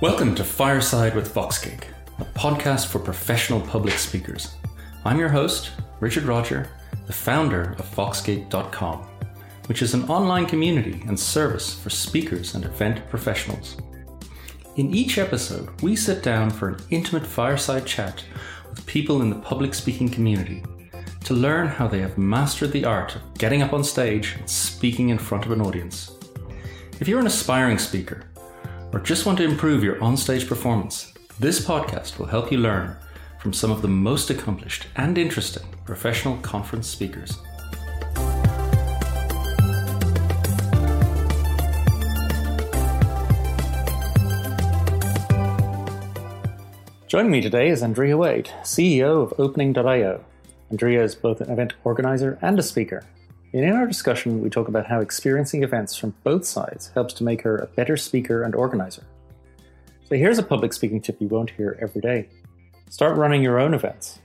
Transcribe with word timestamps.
Welcome 0.00 0.34
to 0.36 0.44
Fireside 0.44 1.14
with 1.14 1.34
VoxGig, 1.34 1.82
a 2.20 2.24
podcast 2.24 2.86
for 2.86 2.98
professional 2.98 3.60
public 3.60 3.98
speakers. 3.98 4.56
I'm 5.04 5.18
your 5.18 5.28
host, 5.28 5.72
Richard 6.00 6.22
Rodger, 6.22 6.70
the 7.06 7.12
founder 7.12 7.76
of 7.78 7.94
VoxGig.com, 7.94 9.06
which 9.66 9.82
is 9.82 9.92
an 9.92 10.08
online 10.08 10.46
community 10.46 11.04
and 11.06 11.20
service 11.20 11.78
for 11.78 11.90
speakers 11.90 12.54
and 12.54 12.64
event 12.64 13.10
professionals. 13.10 13.76
In 14.76 14.94
each 14.94 15.18
episode, 15.18 15.68
we 15.82 15.94
sit 15.96 16.22
down 16.22 16.48
for 16.48 16.70
an 16.70 16.80
intimate 16.88 17.26
fireside 17.26 17.84
chat 17.84 18.24
with 18.70 18.86
people 18.86 19.20
in 19.20 19.28
the 19.28 19.36
public 19.36 19.74
speaking 19.74 20.08
community 20.08 20.64
to 21.24 21.34
learn 21.34 21.66
how 21.66 21.86
they 21.86 22.00
have 22.00 22.16
mastered 22.16 22.72
the 22.72 22.86
art 22.86 23.16
of 23.16 23.34
getting 23.34 23.60
up 23.60 23.74
on 23.74 23.84
stage 23.84 24.36
and 24.38 24.48
speaking 24.48 25.10
in 25.10 25.18
front 25.18 25.44
of 25.44 25.52
an 25.52 25.60
audience. 25.60 26.12
If 27.00 27.06
you're 27.06 27.20
an 27.20 27.26
aspiring 27.26 27.76
speaker 27.78 28.29
or 28.92 29.00
just 29.00 29.26
want 29.26 29.38
to 29.38 29.44
improve 29.44 29.84
your 29.84 29.96
onstage 29.96 30.48
performance, 30.48 31.12
this 31.38 31.64
podcast 31.64 32.18
will 32.18 32.26
help 32.26 32.50
you 32.50 32.58
learn 32.58 32.96
from 33.38 33.52
some 33.52 33.70
of 33.70 33.82
the 33.82 33.88
most 33.88 34.30
accomplished 34.30 34.86
and 34.96 35.16
interesting 35.16 35.62
professional 35.84 36.36
conference 36.38 36.88
speakers. 36.88 37.38
Joining 47.06 47.32
me 47.32 47.40
today 47.40 47.68
is 47.68 47.82
Andreea 47.82 48.16
Wade, 48.16 48.50
CEO 48.62 49.22
of 49.22 49.34
Opening.io. 49.38 50.24
Andreea 50.70 51.02
is 51.02 51.16
both 51.16 51.40
an 51.40 51.50
event 51.50 51.74
organizer 51.82 52.38
and 52.40 52.58
a 52.58 52.62
speaker. 52.62 53.04
And 53.52 53.64
in 53.64 53.74
our 53.74 53.86
discussion, 53.86 54.40
we 54.40 54.48
talk 54.48 54.68
about 54.68 54.86
how 54.86 55.00
experiencing 55.00 55.64
events 55.64 55.96
from 55.96 56.14
both 56.22 56.44
sides 56.44 56.90
helps 56.94 57.12
to 57.14 57.24
make 57.24 57.42
her 57.42 57.58
a 57.58 57.66
better 57.66 57.96
speaker 57.96 58.44
and 58.44 58.54
organizer. 58.54 59.02
So 60.08 60.14
here's 60.14 60.38
a 60.38 60.42
public 60.42 60.72
speaking 60.72 61.00
tip 61.00 61.20
you 61.20 61.28
won't 61.28 61.50
hear 61.50 61.78
every 61.80 62.00
day 62.00 62.28
start 62.88 63.16
running 63.16 63.42
your 63.42 63.60
own 63.60 63.72
events. 63.72 64.18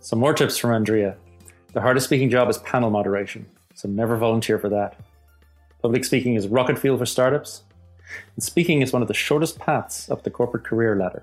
Some 0.00 0.18
more 0.18 0.34
tips 0.34 0.56
from 0.56 0.72
Andreea. 0.72 1.16
The 1.72 1.80
hardest 1.80 2.06
speaking 2.06 2.30
job 2.30 2.48
is 2.48 2.58
panel 2.58 2.90
moderation, 2.90 3.46
so 3.74 3.88
never 3.88 4.16
volunteer 4.16 4.58
for 4.58 4.68
that. 4.68 4.98
Public 5.82 6.04
speaking 6.04 6.34
is 6.34 6.48
rocket 6.48 6.78
fuel 6.78 6.98
for 6.98 7.06
startups, 7.06 7.62
and 8.34 8.42
speaking 8.42 8.82
is 8.82 8.92
one 8.92 9.02
of 9.02 9.08
the 9.08 9.14
shortest 9.14 9.58
paths 9.58 10.10
up 10.10 10.22
the 10.24 10.30
corporate 10.30 10.64
career 10.64 10.96
ladder. 10.96 11.22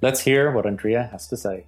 Let's 0.00 0.20
hear 0.20 0.50
what 0.52 0.66
Andreea 0.66 1.08
has 1.10 1.26
to 1.28 1.36
say. 1.36 1.64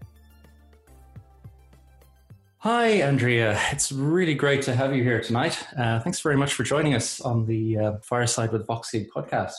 Hi, 2.64 3.02
Andreea. 3.02 3.60
It's 3.72 3.92
really 3.92 4.34
great 4.34 4.62
to 4.62 4.74
have 4.74 4.96
you 4.96 5.02
here 5.02 5.20
tonight. 5.20 5.62
Uh, 5.76 6.00
thanks 6.00 6.20
very 6.20 6.38
much 6.38 6.54
for 6.54 6.62
joining 6.62 6.94
us 6.94 7.20
on 7.20 7.44
the 7.44 7.76
uh, 7.76 7.92
Fireside 8.02 8.52
with 8.52 8.66
VoxGig 8.66 9.08
podcast. 9.14 9.52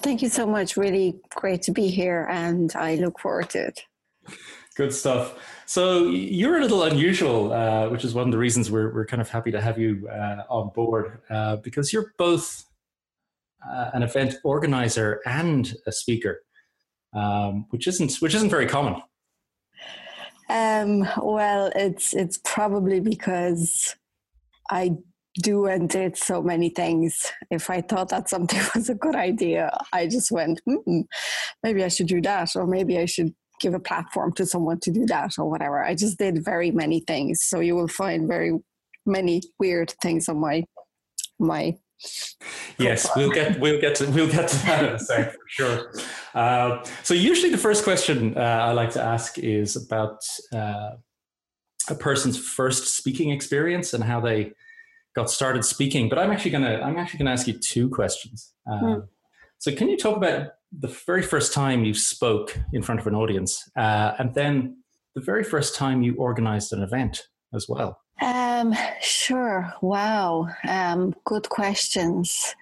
Thank 0.00 0.22
you 0.22 0.28
so 0.28 0.46
much. 0.46 0.76
Really 0.76 1.18
great 1.34 1.62
to 1.62 1.72
be 1.72 1.88
here, 1.88 2.28
and 2.30 2.72
I 2.76 2.94
look 2.94 3.18
forward 3.18 3.50
to 3.50 3.66
it. 3.66 3.80
Good 4.76 4.94
stuff. 4.94 5.40
So 5.66 6.04
you're 6.04 6.58
a 6.58 6.60
little 6.60 6.84
unusual, 6.84 7.52
uh, 7.52 7.88
which 7.88 8.04
is 8.04 8.14
one 8.14 8.28
of 8.28 8.30
the 8.30 8.38
reasons 8.38 8.70
we're, 8.70 8.94
we're 8.94 9.06
kind 9.06 9.20
of 9.20 9.28
happy 9.28 9.50
to 9.50 9.60
have 9.60 9.76
you 9.76 10.08
uh, 10.08 10.44
on 10.48 10.70
board 10.72 11.18
uh, 11.30 11.56
because 11.56 11.92
you're 11.92 12.14
both 12.16 12.64
uh, 13.68 13.90
an 13.92 14.04
event 14.04 14.36
organizer 14.44 15.20
and 15.26 15.74
a 15.88 15.90
speaker 15.90 16.44
um, 17.14 17.66
which 17.70 17.86
isn't 17.86 18.16
which 18.16 18.34
isn't 18.34 18.50
very 18.50 18.66
common. 18.66 19.02
Um, 20.52 21.08
well, 21.22 21.72
it's 21.74 22.12
it's 22.12 22.38
probably 22.44 23.00
because 23.00 23.96
I 24.70 24.98
do 25.42 25.64
and 25.64 25.88
did 25.88 26.18
so 26.18 26.42
many 26.42 26.68
things. 26.68 27.32
If 27.50 27.70
I 27.70 27.80
thought 27.80 28.10
that 28.10 28.28
something 28.28 28.60
was 28.74 28.90
a 28.90 28.94
good 28.94 29.16
idea, 29.16 29.74
I 29.94 30.06
just 30.06 30.30
went, 30.30 30.60
maybe 31.62 31.82
I 31.82 31.88
should 31.88 32.08
do 32.08 32.20
that, 32.20 32.54
or 32.54 32.66
maybe 32.66 32.98
I 32.98 33.06
should 33.06 33.34
give 33.60 33.72
a 33.72 33.80
platform 33.80 34.34
to 34.34 34.44
someone 34.44 34.78
to 34.80 34.90
do 34.90 35.06
that, 35.06 35.38
or 35.38 35.48
whatever. 35.48 35.82
I 35.82 35.94
just 35.94 36.18
did 36.18 36.44
very 36.44 36.70
many 36.70 37.00
things. 37.00 37.42
So 37.42 37.60
you 37.60 37.74
will 37.74 37.88
find 37.88 38.28
very 38.28 38.52
many 39.06 39.40
weird 39.58 39.94
things 40.02 40.28
on 40.28 40.38
my 40.38 40.64
my 41.38 41.78
yes, 42.78 43.08
we'll 43.16 43.30
get 43.30 43.58
we'll 43.60 43.80
get 43.80 43.94
to 43.96 44.06
we'll 44.10 44.30
get 44.30 44.48
to 44.48 44.56
that 44.66 44.84
in 44.84 44.94
a 44.94 44.98
sec 44.98 45.32
for 45.32 45.38
sure. 45.48 45.92
Uh, 46.34 46.84
so 47.02 47.14
usually 47.14 47.50
the 47.50 47.58
first 47.58 47.84
question 47.84 48.36
uh, 48.36 48.40
I 48.40 48.72
like 48.72 48.90
to 48.90 49.02
ask 49.02 49.38
is 49.38 49.76
about 49.76 50.18
uh, 50.54 50.92
a 51.88 51.94
person's 51.94 52.38
first 52.38 52.96
speaking 52.96 53.30
experience 53.30 53.94
and 53.94 54.04
how 54.04 54.20
they 54.20 54.52
got 55.14 55.30
started 55.30 55.64
speaking. 55.64 56.08
But 56.08 56.18
I'm 56.18 56.30
actually 56.30 56.52
gonna 56.52 56.80
I'm 56.82 56.98
actually 56.98 57.18
gonna 57.18 57.32
ask 57.32 57.46
you 57.46 57.58
two 57.58 57.88
questions. 57.88 58.52
Hmm. 58.68 59.00
So 59.58 59.72
can 59.74 59.88
you 59.88 59.96
talk 59.96 60.16
about 60.16 60.48
the 60.76 60.88
very 60.88 61.22
first 61.22 61.52
time 61.52 61.84
you 61.84 61.94
spoke 61.94 62.58
in 62.72 62.82
front 62.82 63.00
of 63.00 63.06
an 63.06 63.14
audience, 63.14 63.68
uh, 63.76 64.14
and 64.18 64.34
then 64.34 64.78
the 65.14 65.20
very 65.20 65.44
first 65.44 65.76
time 65.76 66.02
you 66.02 66.16
organized 66.16 66.72
an 66.72 66.82
event 66.82 67.28
as 67.54 67.66
well? 67.68 68.00
Um, 68.22 68.74
sure. 69.00 69.74
Wow. 69.82 70.48
Um, 70.68 71.14
good 71.24 71.48
questions. 71.48 72.54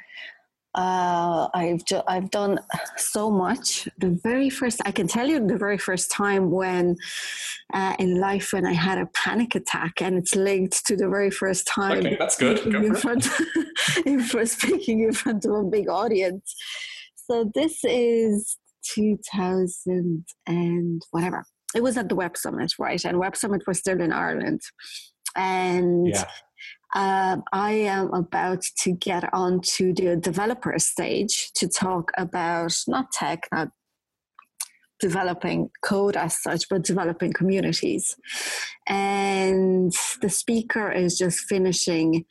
Uh, 0.75 1.48
I've 1.53 1.84
ju- 1.84 2.03
I've 2.06 2.31
done 2.31 2.60
so 2.97 3.31
much. 3.31 3.88
The 3.98 4.19
very 4.22 4.48
first, 4.48 4.81
I 4.87 4.93
can 4.93 5.06
tell 5.06 5.28
you, 5.28 5.44
the 5.44 5.59
very 5.59 5.76
first 5.78 6.10
time 6.10 6.50
when 6.50 6.97
uh, 7.75 7.94
in 7.98 8.21
life 8.21 8.53
when 8.53 8.65
I 8.66 8.72
had 8.72 8.97
a 8.97 9.06
panic 9.06 9.54
attack, 9.54 10.00
and 10.00 10.16
it's 10.16 10.34
linked 10.34 10.87
to 10.87 10.97
the 10.97 11.09
very 11.09 11.31
first 11.31 11.66
time. 11.66 11.98
Okay, 11.98 12.16
that's 12.16 12.38
good. 12.38 12.59
in 12.66 12.94
front, 12.94 13.27
in 14.06 14.21
front, 14.21 14.48
speaking 14.48 15.00
in 15.03 15.12
front 15.12 15.44
of 15.44 15.53
a 15.53 15.65
big 15.65 15.88
audience. 15.88 16.54
So 17.16 17.50
this 17.54 17.81
is 17.84 18.56
2000 18.94 20.25
and 20.47 21.03
whatever. 21.10 21.44
It 21.75 21.82
was 21.82 21.97
at 21.97 22.09
the 22.09 22.16
Web 22.16 22.37
Summit, 22.37 22.72
right? 22.78 23.04
And 23.04 23.19
Web 23.19 23.37
Summit 23.37 23.62
was 23.66 23.78
still 23.78 24.00
in 24.00 24.12
Ireland 24.12 24.60
and 25.37 26.09
yeah. 26.09 26.25
Um, 26.93 27.45
I 27.53 27.71
am 27.73 28.13
about 28.13 28.63
to 28.79 28.91
get 28.91 29.33
on 29.33 29.61
to 29.77 29.93
the 29.93 30.17
developer 30.17 30.77
stage 30.79 31.53
to 31.55 31.69
talk 31.69 32.11
about 32.19 32.77
not 32.89 33.13
tech, 33.13 33.47
not 33.53 33.69
developing 34.99 35.71
code 35.83 36.17
as 36.17 36.43
such, 36.43 36.69
but 36.69 36.83
developing 36.83 37.33
communities. 37.33 38.17
And 38.89 39.93
the 40.21 40.29
speaker 40.29 40.91
is 40.91 41.17
just 41.17 41.41
finishing 41.49 42.25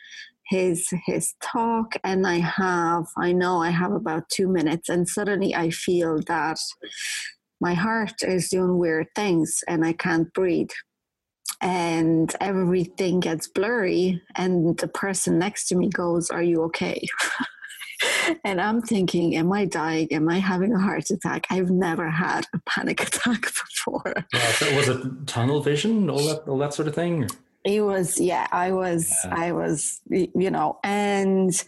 his 0.49 0.89
his 1.05 1.35
talk 1.43 1.93
and 2.03 2.25
i 2.25 2.39
have 2.39 3.05
i 3.17 3.31
know 3.31 3.61
i 3.61 3.69
have 3.69 3.91
about 3.91 4.27
two 4.29 4.47
minutes 4.47 4.89
and 4.89 5.07
suddenly 5.07 5.53
i 5.53 5.69
feel 5.69 6.19
that 6.27 6.57
my 7.61 7.75
heart 7.75 8.15
is 8.23 8.49
doing 8.49 8.79
weird 8.79 9.05
things 9.15 9.59
and 9.67 9.85
i 9.85 9.93
can't 9.93 10.33
breathe 10.33 10.71
and 11.61 12.35
everything 12.39 13.19
gets 13.19 13.47
blurry 13.47 14.21
and 14.35 14.77
the 14.77 14.87
person 14.87 15.37
next 15.37 15.67
to 15.67 15.75
me 15.75 15.89
goes 15.89 16.29
are 16.29 16.43
you 16.43 16.63
okay? 16.63 17.05
And 18.45 18.61
i'm 18.61 18.81
thinking 18.81 19.35
am 19.35 19.51
i 19.51 19.65
dying? 19.65 20.07
Am 20.13 20.29
i 20.29 20.39
having 20.39 20.73
a 20.73 20.79
heart 20.79 21.09
attack? 21.09 21.45
I've 21.49 21.69
never 21.69 22.09
had 22.09 22.45
a 22.53 22.59
panic 22.65 23.01
attack 23.07 23.41
before. 23.41 24.13
Yeah, 24.33 24.51
so 24.53 24.75
was 24.75 24.87
it 24.87 25.27
tunnel 25.27 25.59
vision 25.61 26.09
all 26.09 26.25
that 26.27 26.47
all 26.47 26.57
that 26.59 26.73
sort 26.73 26.87
of 26.87 26.95
thing 26.95 27.27
it 27.69 27.81
was 27.81 28.19
yeah 28.19 28.47
i 28.51 28.71
was 28.71 29.13
yeah. 29.25 29.35
i 29.35 29.51
was 29.51 30.01
you 30.09 30.49
know 30.49 30.79
and 30.83 31.63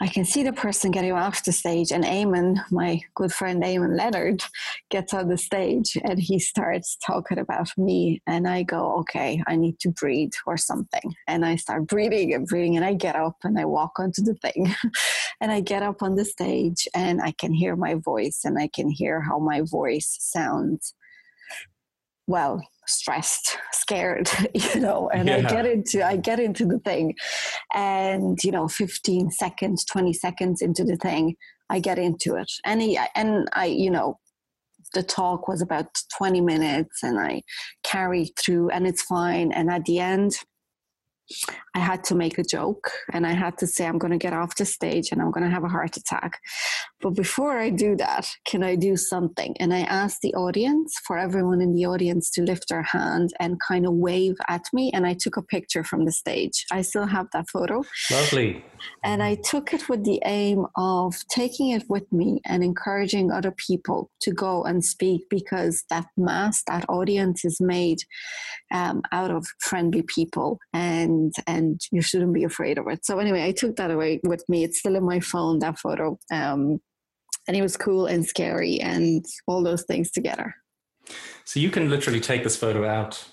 i 0.00 0.06
can 0.06 0.24
see 0.24 0.42
the 0.42 0.52
person 0.52 0.90
getting 0.90 1.12
off 1.12 1.44
the 1.44 1.52
stage 1.52 1.92
and 1.92 2.04
Eamon 2.04 2.56
my 2.70 3.00
good 3.14 3.32
friend 3.32 3.62
Eamon 3.62 3.96
Leonard 3.96 4.42
gets 4.90 5.14
on 5.14 5.28
the 5.28 5.38
stage 5.38 5.96
and 6.04 6.18
he 6.18 6.38
starts 6.38 6.96
talking 7.06 7.38
about 7.38 7.70
me. 7.78 8.20
And 8.26 8.46
i 8.46 8.62
go 8.62 8.96
okay 9.00 9.42
i 9.46 9.56
need 9.56 9.78
to 9.80 9.90
breathe 9.90 10.32
or 10.46 10.56
something. 10.58 11.14
And 11.26 11.46
i 11.46 11.56
start 11.56 11.86
breathing 11.86 12.34
and 12.34 12.46
breathing 12.46 12.76
and 12.76 12.84
i 12.84 12.92
get 12.92 13.16
up 13.16 13.36
and 13.42 13.58
i 13.58 13.64
walk 13.64 13.98
onto 13.98 14.22
the 14.22 14.34
thing. 14.34 14.74
And 15.42 15.50
i 15.50 15.60
get 15.60 15.82
up 15.82 16.02
on 16.02 16.16
the 16.16 16.24
stage 16.26 16.86
and 16.94 17.22
i 17.22 17.32
can 17.32 17.54
hear 17.54 17.74
my 17.74 17.94
voice 17.94 18.40
and 18.44 18.58
i 18.58 18.68
can 18.68 18.90
hear 18.90 19.22
how 19.22 19.38
my 19.38 19.62
voice 19.62 20.18
sounds. 20.20 20.94
Well 22.26 22.62
stressed 22.90 23.56
scared 23.72 24.28
you 24.54 24.80
know 24.80 25.08
and 25.10 25.28
yeah. 25.28 25.36
i 25.36 25.42
get 25.42 25.66
into 25.66 26.06
i 26.06 26.16
get 26.16 26.40
into 26.40 26.64
the 26.64 26.78
thing. 26.80 27.14
And 27.74 28.38
you 28.42 28.52
know 28.52 28.68
15 28.68 29.30
seconds 29.30 29.84
20 29.84 30.12
seconds 30.12 30.62
into 30.62 30.84
the 30.84 30.96
thing 30.96 31.36
i 31.68 31.78
get 31.78 31.98
into 31.98 32.36
it. 32.36 32.50
And 32.64 32.82
he, 32.82 32.98
and 33.14 33.48
i 33.52 33.66
you 33.66 33.90
know 33.90 34.18
the 34.92 35.02
talk 35.02 35.46
was 35.46 35.62
about 35.62 35.86
20 36.18 36.40
minutes 36.40 37.02
and 37.02 37.20
i 37.20 37.42
carry 37.84 38.32
through 38.38 38.70
and 38.70 38.86
it's 38.86 39.02
fine. 39.02 39.52
And 39.52 39.70
at 39.70 39.84
the 39.84 40.00
end 40.00 40.36
I 41.74 41.78
had 41.78 42.04
to 42.04 42.14
make 42.14 42.38
a 42.38 42.42
joke 42.42 42.90
and 43.12 43.26
I 43.26 43.32
had 43.32 43.56
to 43.58 43.66
say, 43.66 43.86
I'm 43.86 43.98
going 43.98 44.12
to 44.12 44.18
get 44.18 44.32
off 44.32 44.56
the 44.56 44.64
stage 44.64 45.12
and 45.12 45.20
I'm 45.20 45.30
going 45.30 45.44
to 45.44 45.50
have 45.50 45.64
a 45.64 45.68
heart 45.68 45.96
attack. 45.96 46.40
But 47.00 47.10
before 47.10 47.58
I 47.58 47.70
do 47.70 47.96
that, 47.96 48.26
can 48.44 48.62
I 48.62 48.76
do 48.76 48.96
something? 48.96 49.56
And 49.58 49.72
I 49.72 49.80
asked 49.80 50.20
the 50.22 50.34
audience, 50.34 50.94
for 51.06 51.16
everyone 51.16 51.60
in 51.60 51.74
the 51.74 51.86
audience, 51.86 52.30
to 52.32 52.42
lift 52.42 52.68
their 52.68 52.82
hand 52.82 53.32
and 53.40 53.58
kind 53.66 53.86
of 53.86 53.94
wave 53.94 54.36
at 54.48 54.64
me. 54.72 54.90
And 54.92 55.06
I 55.06 55.14
took 55.14 55.36
a 55.36 55.42
picture 55.42 55.84
from 55.84 56.04
the 56.04 56.12
stage. 56.12 56.66
I 56.70 56.82
still 56.82 57.06
have 57.06 57.28
that 57.32 57.48
photo. 57.48 57.84
Lovely. 58.10 58.64
And 59.04 59.22
I 59.22 59.36
took 59.36 59.72
it 59.72 59.88
with 59.88 60.04
the 60.04 60.20
aim 60.24 60.66
of 60.76 61.14
taking 61.28 61.70
it 61.70 61.84
with 61.88 62.10
me 62.12 62.40
and 62.44 62.62
encouraging 62.62 63.30
other 63.30 63.52
people 63.52 64.10
to 64.22 64.32
go 64.32 64.64
and 64.64 64.84
speak 64.84 65.22
because 65.30 65.84
that 65.90 66.06
mass, 66.16 66.62
that 66.66 66.84
audience 66.88 67.44
is 67.44 67.60
made 67.60 67.98
um, 68.72 69.02
out 69.12 69.30
of 69.30 69.46
friendly 69.60 70.02
people. 70.02 70.58
And 70.72 71.19
and 71.20 71.34
and 71.46 71.80
you 71.92 72.02
shouldn't 72.02 72.34
be 72.34 72.44
afraid 72.44 72.78
of 72.78 72.86
it. 72.88 73.04
So 73.04 73.18
anyway, 73.18 73.44
I 73.44 73.52
took 73.52 73.76
that 73.76 73.90
away 73.90 74.20
with 74.24 74.44
me. 74.48 74.64
It's 74.64 74.78
still 74.78 74.96
in 74.96 75.04
my 75.04 75.20
phone 75.20 75.58
that 75.60 75.78
photo, 75.78 76.18
um, 76.32 76.80
and 77.46 77.56
it 77.56 77.62
was 77.62 77.76
cool 77.76 78.06
and 78.06 78.26
scary 78.26 78.80
and 78.80 79.24
all 79.46 79.62
those 79.62 79.84
things 79.84 80.10
together. 80.10 80.54
So 81.44 81.60
you 81.60 81.70
can 81.70 81.90
literally 81.90 82.20
take 82.20 82.44
this 82.44 82.56
photo 82.56 82.86
out 82.86 83.24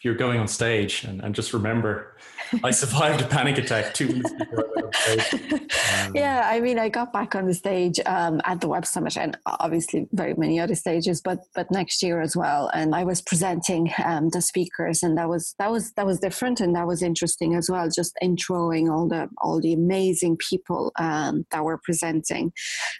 if 0.00 0.06
you're 0.06 0.14
going 0.14 0.40
on 0.40 0.48
stage 0.48 1.04
and, 1.04 1.20
and 1.20 1.34
just 1.34 1.52
remember 1.52 2.16
I 2.64 2.70
survived 2.82 3.20
a 3.20 3.26
panic 3.26 3.58
attack 3.58 3.92
two 3.92 4.08
weeks 4.08 4.32
before 4.32 4.64
I 4.64 4.72
went 4.74 4.86
on 4.86 4.92
stage. 4.94 5.40
Um, 5.90 6.12
yeah, 6.14 6.48
I 6.48 6.60
mean, 6.60 6.78
I 6.78 6.88
got 6.88 7.12
back 7.12 7.34
on 7.34 7.46
the 7.46 7.54
stage 7.54 7.98
um, 8.06 8.40
at 8.44 8.60
the 8.60 8.68
Web 8.68 8.86
Summit 8.86 9.16
and 9.16 9.36
obviously 9.44 10.06
very 10.12 10.34
many 10.34 10.60
other 10.60 10.76
stages, 10.76 11.20
but 11.20 11.40
but 11.54 11.70
next 11.70 12.02
year 12.02 12.20
as 12.20 12.36
well. 12.36 12.70
And 12.72 12.94
I 12.94 13.02
was 13.02 13.20
presenting 13.20 13.92
um, 14.04 14.28
the 14.28 14.40
speakers, 14.40 15.02
and 15.02 15.18
that 15.18 15.28
was 15.28 15.54
that 15.58 15.70
was 15.70 15.92
that 15.94 16.06
was 16.06 16.20
different 16.20 16.60
and 16.60 16.76
that 16.76 16.86
was 16.86 17.02
interesting 17.02 17.54
as 17.54 17.68
well. 17.68 17.88
Just 17.90 18.16
introing 18.22 18.90
all 18.90 19.08
the 19.08 19.28
all 19.38 19.60
the 19.60 19.72
amazing 19.72 20.36
people 20.36 20.92
um, 20.96 21.44
that 21.50 21.64
were 21.64 21.80
presenting. 21.82 22.52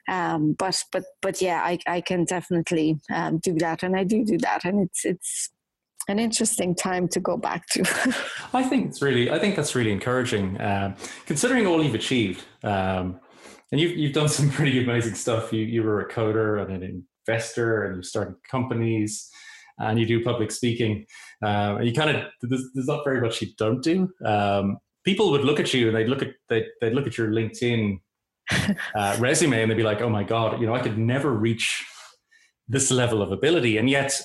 Um, 0.09 0.55
but 0.59 0.83
but 0.91 1.05
but 1.23 1.41
yeah, 1.41 1.63
I 1.63 1.79
I 1.87 2.01
can 2.01 2.25
definitely 2.25 2.99
um, 3.15 3.39
do 3.39 3.55
that, 3.55 3.85
and 3.85 3.97
I 3.97 4.05
do 4.05 4.25
do 4.25 4.39
that, 4.39 4.65
and 4.65 4.81
it's 4.81 5.05
it's 5.05 5.51
an 6.09 6.19
interesting 6.19 6.75
time 6.75 7.09
to 7.09 7.21
go 7.21 7.37
back 7.37 7.67
to. 7.73 7.83
I 8.55 8.63
think 8.63 8.89
it's 8.89 9.03
really, 9.03 9.31
I 9.31 9.39
think 9.39 9.57
that's 9.57 9.75
really 9.75 9.93
encouraging, 9.93 10.61
um, 10.61 10.97
considering 11.27 11.67
all 11.67 11.83
you've 11.83 11.95
achieved. 11.95 12.45
Um, 12.63 13.21
and 13.73 13.81
you've 13.81 13.97
you've 13.97 14.13
done 14.13 14.29
some 14.39 14.51
pretty 14.51 14.83
amazing 14.83 15.15
stuff. 15.15 15.53
You 15.53 15.65
you 15.65 15.83
were 15.83 16.01
a 16.01 16.09
coder 16.09 16.63
and 16.63 16.83
an 16.83 17.07
investor, 17.29 17.85
and 17.85 17.97
you 17.97 18.03
started 18.03 18.35
companies, 18.51 19.31
and 19.79 19.99
you 19.99 20.07
do 20.07 20.23
public 20.23 20.51
speaking. 20.51 21.07
Um, 21.43 21.79
and 21.79 21.87
you 21.87 21.93
kind 21.93 22.11
of 22.11 22.25
there's, 22.43 22.65
there's, 22.75 22.87
not 22.87 23.05
very 23.05 23.21
much 23.21 23.41
you 23.41 23.49
don't 23.57 23.83
do. 23.83 24.09
Um, 24.25 24.79
people 25.05 25.31
would 25.31 25.45
look 25.45 25.61
at 25.61 25.73
you 25.73 25.89
and 25.89 25.97
they'd 25.97 26.09
look 26.09 26.23
at 26.23 26.31
they 26.49 26.67
they'd 26.81 26.93
look 26.93 27.07
at 27.07 27.17
your 27.17 27.29
LinkedIn 27.29 27.99
uh, 28.95 29.17
resume 29.19 29.63
and 29.63 29.71
they'd 29.71 29.77
be 29.77 29.83
like, 29.83 30.03
"Oh 30.03 30.11
my 30.11 30.25
god, 30.25 30.61
you 30.61 30.67
know, 30.67 30.75
I 30.75 30.81
could 30.81 30.99
never 30.99 31.33
reach 31.33 31.85
this 32.69 32.91
level 32.91 33.23
of 33.23 33.33
ability," 33.33 33.79
and 33.79 33.89
yet 33.89 34.21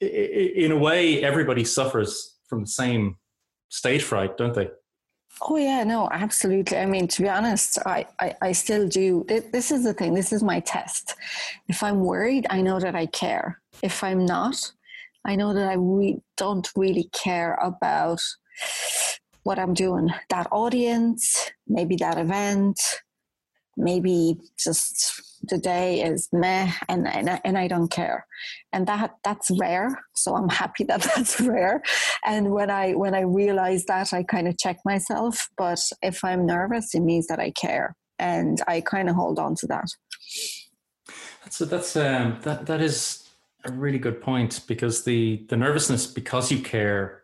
in 0.00 0.72
a 0.72 0.76
way, 0.76 1.22
everybody 1.22 1.64
suffers 1.64 2.36
from 2.48 2.62
the 2.62 2.66
same 2.66 3.16
stage 3.68 4.02
fright, 4.02 4.36
don't 4.36 4.54
they? 4.54 4.70
Oh 5.42 5.56
yeah, 5.56 5.84
no, 5.84 6.08
absolutely. 6.10 6.76
I 6.76 6.86
mean, 6.86 7.08
to 7.08 7.22
be 7.22 7.28
honest, 7.28 7.78
I, 7.86 8.06
I, 8.20 8.34
I 8.42 8.52
still 8.52 8.88
do. 8.88 9.24
This 9.28 9.70
is 9.70 9.84
the 9.84 9.94
thing. 9.94 10.12
This 10.14 10.32
is 10.32 10.42
my 10.42 10.60
test. 10.60 11.14
If 11.68 11.82
I'm 11.82 12.00
worried, 12.00 12.46
I 12.50 12.60
know 12.60 12.80
that 12.80 12.94
I 12.94 13.06
care. 13.06 13.60
If 13.82 14.04
I'm 14.04 14.26
not, 14.26 14.72
I 15.24 15.36
know 15.36 15.54
that 15.54 15.68
I 15.68 15.74
re- 15.74 16.20
don't 16.36 16.68
really 16.76 17.08
care 17.12 17.54
about 17.62 18.20
what 19.44 19.58
I'm 19.58 19.72
doing. 19.72 20.10
That 20.28 20.48
audience, 20.50 21.50
maybe 21.66 21.96
that 21.96 22.18
event, 22.18 22.78
maybe 23.76 24.36
just 24.58 25.29
the 25.42 25.58
day 25.58 26.02
is 26.02 26.28
meh 26.32 26.70
and, 26.88 27.06
and, 27.08 27.40
and 27.44 27.58
I 27.58 27.68
don't 27.68 27.90
care. 27.90 28.26
And 28.72 28.86
that 28.86 29.14
that's 29.24 29.50
rare. 29.58 29.98
So 30.14 30.34
I'm 30.34 30.48
happy 30.48 30.84
that 30.84 31.02
that's 31.14 31.40
rare. 31.40 31.82
And 32.24 32.50
when 32.52 32.70
I 32.70 32.92
when 32.92 33.14
I 33.14 33.22
realize 33.22 33.84
that 33.86 34.12
I 34.12 34.22
kind 34.22 34.48
of 34.48 34.58
check 34.58 34.78
myself. 34.84 35.48
But 35.56 35.80
if 36.02 36.24
I'm 36.24 36.46
nervous, 36.46 36.94
it 36.94 37.00
means 37.00 37.26
that 37.28 37.40
I 37.40 37.50
care. 37.50 37.96
And 38.18 38.60
I 38.68 38.82
kind 38.82 39.08
of 39.08 39.16
hold 39.16 39.38
on 39.38 39.54
to 39.56 39.66
that. 39.68 39.88
That's 41.42 41.58
that's 41.58 41.96
um, 41.96 42.38
that 42.42 42.66
that 42.66 42.80
is 42.80 43.28
a 43.64 43.72
really 43.72 43.98
good 43.98 44.20
point 44.20 44.60
because 44.66 45.04
the 45.04 45.44
the 45.48 45.56
nervousness 45.56 46.06
because 46.06 46.52
you 46.52 46.60
care 46.60 47.22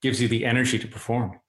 gives 0.00 0.20
you 0.22 0.28
the 0.28 0.44
energy 0.44 0.78
to 0.78 0.86
perform. 0.86 1.40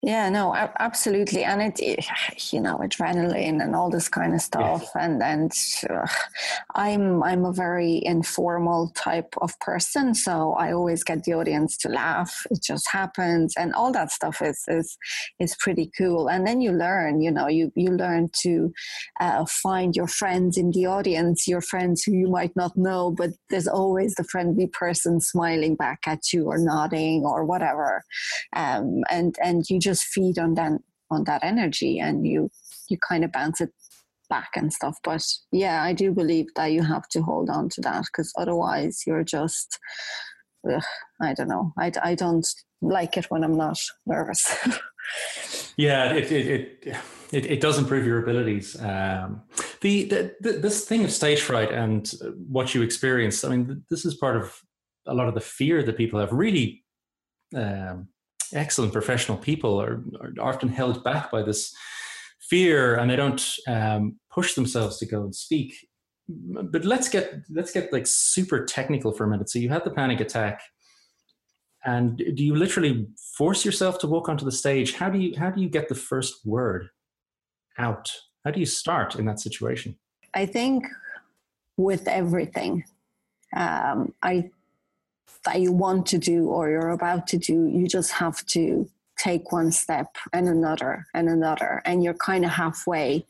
Yeah, 0.00 0.28
no, 0.28 0.54
absolutely, 0.54 1.42
and 1.42 1.60
it, 1.60 1.80
you 2.52 2.60
know, 2.60 2.78
adrenaline 2.78 3.60
and 3.60 3.74
all 3.74 3.90
this 3.90 4.08
kind 4.08 4.32
of 4.32 4.40
stuff, 4.40 4.82
yes. 4.82 4.90
and 4.94 5.20
and 5.20 5.52
uh, 5.90 6.06
I'm 6.76 7.20
I'm 7.24 7.44
a 7.44 7.52
very 7.52 8.00
informal 8.04 8.92
type 8.94 9.34
of 9.42 9.58
person, 9.58 10.14
so 10.14 10.52
I 10.52 10.72
always 10.72 11.02
get 11.02 11.24
the 11.24 11.32
audience 11.34 11.76
to 11.78 11.88
laugh. 11.88 12.46
It 12.48 12.62
just 12.62 12.88
happens, 12.92 13.54
and 13.58 13.74
all 13.74 13.90
that 13.90 14.12
stuff 14.12 14.40
is 14.40 14.62
is 14.68 14.96
is 15.40 15.56
pretty 15.58 15.90
cool. 15.98 16.28
And 16.28 16.46
then 16.46 16.60
you 16.60 16.70
learn, 16.70 17.20
you 17.20 17.32
know, 17.32 17.48
you 17.48 17.72
you 17.74 17.90
learn 17.90 18.30
to 18.42 18.72
uh, 19.20 19.46
find 19.46 19.96
your 19.96 20.06
friends 20.06 20.56
in 20.56 20.70
the 20.70 20.86
audience, 20.86 21.48
your 21.48 21.60
friends 21.60 22.04
who 22.04 22.12
you 22.12 22.28
might 22.28 22.54
not 22.54 22.76
know, 22.76 23.10
but 23.10 23.30
there's 23.50 23.66
always 23.66 24.14
the 24.14 24.22
friendly 24.22 24.68
person 24.68 25.20
smiling 25.20 25.74
back 25.74 25.98
at 26.06 26.32
you 26.32 26.44
or 26.46 26.56
nodding 26.56 27.24
or 27.24 27.44
whatever, 27.44 28.04
um, 28.54 29.02
and 29.10 29.34
and 29.42 29.64
you 29.68 29.80
just 29.80 29.87
feed 29.94 30.38
on 30.38 30.54
that 30.54 30.72
on 31.10 31.24
that 31.24 31.42
energy 31.42 31.98
and 31.98 32.26
you 32.26 32.50
you 32.88 32.98
kind 33.08 33.24
of 33.24 33.32
bounce 33.32 33.60
it 33.60 33.70
back 34.28 34.50
and 34.56 34.72
stuff 34.72 34.96
but 35.02 35.24
yeah 35.52 35.82
i 35.82 35.92
do 35.92 36.12
believe 36.12 36.46
that 36.54 36.72
you 36.72 36.82
have 36.82 37.08
to 37.08 37.22
hold 37.22 37.48
on 37.48 37.68
to 37.68 37.80
that 37.80 38.04
because 38.04 38.32
otherwise 38.36 39.02
you're 39.06 39.24
just 39.24 39.78
ugh, 40.70 40.82
i 41.22 41.32
don't 41.32 41.48
know 41.48 41.72
I, 41.78 41.90
I 42.02 42.14
don't 42.14 42.46
like 42.82 43.16
it 43.16 43.30
when 43.30 43.42
i'm 43.42 43.56
not 43.56 43.78
nervous 44.06 44.54
yeah 45.76 46.12
it, 46.12 46.30
it, 46.30 46.46
it 46.82 46.96
it, 47.32 47.46
it, 47.46 47.60
does 47.60 47.78
improve 47.78 48.06
your 48.06 48.22
abilities. 48.22 48.80
Um, 48.80 49.42
the, 49.80 50.04
the, 50.04 50.34
the, 50.40 50.52
this 50.52 50.86
thing 50.86 51.04
of 51.04 51.12
stage 51.12 51.42
fright 51.42 51.70
and 51.70 52.10
what 52.48 52.74
you 52.74 52.82
experience. 52.82 53.44
I 53.44 53.50
mean, 53.50 53.84
this 53.90 54.04
is 54.04 54.14
part 54.14 54.36
of 54.36 54.58
a 55.06 55.14
lot 55.14 55.28
of 55.28 55.34
the 55.34 55.40
fear 55.40 55.82
that 55.82 55.96
people 55.96 56.20
have. 56.20 56.32
Really, 56.32 56.84
um, 57.54 58.08
excellent 58.52 58.92
professional 58.92 59.38
people 59.38 59.80
are, 59.80 60.02
are 60.20 60.32
often 60.40 60.68
held 60.68 61.04
back 61.04 61.30
by 61.30 61.42
this 61.42 61.74
fear 62.40 62.96
and 62.96 63.10
they 63.10 63.16
don't 63.16 63.44
um, 63.66 64.18
push 64.30 64.54
themselves 64.54 64.98
to 64.98 65.06
go 65.06 65.22
and 65.22 65.34
speak. 65.34 65.74
But 66.28 66.84
let's 66.84 67.08
get 67.08 67.42
let's 67.50 67.72
get 67.72 67.92
like 67.92 68.06
super 68.06 68.64
technical 68.64 69.12
for 69.12 69.24
a 69.24 69.28
minute. 69.28 69.48
So 69.48 69.58
you 69.58 69.70
had 69.70 69.84
the 69.84 69.90
panic 69.90 70.20
attack 70.20 70.60
and 71.84 72.18
do 72.18 72.44
you 72.44 72.54
literally 72.54 73.06
force 73.36 73.64
yourself 73.64 73.98
to 74.00 74.06
walk 74.06 74.28
onto 74.28 74.44
the 74.44 74.52
stage? 74.52 74.94
How 74.94 75.08
do 75.08 75.18
you 75.18 75.38
how 75.38 75.50
do 75.50 75.62
you 75.62 75.68
get 75.68 75.88
the 75.88 75.94
first 75.94 76.44
word 76.44 76.88
out? 77.78 78.10
How 78.44 78.50
do 78.50 78.60
you 78.60 78.66
start 78.66 79.16
in 79.16 79.24
that 79.24 79.40
situation? 79.40 79.96
I 80.34 80.44
think 80.44 80.84
with 81.78 82.08
everything 82.08 82.84
um, 83.56 84.12
i 84.22 84.50
that 85.48 85.60
you 85.62 85.72
want 85.72 86.04
to 86.06 86.18
do 86.18 86.48
or 86.48 86.68
you're 86.68 86.90
about 86.90 87.26
to 87.28 87.38
do, 87.38 87.66
you 87.66 87.86
just 87.88 88.12
have 88.12 88.44
to 88.46 88.86
take 89.16 89.50
one 89.50 89.72
step 89.72 90.08
and 90.32 90.46
another 90.46 91.06
and 91.14 91.28
another, 91.28 91.82
and 91.86 92.04
you're 92.04 92.14
kind 92.14 92.44
of 92.44 92.50
halfway 92.50 93.24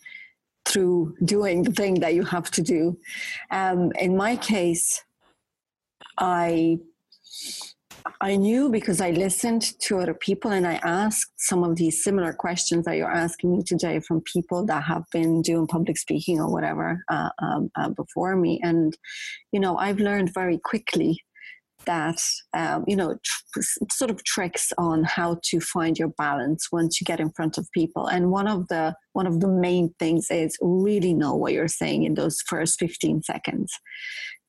through 0.64 1.16
doing 1.24 1.62
the 1.62 1.72
thing 1.72 1.94
that 2.00 2.14
you 2.14 2.24
have 2.24 2.50
to 2.50 2.62
do. 2.62 2.98
Um, 3.50 3.92
in 3.92 4.16
my 4.16 4.34
case, 4.36 5.04
I 6.18 6.80
I 8.20 8.36
knew 8.36 8.68
because 8.68 9.00
I 9.00 9.10
listened 9.10 9.78
to 9.80 9.98
other 9.98 10.14
people 10.14 10.50
and 10.50 10.66
I 10.66 10.76
asked 10.82 11.32
some 11.36 11.62
of 11.62 11.76
these 11.76 12.02
similar 12.02 12.32
questions 12.32 12.84
that 12.84 12.96
you're 12.96 13.20
asking 13.26 13.52
me 13.52 13.62
today 13.62 14.00
from 14.00 14.22
people 14.22 14.64
that 14.66 14.82
have 14.84 15.04
been 15.12 15.42
doing 15.42 15.66
public 15.66 15.98
speaking 15.98 16.40
or 16.40 16.50
whatever 16.50 17.04
uh, 17.08 17.30
um, 17.38 17.70
uh, 17.76 17.90
before 17.90 18.34
me. 18.34 18.60
And, 18.62 18.96
you 19.52 19.60
know, 19.60 19.76
I've 19.76 19.98
learned 19.98 20.32
very 20.32 20.58
quickly 20.58 21.22
that 21.86 22.20
um, 22.54 22.84
you 22.86 22.96
know 22.96 23.16
tr- 23.24 23.60
sort 23.90 24.10
of 24.10 24.22
tricks 24.24 24.72
on 24.78 25.04
how 25.04 25.38
to 25.44 25.60
find 25.60 25.98
your 25.98 26.08
balance 26.08 26.68
once 26.72 27.00
you 27.00 27.04
get 27.04 27.20
in 27.20 27.30
front 27.32 27.58
of 27.58 27.68
people. 27.72 28.06
And 28.06 28.30
one 28.30 28.48
of 28.48 28.68
the 28.68 28.94
one 29.12 29.26
of 29.26 29.40
the 29.40 29.48
main 29.48 29.94
things 29.98 30.28
is 30.30 30.56
really 30.60 31.14
know 31.14 31.34
what 31.34 31.52
you're 31.52 31.68
saying 31.68 32.04
in 32.04 32.14
those 32.14 32.40
first 32.46 32.78
15 32.78 33.22
seconds. 33.22 33.72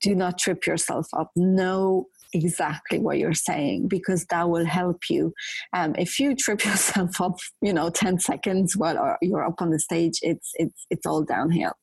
Do 0.02 0.16
not 0.16 0.38
trip 0.38 0.66
yourself 0.66 1.08
up. 1.14 1.32
Know 1.36 2.08
exactly 2.34 3.00
what 3.00 3.18
you're 3.18 3.34
saying 3.34 3.88
because 3.88 4.26
that 4.26 4.50
will 4.50 4.66
help 4.66 5.10
you. 5.10 5.34
Um, 5.74 5.96
if 5.98 6.20
you 6.20 6.36
trip 6.36 6.64
yourself 6.66 7.20
up, 7.22 7.38
you 7.62 7.74
know, 7.74 7.90
10 7.90 8.20
seconds 8.20 8.76
while 8.76 9.18
you're 9.22 9.46
up 9.46 9.62
on 9.62 9.72
the 9.72 9.80
stage, 9.80 10.20
it's, 10.22 10.52
it's, 10.56 10.86
it's 10.90 11.06
all 11.06 11.24
downhill. 11.24 11.74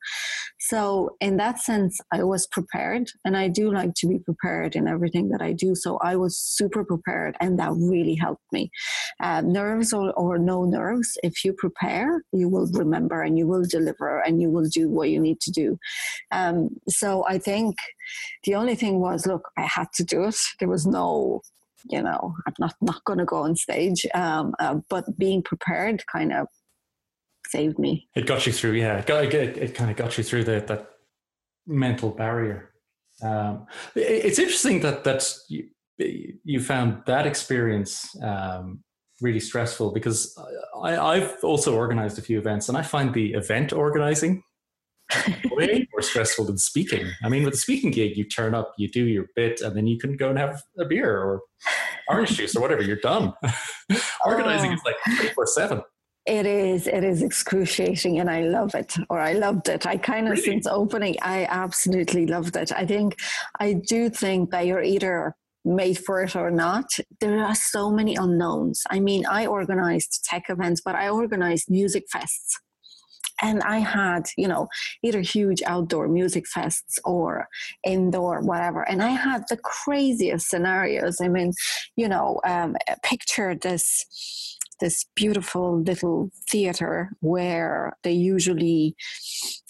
So 0.58 1.16
in 1.20 1.36
that 1.36 1.58
sense, 1.58 1.98
I 2.12 2.24
was 2.24 2.46
prepared 2.46 3.08
and 3.24 3.36
I 3.36 3.48
do 3.48 3.70
like 3.70 3.94
to 3.96 4.08
be 4.08 4.18
prepared 4.18 4.74
in 4.74 4.88
everything 4.88 5.28
that 5.28 5.42
I 5.42 5.52
do. 5.52 5.74
So 5.74 5.98
I 5.98 6.16
was 6.16 6.38
super 6.38 6.84
prepared 6.84 7.36
and 7.40 7.58
that 7.58 7.72
really 7.72 8.14
helped 8.14 8.44
me. 8.52 8.70
Um, 9.20 9.52
nerves 9.52 9.92
or, 9.92 10.12
or 10.14 10.38
no 10.38 10.64
nerves, 10.64 11.16
if 11.22 11.44
you 11.44 11.52
prepare, 11.52 12.22
you 12.32 12.48
will 12.48 12.68
remember 12.72 13.22
and 13.22 13.38
you 13.38 13.46
will 13.46 13.64
deliver 13.64 14.20
and 14.20 14.40
you 14.40 14.50
will 14.50 14.68
do 14.68 14.88
what 14.88 15.10
you 15.10 15.20
need 15.20 15.40
to 15.40 15.50
do. 15.50 15.78
Um, 16.32 16.70
so 16.88 17.24
I 17.28 17.38
think 17.38 17.76
the 18.44 18.54
only 18.54 18.74
thing 18.74 19.00
was, 19.00 19.26
look, 19.26 19.50
I 19.56 19.62
had 19.62 19.88
to 19.94 20.04
do 20.04 20.24
it. 20.24 20.36
There 20.60 20.68
was 20.68 20.86
no, 20.86 21.42
you 21.88 22.02
know, 22.02 22.34
I'm 22.46 22.54
not 22.58 22.74
not 22.80 23.04
going 23.04 23.18
to 23.18 23.24
go 23.24 23.38
on 23.38 23.56
stage. 23.56 24.06
Um, 24.14 24.54
uh, 24.58 24.76
but 24.88 25.18
being 25.18 25.42
prepared 25.42 26.04
kind 26.06 26.32
of 26.32 26.46
saved 27.48 27.78
me. 27.78 28.08
It 28.14 28.26
got 28.26 28.46
you 28.46 28.52
through, 28.52 28.72
yeah. 28.72 28.98
It, 28.98 29.08
it, 29.10 29.56
it 29.58 29.74
kind 29.74 29.90
of 29.90 29.96
got 29.96 30.18
you 30.18 30.24
through 30.24 30.44
that 30.44 30.90
mental 31.66 32.10
barrier. 32.10 32.72
Um, 33.22 33.66
it, 33.94 34.00
it's 34.00 34.38
interesting 34.38 34.80
that 34.80 35.04
that's 35.04 35.44
you, 35.48 35.68
you 36.44 36.60
found 36.60 37.02
that 37.06 37.26
experience 37.26 38.14
um, 38.22 38.82
really 39.20 39.40
stressful 39.40 39.92
because 39.92 40.38
I, 40.82 40.98
I've 40.98 41.36
also 41.42 41.74
organized 41.74 42.18
a 42.18 42.22
few 42.22 42.38
events, 42.38 42.68
and 42.68 42.76
I 42.76 42.82
find 42.82 43.14
the 43.14 43.32
event 43.34 43.72
organizing 43.72 44.42
way 45.50 45.88
more 45.92 46.00
stressful 46.02 46.44
than 46.44 46.58
speaking. 46.58 47.06
I 47.22 47.28
mean, 47.28 47.44
with 47.44 47.54
a 47.54 47.58
speaking 47.58 47.90
gig, 47.90 48.16
you 48.16 48.24
turn 48.24 48.54
up, 48.54 48.74
you 48.78 48.88
do 48.88 49.04
your 49.04 49.26
bit, 49.34 49.60
and 49.60 49.76
then 49.76 49.86
you 49.86 49.98
can 49.98 50.16
go 50.16 50.30
and 50.30 50.38
have 50.38 50.62
a 50.78 50.84
beer 50.84 51.10
or 51.10 51.42
orange 52.08 52.36
juice 52.36 52.56
or 52.56 52.60
whatever. 52.62 52.82
You're 52.82 52.96
done. 52.96 53.32
Organizing 54.26 54.70
oh. 54.70 54.74
is 54.74 54.80
like 54.84 54.96
24 55.16 55.46
7. 55.46 55.82
It 56.26 56.44
is. 56.44 56.88
It 56.88 57.04
is 57.04 57.22
excruciating, 57.22 58.18
and 58.18 58.28
I 58.28 58.42
love 58.42 58.74
it, 58.74 58.96
or 59.08 59.20
I 59.20 59.34
loved 59.34 59.68
it. 59.68 59.86
I 59.86 59.96
kind 59.96 60.26
of 60.26 60.32
really? 60.32 60.42
since 60.42 60.66
opening, 60.66 61.14
I 61.22 61.46
absolutely 61.48 62.26
loved 62.26 62.56
it. 62.56 62.72
I 62.72 62.84
think, 62.84 63.16
I 63.60 63.74
do 63.74 64.10
think 64.10 64.50
that 64.50 64.66
you're 64.66 64.82
either 64.82 65.34
made 65.64 65.98
for 65.98 66.22
it 66.22 66.34
or 66.34 66.50
not. 66.50 66.86
There 67.20 67.44
are 67.44 67.54
so 67.54 67.90
many 67.90 68.16
unknowns. 68.16 68.82
I 68.90 68.98
mean, 68.98 69.24
I 69.26 69.46
organized 69.46 70.24
tech 70.24 70.44
events, 70.48 70.80
but 70.84 70.96
I 70.96 71.08
organized 71.08 71.70
music 71.70 72.04
fests 72.12 72.54
and 73.42 73.62
I 73.62 73.78
had, 73.78 74.26
you 74.36 74.48
know, 74.48 74.68
either 75.02 75.20
huge 75.20 75.62
outdoor 75.66 76.08
music 76.08 76.44
fests 76.54 76.98
or 77.04 77.48
indoor, 77.84 78.40
whatever. 78.40 78.82
And 78.82 79.02
I 79.02 79.10
had 79.10 79.44
the 79.48 79.58
craziest 79.58 80.48
scenarios. 80.48 81.20
I 81.20 81.28
mean, 81.28 81.52
you 81.96 82.08
know, 82.08 82.40
um, 82.44 82.76
picture 83.02 83.54
this 83.54 84.04
this 84.78 85.06
beautiful 85.14 85.80
little 85.80 86.30
theater 86.50 87.10
where 87.20 87.96
they 88.02 88.12
usually 88.12 88.94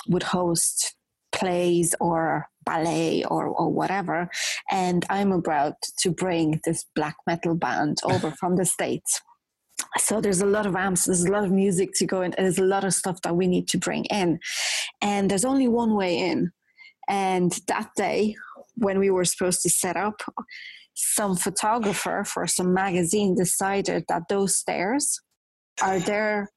would 0.08 0.24
host 0.24 0.96
plays 1.30 1.94
or 2.00 2.48
ballet 2.64 3.24
or, 3.24 3.46
or 3.46 3.70
whatever. 3.70 4.28
And 4.70 5.04
I'm 5.08 5.32
about 5.32 5.76
to 6.00 6.10
bring 6.10 6.60
this 6.64 6.84
black 6.94 7.16
metal 7.26 7.54
band 7.54 7.98
over 8.04 8.30
from 8.40 8.56
the 8.56 8.64
States 8.64 9.20
so 9.98 10.20
there's 10.20 10.40
a 10.40 10.46
lot 10.46 10.66
of 10.66 10.76
amps 10.76 11.04
there's 11.04 11.24
a 11.24 11.32
lot 11.32 11.44
of 11.44 11.50
music 11.50 11.90
to 11.94 12.06
go 12.06 12.22
in 12.22 12.34
there's 12.36 12.58
a 12.58 12.64
lot 12.64 12.84
of 12.84 12.94
stuff 12.94 13.20
that 13.22 13.36
we 13.36 13.46
need 13.46 13.68
to 13.68 13.78
bring 13.78 14.04
in. 14.06 14.38
And 15.00 15.30
there's 15.30 15.44
only 15.44 15.68
one 15.68 15.94
way 15.94 16.18
in. 16.18 16.52
And 17.08 17.52
that 17.68 17.90
day 17.96 18.36
when 18.74 18.98
we 18.98 19.10
were 19.10 19.24
supposed 19.24 19.62
to 19.62 19.70
set 19.70 19.96
up 19.96 20.22
some 20.94 21.36
photographer 21.36 22.24
for 22.24 22.46
some 22.46 22.72
magazine 22.72 23.34
decided 23.34 24.04
that 24.08 24.22
those 24.28 24.56
stairs 24.56 25.20
are 25.82 25.98
their 26.00 26.50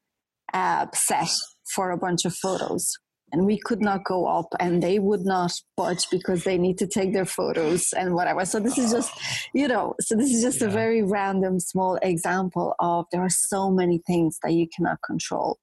uh, 0.53 0.87
set 0.93 1.29
for 1.75 1.91
a 1.91 1.97
bunch 1.97 2.25
of 2.25 2.33
photos 2.33 2.97
and 3.31 3.45
we 3.45 3.57
could 3.57 3.81
not 3.81 4.03
go 4.03 4.27
up 4.27 4.47
and 4.59 4.81
they 4.81 4.99
would 4.99 5.25
not 5.25 5.51
budge 5.77 6.09
because 6.09 6.43
they 6.43 6.57
need 6.57 6.77
to 6.77 6.87
take 6.87 7.13
their 7.13 7.25
photos 7.25 7.93
and 7.93 8.13
whatever 8.13 8.45
so 8.45 8.59
this 8.59 8.77
is 8.77 8.93
ah. 8.93 8.97
just 8.97 9.11
you 9.53 9.67
know 9.67 9.95
so 9.99 10.15
this 10.15 10.31
is 10.31 10.41
just 10.41 10.61
yeah. 10.61 10.67
a 10.67 10.71
very 10.71 11.03
random 11.03 11.59
small 11.59 11.97
example 12.01 12.75
of 12.79 13.05
there 13.11 13.21
are 13.21 13.29
so 13.29 13.69
many 13.69 13.99
things 14.05 14.37
that 14.43 14.53
you 14.53 14.67
cannot 14.75 14.97
control 15.05 15.57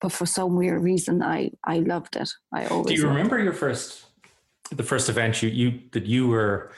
but 0.00 0.12
for 0.12 0.26
some 0.26 0.56
weird 0.56 0.82
reason 0.82 1.22
i 1.22 1.50
i 1.64 1.78
loved 1.78 2.16
it 2.16 2.30
i 2.52 2.66
always 2.66 2.86
do 2.86 2.94
you 2.94 3.08
remember 3.08 3.38
it. 3.38 3.44
your 3.44 3.52
first 3.52 4.06
the 4.70 4.82
first 4.82 5.08
event 5.08 5.42
you 5.42 5.48
you 5.48 5.80
that 5.92 6.06
you 6.06 6.28
were 6.28 6.70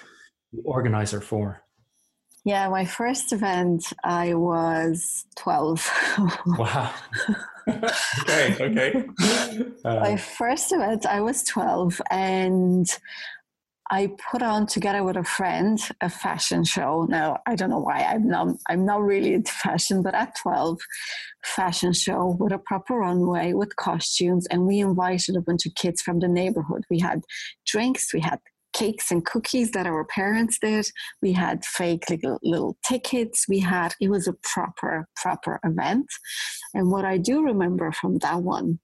the 0.53 0.63
organizer 0.65 1.21
for 1.21 1.63
yeah, 2.45 2.69
my 2.71 2.87
first 2.87 3.33
event, 3.33 3.93
I 4.03 4.33
was 4.33 5.27
12. 5.37 5.91
wow. 6.47 6.95
okay, 7.69 8.57
okay. 8.61 9.05
Uh, 9.85 10.01
my 10.01 10.17
first 10.17 10.73
event, 10.73 11.07
I 11.07 11.21
was 11.21 11.43
12, 11.45 12.01
and 12.11 12.87
I 13.91 14.13
put 14.31 14.41
on 14.41 14.67
together 14.67 15.03
with 15.03 15.17
a 15.17 15.25
friend 15.25 15.81
a 16.01 16.09
fashion 16.09 16.63
show. 16.63 17.07
Now 17.09 17.39
I 17.47 17.57
don't 17.57 17.71
know 17.71 17.81
why 17.81 18.05
I'm 18.05 18.29
not 18.29 18.55
I'm 18.69 18.85
not 18.85 19.03
really 19.03 19.35
into 19.35 19.51
fashion, 19.51 20.03
but 20.03 20.15
at 20.15 20.37
12, 20.43 20.79
fashion 21.45 21.93
show 21.93 22.37
with 22.39 22.53
a 22.53 22.59
proper 22.59 22.99
runway 22.99 23.53
with 23.53 23.75
costumes, 23.77 24.47
and 24.47 24.67
we 24.67 24.79
invited 24.79 25.37
a 25.37 25.41
bunch 25.41 25.67
of 25.67 25.75
kids 25.75 26.01
from 26.03 26.21
the 26.21 26.29
neighborhood. 26.29 26.85
We 26.89 27.01
had 27.01 27.23
drinks, 27.67 28.15
we 28.15 28.21
had 28.21 28.39
cakes 28.73 29.11
and 29.11 29.25
cookies 29.25 29.73
that 29.73 29.87
our 29.87 30.05
parents 30.05 30.59
did. 30.61 30.87
We 31.23 31.33
had 31.33 31.65
fake 31.65 32.09
little, 32.11 32.39
little 32.43 32.77
tickets. 32.87 33.47
We 33.49 33.61
had, 33.61 33.95
it 34.01 34.09
was 34.09 34.27
a 34.27 34.35
proper, 34.43 35.09
proper 35.17 35.61
event. 35.65 36.07
And 36.75 36.91
what 36.91 37.05
I 37.05 37.19
do 37.19 37.43
remember 37.43 37.93
from 37.93 38.19
that 38.19 38.43
one, 38.43 38.79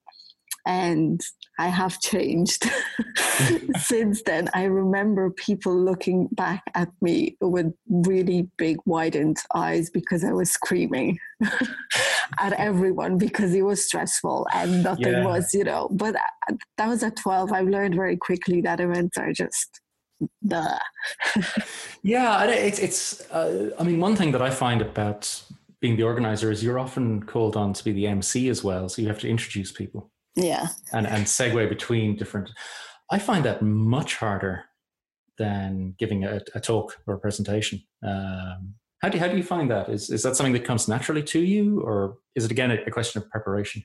and 0.66 1.20
I 1.58 1.68
have 1.68 2.00
changed 2.00 2.68
since 3.78 4.22
then. 4.22 4.50
I 4.52 4.64
remember 4.64 5.30
people 5.30 5.74
looking 5.74 6.28
back 6.32 6.62
at 6.74 6.88
me 7.00 7.36
with 7.40 7.72
really 7.88 8.48
big, 8.58 8.78
widened 8.84 9.38
eyes 9.54 9.88
because 9.90 10.24
I 10.24 10.32
was 10.32 10.50
screaming 10.50 11.18
at 12.38 12.52
everyone 12.54 13.18
because 13.18 13.54
it 13.54 13.62
was 13.62 13.84
stressful 13.84 14.46
and 14.54 14.82
nothing 14.82 15.12
yeah. 15.12 15.24
was, 15.24 15.52
you 15.54 15.64
know. 15.64 15.88
But 15.92 16.16
that 16.78 16.88
was 16.88 17.02
at 17.02 17.16
12. 17.16 17.52
I've 17.52 17.68
learned 17.68 17.94
very 17.94 18.16
quickly 18.16 18.60
that 18.62 18.80
events 18.80 19.16
are 19.16 19.32
just 19.32 19.80
duh. 20.46 20.78
yeah, 22.02 22.44
it's 22.44 22.78
it's. 22.78 23.30
Uh, 23.30 23.70
I 23.78 23.84
mean, 23.84 24.00
one 24.00 24.16
thing 24.16 24.32
that 24.32 24.42
I 24.42 24.50
find 24.50 24.80
about 24.82 25.42
being 25.80 25.96
the 25.96 26.02
organizer 26.04 26.50
is 26.50 26.62
you're 26.62 26.78
often 26.78 27.22
called 27.22 27.56
on 27.56 27.72
to 27.74 27.84
be 27.84 27.92
the 27.92 28.06
MC 28.06 28.48
as 28.48 28.64
well, 28.64 28.88
so 28.88 29.02
you 29.02 29.08
have 29.08 29.20
to 29.20 29.28
introduce 29.28 29.72
people. 29.72 30.10
Yeah, 30.34 30.68
and 30.92 31.06
and 31.06 31.24
segue 31.24 31.68
between 31.68 32.16
different. 32.16 32.50
I 33.10 33.18
find 33.18 33.44
that 33.44 33.62
much 33.62 34.16
harder 34.16 34.64
than 35.38 35.94
giving 35.98 36.24
a, 36.24 36.40
a 36.54 36.60
talk 36.60 36.96
or 37.06 37.14
a 37.14 37.18
presentation. 37.18 37.82
Um, 38.02 38.74
how 39.02 39.08
do 39.08 39.18
you, 39.18 39.24
how 39.24 39.28
do 39.28 39.36
you 39.36 39.42
find 39.42 39.70
that? 39.70 39.88
Is 39.88 40.10
is 40.10 40.22
that 40.22 40.36
something 40.36 40.54
that 40.54 40.64
comes 40.64 40.88
naturally 40.88 41.22
to 41.24 41.40
you, 41.40 41.80
or 41.80 42.18
is 42.34 42.44
it 42.44 42.50
again 42.50 42.70
a, 42.70 42.76
a 42.86 42.90
question 42.90 43.22
of 43.22 43.30
preparation? 43.30 43.84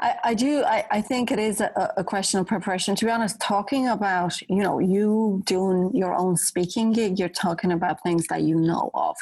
I, 0.00 0.16
I 0.24 0.34
do. 0.34 0.62
I, 0.64 0.84
I, 0.90 1.00
think 1.00 1.30
it 1.30 1.38
is 1.38 1.60
a, 1.60 1.92
a, 1.96 2.04
question 2.04 2.40
of 2.40 2.46
preparation. 2.46 2.94
To 2.96 3.04
be 3.04 3.10
honest, 3.10 3.40
talking 3.40 3.88
about 3.88 4.40
you 4.42 4.62
know 4.62 4.78
you 4.78 5.42
doing 5.46 5.94
your 5.94 6.14
own 6.14 6.36
speaking 6.36 6.92
gig, 6.92 7.18
you're 7.18 7.28
talking 7.28 7.72
about 7.72 8.02
things 8.02 8.26
that 8.28 8.42
you 8.42 8.56
know 8.56 8.90
of, 8.94 9.16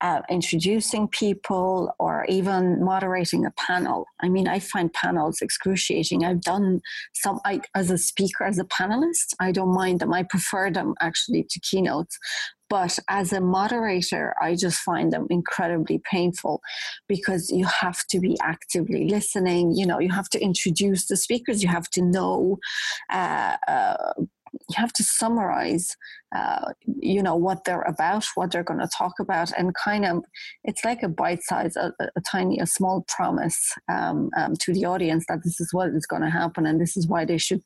uh, 0.00 0.22
introducing 0.28 1.08
people, 1.08 1.94
or 1.98 2.24
even 2.28 2.82
moderating 2.84 3.44
a 3.44 3.52
panel. 3.52 4.06
I 4.20 4.28
mean, 4.28 4.48
I 4.48 4.58
find 4.58 4.92
panels 4.92 5.40
excruciating. 5.40 6.24
I've 6.24 6.40
done 6.40 6.80
some 7.14 7.40
I, 7.44 7.60
as 7.74 7.90
a 7.90 7.98
speaker, 7.98 8.44
as 8.44 8.58
a 8.58 8.64
panelist. 8.64 9.34
I 9.40 9.52
don't 9.52 9.74
mind 9.74 10.00
them. 10.00 10.12
I 10.12 10.22
prefer 10.24 10.70
them 10.70 10.94
actually 11.00 11.44
to 11.50 11.60
keynotes, 11.60 12.18
but 12.72 12.98
as 13.10 13.34
a 13.34 13.40
moderator, 13.42 14.34
I 14.40 14.54
just 14.54 14.78
find 14.78 15.12
them 15.12 15.26
incredibly 15.28 16.00
painful 16.10 16.62
because 17.06 17.50
you 17.50 17.66
have 17.66 18.06
to 18.06 18.18
be 18.18 18.38
actively 18.40 19.10
listening. 19.10 19.72
You 19.76 19.86
know, 19.86 19.98
you 19.98 20.10
have 20.10 20.30
to 20.30 20.40
introduce 20.40 21.06
the 21.06 21.18
speakers, 21.18 21.62
you 21.62 21.68
have 21.68 21.90
to 21.90 22.00
know. 22.00 22.56
Uh, 23.12 23.58
uh, 23.68 24.12
you 24.16 24.76
have 24.76 24.92
to 24.94 25.02
summarize 25.02 25.96
uh, 26.34 26.72
you 26.86 27.22
know 27.22 27.36
what 27.36 27.64
they're 27.64 27.82
about 27.82 28.26
what 28.36 28.50
they're 28.50 28.62
going 28.62 28.80
to 28.80 28.96
talk 28.96 29.14
about 29.18 29.50
and 29.56 29.74
kind 29.74 30.04
of 30.04 30.22
it's 30.64 30.84
like 30.84 31.02
a 31.02 31.08
bite 31.08 31.42
size 31.42 31.74
a, 31.76 31.92
a, 32.00 32.20
tiny 32.30 32.58
a 32.58 32.66
small 32.66 33.04
promise 33.08 33.72
um, 33.90 34.28
um, 34.36 34.54
to 34.56 34.74
the 34.74 34.84
audience 34.84 35.24
that 35.28 35.40
this 35.42 35.58
is 35.58 35.72
what 35.72 35.88
is 35.88 36.06
going 36.06 36.22
to 36.22 36.30
happen 36.30 36.66
and 36.66 36.78
this 36.78 36.98
is 36.98 37.06
why 37.06 37.24
they 37.24 37.38
should 37.38 37.62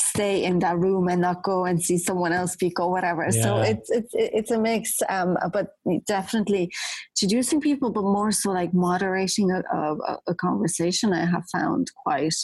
stay 0.00 0.44
in 0.44 0.58
that 0.60 0.78
room 0.78 1.08
and 1.08 1.20
not 1.20 1.42
go 1.42 1.64
and 1.64 1.82
see 1.82 1.98
someone 1.98 2.32
else 2.32 2.52
speak 2.52 2.80
or 2.80 2.90
whatever. 2.90 3.24
Yeah. 3.24 3.42
So 3.42 3.58
it's 3.58 3.90
it's 3.90 4.10
it's 4.12 4.50
a 4.50 4.58
mix, 4.60 4.98
um, 5.08 5.36
but 5.52 5.68
definitely 6.06 6.70
introducing 7.14 7.60
people, 7.60 7.90
but 7.90 8.02
more 8.02 8.32
so 8.32 8.50
like 8.50 8.72
moderating 8.74 9.50
a, 9.50 9.62
a, 9.72 10.18
a 10.28 10.34
conversation. 10.34 11.12
I 11.12 11.24
have 11.26 11.44
found 11.52 11.90
quite 12.04 12.34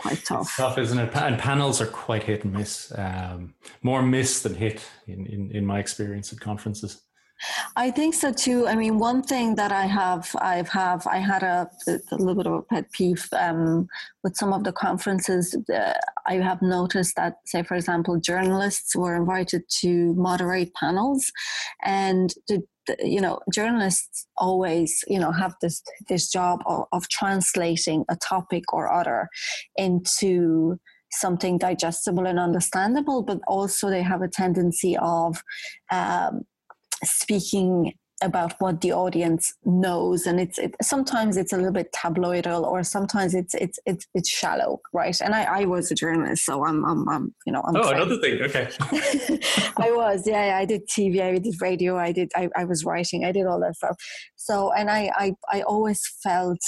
quite 0.00 0.24
tough. 0.24 0.46
It's 0.48 0.56
tough, 0.56 0.78
isn't 0.78 0.98
it? 0.98 1.14
And 1.14 1.38
panels 1.38 1.80
are 1.80 1.86
quite 1.86 2.24
hit 2.24 2.44
and 2.44 2.52
miss. 2.52 2.92
Um, 2.96 3.54
more 3.82 4.02
miss 4.02 4.42
than 4.42 4.54
hit 4.54 4.84
in, 5.06 5.26
in, 5.26 5.50
in 5.52 5.66
my 5.66 5.78
experience 5.78 6.32
at 6.32 6.40
conferences. 6.40 7.02
I 7.76 7.90
think 7.90 8.14
so 8.14 8.32
too. 8.32 8.66
I 8.66 8.74
mean, 8.74 8.98
one 8.98 9.22
thing 9.22 9.54
that 9.56 9.72
I 9.72 9.86
have, 9.86 10.34
I've 10.40 10.68
have, 10.68 11.06
I 11.06 11.18
had 11.18 11.42
a, 11.42 11.68
a 11.88 12.16
little 12.16 12.34
bit 12.34 12.46
of 12.46 12.52
a 12.54 12.62
pet 12.62 12.90
peeve 12.92 13.28
um, 13.32 13.86
with 14.22 14.36
some 14.36 14.52
of 14.52 14.64
the 14.64 14.72
conferences. 14.72 15.56
Uh, 15.72 15.94
I 16.26 16.34
have 16.34 16.62
noticed 16.62 17.16
that, 17.16 17.34
say, 17.46 17.62
for 17.62 17.74
example, 17.74 18.18
journalists 18.18 18.94
were 18.96 19.16
invited 19.16 19.62
to 19.80 20.14
moderate 20.14 20.72
panels, 20.74 21.30
and 21.84 22.32
the, 22.48 22.62
the, 22.86 22.96
you 23.02 23.20
know, 23.20 23.40
journalists 23.52 24.26
always, 24.36 25.04
you 25.08 25.18
know, 25.18 25.32
have 25.32 25.54
this 25.60 25.82
this 26.08 26.30
job 26.30 26.60
of, 26.66 26.84
of 26.92 27.08
translating 27.08 28.04
a 28.08 28.16
topic 28.16 28.72
or 28.72 28.92
other 28.92 29.28
into 29.76 30.78
something 31.10 31.58
digestible 31.58 32.26
and 32.26 32.38
understandable, 32.38 33.22
but 33.22 33.38
also 33.46 33.88
they 33.88 34.02
have 34.02 34.22
a 34.22 34.28
tendency 34.28 34.96
of 34.98 35.42
um, 35.90 36.42
speaking 37.04 37.92
about 38.22 38.54
what 38.60 38.80
the 38.80 38.92
audience 38.92 39.52
knows 39.64 40.24
and 40.24 40.40
it's 40.40 40.56
it, 40.58 40.74
sometimes 40.80 41.36
it's 41.36 41.52
a 41.52 41.56
little 41.56 41.72
bit 41.72 41.92
tabloidal 41.92 42.64
or 42.64 42.82
sometimes 42.84 43.34
it's 43.34 43.54
it's 43.54 43.78
it's, 43.86 44.06
it's 44.14 44.30
shallow 44.30 44.80
right 44.92 45.20
and 45.20 45.34
I, 45.34 45.42
I 45.42 45.64
was 45.64 45.90
a 45.90 45.96
journalist 45.96 46.44
so 46.44 46.64
I'm, 46.64 46.84
I'm, 46.84 47.08
I'm 47.08 47.34
you 47.44 47.52
know 47.52 47.62
I'm 47.66 47.76
oh 47.76 47.82
trained. 47.82 47.96
another 47.96 48.18
thing 48.20 48.40
okay 48.42 48.68
I 49.78 49.90
was 49.90 50.26
yeah 50.26 50.56
I 50.56 50.64
did 50.64 50.88
TV 50.88 51.20
I 51.20 51.38
did 51.38 51.60
radio 51.60 51.98
I 51.98 52.12
did 52.12 52.30
I, 52.36 52.48
I 52.56 52.64
was 52.64 52.84
writing 52.84 53.24
I 53.24 53.32
did 53.32 53.46
all 53.46 53.60
that 53.60 53.76
stuff 53.76 53.96
so 54.36 54.72
and 54.72 54.90
I 54.90 55.10
I, 55.16 55.32
I 55.52 55.62
always 55.62 56.00
felt 56.22 56.60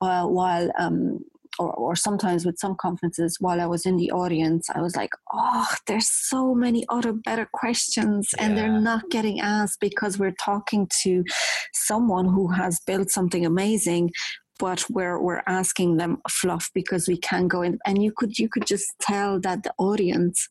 uh, 0.00 0.26
while 0.26 0.70
um, 0.78 1.20
or, 1.58 1.72
or 1.72 1.96
sometimes 1.96 2.44
with 2.44 2.58
some 2.58 2.74
conferences 2.76 3.36
while 3.40 3.60
I 3.60 3.66
was 3.66 3.86
in 3.86 3.96
the 3.96 4.10
audience, 4.10 4.68
I 4.74 4.80
was 4.80 4.96
like, 4.96 5.10
oh, 5.32 5.66
there's 5.86 6.08
so 6.08 6.54
many 6.54 6.84
other 6.88 7.12
better 7.12 7.48
questions 7.52 8.30
yeah. 8.36 8.44
and 8.44 8.56
they're 8.56 8.80
not 8.80 9.10
getting 9.10 9.40
asked 9.40 9.80
because 9.80 10.18
we're 10.18 10.36
talking 10.40 10.88
to 11.02 11.24
someone 11.72 12.26
who 12.26 12.48
has 12.48 12.80
built 12.80 13.10
something 13.10 13.44
amazing 13.44 14.10
but 14.58 14.84
we're 14.88 15.20
we're 15.20 15.42
asking 15.46 15.96
them 15.96 16.18
fluff 16.28 16.70
because 16.74 17.06
we 17.08 17.16
can 17.16 17.48
go 17.48 17.62
in 17.62 17.78
and 17.86 18.02
you 18.02 18.12
could 18.16 18.38
you 18.38 18.48
could 18.48 18.66
just 18.66 18.86
tell 19.00 19.38
that 19.40 19.62
the 19.62 19.72
audience 19.78 20.48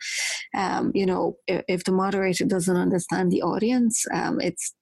um, 0.56 0.92
you 0.94 1.06
know 1.06 1.36
if, 1.48 1.64
if, 1.68 1.84
the 1.86 1.92
moderator 1.92 2.46
doesn't 2.46 2.78
understand 2.78 3.32
the 3.32 3.42
audience 3.42 4.06
um, 4.14 4.40
it's 4.40 4.76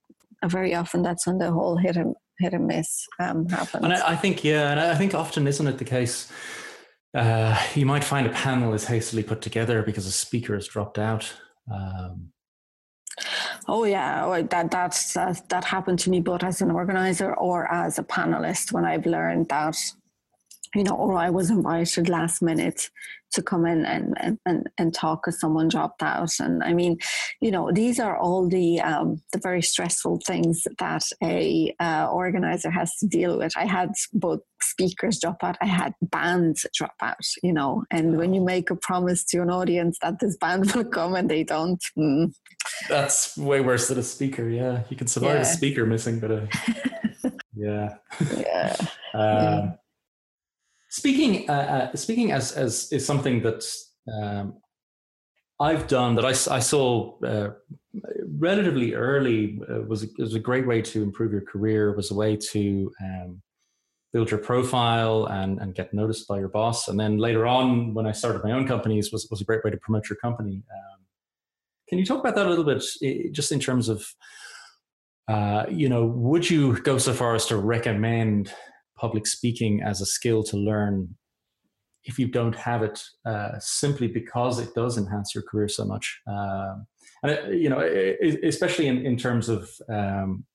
very 0.46 0.75
often 0.75 1.01
that's 1.01 1.25
when 1.25 1.38
the 1.38 1.51
whole 1.51 1.77
hit 1.77 1.96
and 1.96 2.15
hit 2.44 2.54
and 2.54 2.68
miss 2.68 3.08
um, 3.20 3.48
happens. 3.50 3.84
And 3.84 3.94
I, 3.94 4.12
I, 4.12 4.16
think, 4.16 4.44
yeah, 4.44 4.72
and 4.72 4.80
I 4.80 4.96
think 4.96 5.14
often 5.16 5.48
isn't 5.48 5.68
it 5.68 5.78
the 5.78 5.86
case? 5.86 6.32
Uh, 7.14 7.60
you 7.76 7.86
might 7.86 8.04
find 8.04 8.26
a 8.28 8.32
panel 8.32 8.74
is 8.74 8.86
hastily 8.86 9.24
put 9.24 9.42
together 9.42 9.84
because 9.84 10.06
a 10.06 10.12
speaker 10.12 10.56
has 10.56 10.68
dropped 10.68 10.98
out. 10.98 11.32
Um, 11.72 12.30
oh 13.68 13.84
yeah, 13.86 14.26
oh, 14.26 14.42
that 14.42 14.72
that's 14.72 15.14
that, 15.14 15.48
that 15.50 15.64
happened 15.64 16.00
to 16.00 16.10
me 16.10 16.20
both 16.20 16.44
as 16.44 16.62
an 16.62 16.72
organizer 16.72 17.34
or 17.36 17.72
as 17.72 18.00
a 18.00 18.04
panelist 18.04 18.72
when 18.72 18.86
I've 18.86 19.06
learned 19.06 19.50
that 19.50 19.78
you 20.75 20.84
know, 20.84 20.96
or 20.96 21.18
I 21.18 21.30
was 21.30 21.50
invited 21.50 22.10
last 22.10 22.42
minute 22.42 22.89
to 23.34 23.42
come 23.42 23.65
in 23.65 23.86
and, 23.86 24.38
and, 24.46 24.70
and 24.77 24.94
talk 24.94 25.24
because 25.24 25.39
someone 25.39 25.68
dropped 25.68 26.03
out. 26.03 26.32
And 26.39 26.63
I 26.63 26.74
mean, 26.74 26.98
you 27.42 27.51
know, 27.51 27.72
these 27.72 28.00
are 28.00 28.18
all 28.18 28.48
the 28.48 28.80
um, 28.82 29.22
the 29.32 29.39
very 29.39 29.62
stressful 29.62 30.22
things 30.25 30.65
that 30.80 31.03
a 31.22 31.74
uh, 31.80 32.08
organizer 32.12 32.70
has 32.70 32.96
to 32.98 33.08
deal 33.08 33.38
with. 33.38 33.53
I 33.58 33.65
had 33.65 33.92
both 34.13 34.42
speakers 34.62 35.20
drop 35.20 35.38
out, 35.44 35.58
I 35.62 35.65
had 35.65 35.94
bands 36.01 36.65
drop 36.75 36.96
out, 37.01 37.25
you 37.42 37.53
know, 37.53 37.84
and 37.92 38.18
when 38.18 38.34
you 38.34 38.42
make 38.42 38.70
a 38.70 38.75
promise 38.75 39.24
to 39.25 39.42
an 39.42 39.50
audience 39.50 39.98
that 40.01 40.20
this 40.20 40.38
band 40.38 40.72
will 40.75 40.86
come 40.86 41.15
and 41.15 41.30
they 41.30 41.44
don't. 41.44 41.84
Mm. 41.98 42.34
That's 42.88 43.38
way 43.38 43.62
worse 43.62 43.89
than 43.89 44.00
a 44.00 44.03
speaker. 44.03 44.48
Yeah. 44.48 44.84
You 44.89 44.98
can 44.98 45.08
survive 45.08 45.36
yeah. 45.36 45.42
a 45.42 45.46
speaker 45.46 45.86
missing, 45.86 46.20
but 46.20 46.32
uh, 46.32 46.46
yeah. 47.56 47.96
Yeah. 48.38 48.75
um, 49.13 49.44
yeah. 49.44 49.72
Speaking, 50.94 51.50
uh, 51.50 51.90
uh, 51.94 51.96
speaking 51.96 52.32
as 52.32 52.52
as 52.52 52.92
is 52.92 53.04
something 53.04 53.42
that 53.42 53.66
um, 54.14 54.58
I've 55.60 55.88
done 55.88 56.14
that 56.18 56.24
I, 56.24 56.36
I 56.58 56.60
saw 56.60 57.18
uh, 57.22 57.50
relatively 58.38 58.94
early 58.94 59.60
uh, 59.68 59.82
was 59.88 60.04
a, 60.04 60.08
was 60.20 60.36
a 60.36 60.40
great 60.40 60.68
way 60.68 60.84
to 60.84 61.02
improve 61.02 61.32
your 61.32 61.42
career. 61.42 61.96
Was 61.96 62.12
a 62.12 62.14
way 62.14 62.38
to 62.52 62.92
um, 63.04 63.42
build 64.14 64.30
your 64.30 64.40
profile 64.40 65.26
and 65.26 65.60
and 65.60 65.74
get 65.74 65.96
noticed 65.96 66.28
by 66.28 66.38
your 66.38 66.50
boss. 66.50 66.88
And 66.88 67.00
then 67.00 67.18
later 67.18 67.48
on, 67.48 67.96
when 67.96 68.06
I 68.06 68.12
started 68.12 68.44
my 68.44 68.52
own 68.52 68.68
companies, 68.68 69.12
was 69.12 69.28
was 69.32 69.42
a 69.42 69.46
great 69.46 69.64
way 69.64 69.72
to 69.72 69.78
promote 69.78 70.08
your 70.12 70.18
company. 70.18 70.62
Um, 70.72 71.00
can 71.90 71.98
you 71.98 72.06
talk 72.06 72.20
about 72.20 72.36
that 72.36 72.46
a 72.46 72.50
little 72.50 72.66
bit, 72.66 72.84
just 73.32 73.52
in 73.52 73.60
terms 73.60 73.90
of, 73.90 74.06
uh, 75.28 75.66
you 75.72 75.90
know, 75.90 76.06
would 76.06 76.48
you 76.48 76.80
go 76.82 77.00
so 77.00 77.14
far 77.14 77.34
as 77.34 77.48
to 77.48 77.58
recommend 77.58 78.54
public 79.03 79.27
speaking 79.27 79.81
as 79.83 80.00
a 80.00 80.05
skill 80.05 80.41
to 80.41 80.55
learn 80.55 81.13
if 82.05 82.18
you 82.18 82.25
don't 82.25 82.55
have 82.55 82.81
it 82.83 83.03
uh, 83.25 83.51
simply 83.59 84.07
because 84.07 84.59
it 84.59 84.74
does 84.75 84.98
enhance 84.98 85.35
your 85.35 85.44
career 85.44 85.68
so 85.68 85.83
much. 85.83 86.22
Um, 86.25 86.87
and 87.22 87.31
it, 87.31 87.59
you 87.63 87.70
know 87.70 87.79
it, 87.79 88.39
especially 88.44 88.87
in, 88.87 89.05
in 89.05 89.18
terms 89.18 89.50
of 89.50 89.70
um, 89.89 90.46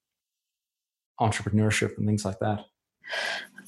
entrepreneurship 1.20 1.98
and 1.98 2.06
things 2.06 2.24
like 2.24 2.38
that. 2.40 2.60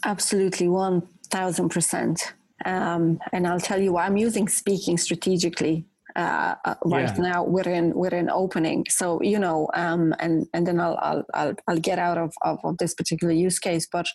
Absolutely 0.05 0.67
1000% 0.67 2.33
um, 2.67 3.19
and 3.33 3.47
i'll 3.47 3.61
tell 3.61 3.81
you 3.81 3.93
why. 3.93 4.05
I'm 4.05 4.19
using 4.19 4.49
speaking 4.49 4.99
strategically 4.99 5.87
uh, 6.17 6.55
uh, 6.65 6.75
right 6.85 7.13
yeah. 7.17 7.23
now 7.23 7.45
we're 7.45 7.69
in 7.69 7.95
we're 7.95 8.15
in 8.15 8.31
opening 8.31 8.85
so 8.89 9.21
you 9.23 9.39
know 9.39 9.69
um, 9.75 10.15
and 10.19 10.47
and 10.55 10.67
then 10.67 10.81
I'll, 10.81 10.99
I'll 11.01 11.25
I'll 11.35 11.55
I'll 11.69 11.79
get 11.79 11.99
out 11.99 12.19
of, 12.19 12.33
of, 12.43 12.59
of 12.65 12.79
this 12.79 12.95
particular 12.95 13.33
use 13.33 13.59
case 13.59 13.87
but 13.91 14.07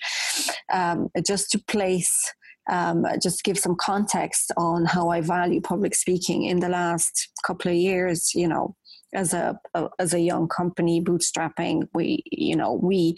um, 0.74 1.10
just 1.26 1.52
to 1.52 1.60
place 1.68 2.34
um, 2.70 3.06
just 3.22 3.44
give 3.44 3.60
some 3.60 3.76
context 3.80 4.52
on 4.58 4.86
how 4.86 5.10
I 5.10 5.22
value 5.22 5.62
public 5.62 5.94
speaking 5.94 6.44
in 6.44 6.60
the 6.60 6.70
last 6.70 7.30
couple 7.46 7.72
of 7.72 7.78
years 7.78 8.32
you 8.34 8.48
know 8.48 8.76
as 9.16 9.34
a, 9.34 9.60
a, 9.74 9.88
as 10.00 10.14
a 10.14 10.20
young 10.20 10.48
company 10.48 11.02
bootstrapping 11.02 11.88
we 11.94 12.24
you 12.32 12.56
know 12.56 12.74
we 12.74 13.16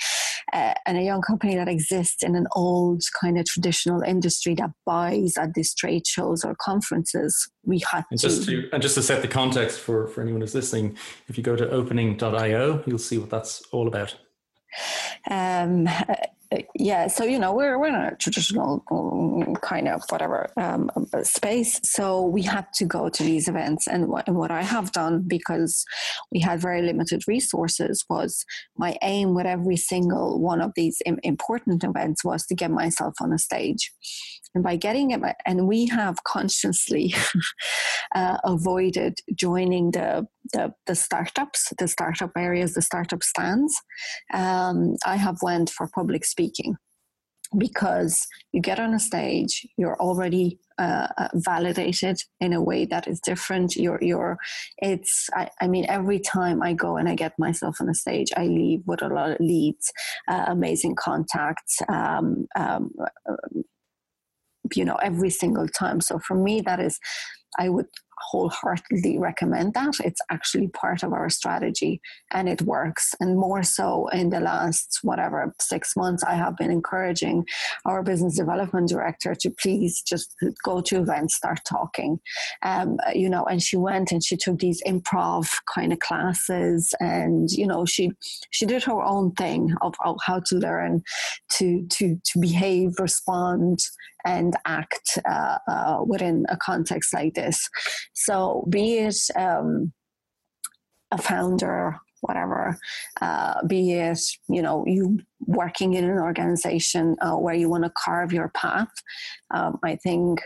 uh, 0.54 0.74
and 0.86 0.98
a 0.98 1.02
young 1.02 1.22
company 1.22 1.56
that 1.56 1.68
exists 1.68 2.24
in 2.24 2.36
an 2.36 2.48
old 2.56 3.04
kind 3.20 3.38
of 3.38 3.46
traditional 3.46 4.02
industry 4.02 4.54
that 4.56 4.70
buys 4.86 5.38
at 5.38 5.54
these 5.56 5.74
trade 5.74 6.08
shows 6.08 6.44
or 6.46 6.56
conferences 6.62 7.50
we 7.66 7.82
had 7.92 8.06
and 8.12 8.20
just 8.20 8.46
to, 8.46 8.64
to 8.64 8.70
and 8.72 8.82
just 8.82 8.96
to 8.96 9.04
set 9.04 9.22
the 9.22 9.28
context 9.28 9.80
for 9.80 10.08
for 10.08 10.22
anyone 10.22 10.42
who's 10.42 10.56
listening 10.56 10.96
if 11.28 11.38
you 11.38 11.44
go 11.44 11.56
to 11.56 11.70
opening.io 11.70 12.84
you'll 12.86 12.98
see 12.98 13.18
what 13.18 13.30
that's 13.30 13.62
all 13.72 13.88
about. 13.88 14.16
Um, 15.30 15.90
yeah, 16.76 17.08
so 17.08 17.24
you 17.24 17.40
know 17.40 17.54
we're 17.54 17.78
we're 17.78 17.88
in 17.88 17.96
a 17.96 18.16
traditional 18.16 18.84
um, 18.92 19.56
kind 19.56 19.88
of 19.88 20.04
whatever 20.10 20.50
um, 20.58 20.90
space, 21.24 21.80
so 21.84 22.24
we 22.24 22.42
had 22.42 22.66
to 22.76 22.86
go 22.86 23.10
to 23.10 23.24
these 23.24 23.48
events. 23.48 23.88
And 23.88 24.08
what, 24.08 24.28
and 24.28 24.38
what 24.38 24.52
I 24.52 24.62
have 24.62 24.92
done 24.92 25.24
because 25.28 25.84
we 26.32 26.40
had 26.40 26.62
very 26.62 26.82
limited 26.82 27.24
resources 27.28 28.06
was 28.10 28.46
my 28.78 28.98
aim 29.02 29.36
with 29.36 29.46
every 29.46 29.78
single 29.78 30.40
one 30.40 30.62
of 30.62 30.72
these 30.76 31.02
important 31.24 31.84
events 31.84 32.24
was 32.24 32.46
to 32.48 32.56
get 32.56 32.72
myself 32.72 33.16
on 33.22 33.34
a 33.34 33.38
stage 33.38 33.92
and 34.56 34.64
by 34.64 34.76
getting 34.76 35.12
it 35.12 35.22
and 35.46 35.68
we 35.68 35.86
have 35.88 36.24
consciously 36.24 37.14
uh, 38.16 38.38
avoided 38.44 39.20
joining 39.36 39.92
the, 39.92 40.28
the, 40.54 40.74
the 40.86 40.96
startups 40.96 41.74
the 41.78 41.88
startup 41.88 42.32
areas 42.38 42.74
the 42.74 42.82
startup 42.82 43.24
stands. 43.24 43.76
Um, 44.34 44.96
i 45.06 45.16
have 45.16 45.38
went 45.42 45.70
for 45.70 45.90
public 45.94 46.26
speaking 46.26 46.76
because 47.58 48.28
you 48.52 48.62
get 48.62 48.80
on 48.80 48.94
a 48.94 49.00
stage 49.00 49.66
you're 49.78 50.00
already 50.02 50.60
uh, 50.80 51.08
uh, 51.18 51.30
validated 51.34 52.22
in 52.40 52.54
a 52.54 52.62
way 52.62 52.86
that 52.86 53.08
is 53.08 53.20
different. 53.20 53.76
You're 53.76 53.98
you're 54.00 54.38
it's 54.78 55.28
I, 55.34 55.50
I, 55.60 55.68
mean 55.68 55.88
every 55.90 56.20
time 56.20 56.62
i 56.62 56.74
go 56.74 56.98
and 56.98 57.10
i 57.10 57.16
get 57.16 57.34
myself 57.40 57.78
on 57.82 57.90
a 57.90 57.96
stage 57.96 58.28
i 58.38 58.46
leave 58.46 58.84
with 58.86 59.02
a 59.02 59.08
lot 59.08 59.32
of 59.32 59.40
leads 59.40 59.92
uh, 60.28 60.46
amazing 60.48 60.94
contacts 60.94 61.82
um, 61.90 62.46
um, 62.56 62.92
you 64.76 64.86
know 64.86 64.96
every 64.96 65.30
single 65.30 65.68
time 65.68 66.02
so 66.02 66.20
for 66.20 66.36
me 66.36 66.62
that 66.62 66.80
is 66.80 67.00
i 67.60 67.70
would 67.70 67.88
wholeheartedly 68.20 69.18
recommend 69.20 69.74
that. 69.74 69.96
It's 70.04 70.22
actually 70.30 70.68
part 70.70 71.04
of 71.04 71.14
our 71.14 71.30
strategy 71.30 72.02
and 72.32 72.50
it 72.50 72.62
works. 72.62 73.14
And 73.20 73.38
more 73.38 73.64
so 73.64 74.08
in 74.10 74.30
the 74.30 74.40
last, 74.40 75.00
whatever, 75.04 75.54
six 75.60 75.96
months, 75.96 76.24
I 76.24 76.36
have 76.36 76.58
been 76.58 76.72
encouraging 76.72 77.46
our 77.86 78.04
business 78.04 78.36
development 78.36 78.90
director 78.90 79.36
to 79.36 79.50
please 79.62 80.02
just 80.02 80.36
go 80.64 80.82
to 80.82 81.00
events, 81.00 81.36
start 81.36 81.62
talking. 81.68 82.20
Um, 82.64 82.98
you 83.14 83.30
know, 83.30 83.46
and 83.46 83.62
she 83.62 83.78
went 83.78 84.12
and 84.12 84.24
she 84.24 84.38
took 84.38 84.60
these 84.60 84.82
improv 84.86 85.50
kind 85.74 85.94
of 85.94 86.00
classes 86.00 86.94
and, 87.00 87.50
you 87.52 87.68
know, 87.68 87.86
she 87.86 88.12
she 88.52 88.66
did 88.66 88.84
her 88.84 89.02
own 89.02 89.32
thing 89.34 89.74
of, 89.82 89.94
of 90.04 90.18
how 90.26 90.40
to 90.48 90.56
learn 90.56 91.04
to 91.54 91.86
to 91.90 92.20
to 92.24 92.40
behave, 92.40 92.94
respond, 93.00 93.80
and 94.28 94.54
act 94.66 95.18
uh, 95.26 95.58
uh, 95.68 96.04
within 96.06 96.46
a 96.50 96.58
context 96.58 97.14
like 97.14 97.34
this. 97.34 97.70
So, 98.14 98.68
be 98.70 98.98
it 98.98 99.18
um, 99.36 99.94
a 101.12 101.18
founder, 101.18 101.96
whatever, 102.22 102.78
uh, 103.22 103.66
be 103.66 103.94
it 103.94 104.20
you 104.50 104.62
know 104.62 104.84
you 104.86 105.20
working 105.40 105.94
in 105.94 106.04
an 106.04 106.20
organization 106.20 107.16
uh, 107.22 107.38
where 107.38 107.56
you 107.56 107.70
want 107.70 107.86
to 107.86 107.92
carve 108.04 108.34
your 108.34 108.50
path. 108.50 108.92
Um, 109.52 109.80
I 109.84 109.96
think 109.96 110.42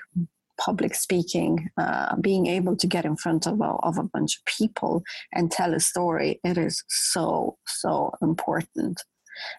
public 0.60 0.94
speaking, 0.94 1.70
uh, 1.78 2.16
being 2.18 2.46
able 2.46 2.76
to 2.76 2.86
get 2.86 3.04
in 3.04 3.16
front 3.16 3.48
of 3.48 3.60
a, 3.62 3.74
of 3.82 3.98
a 3.98 4.04
bunch 4.04 4.38
of 4.38 4.46
people 4.46 5.02
and 5.34 5.52
tell 5.52 5.74
a 5.74 5.80
story, 5.80 6.40
it 6.44 6.56
is 6.56 6.84
so, 6.88 7.58
so 7.66 8.12
important. 8.22 9.02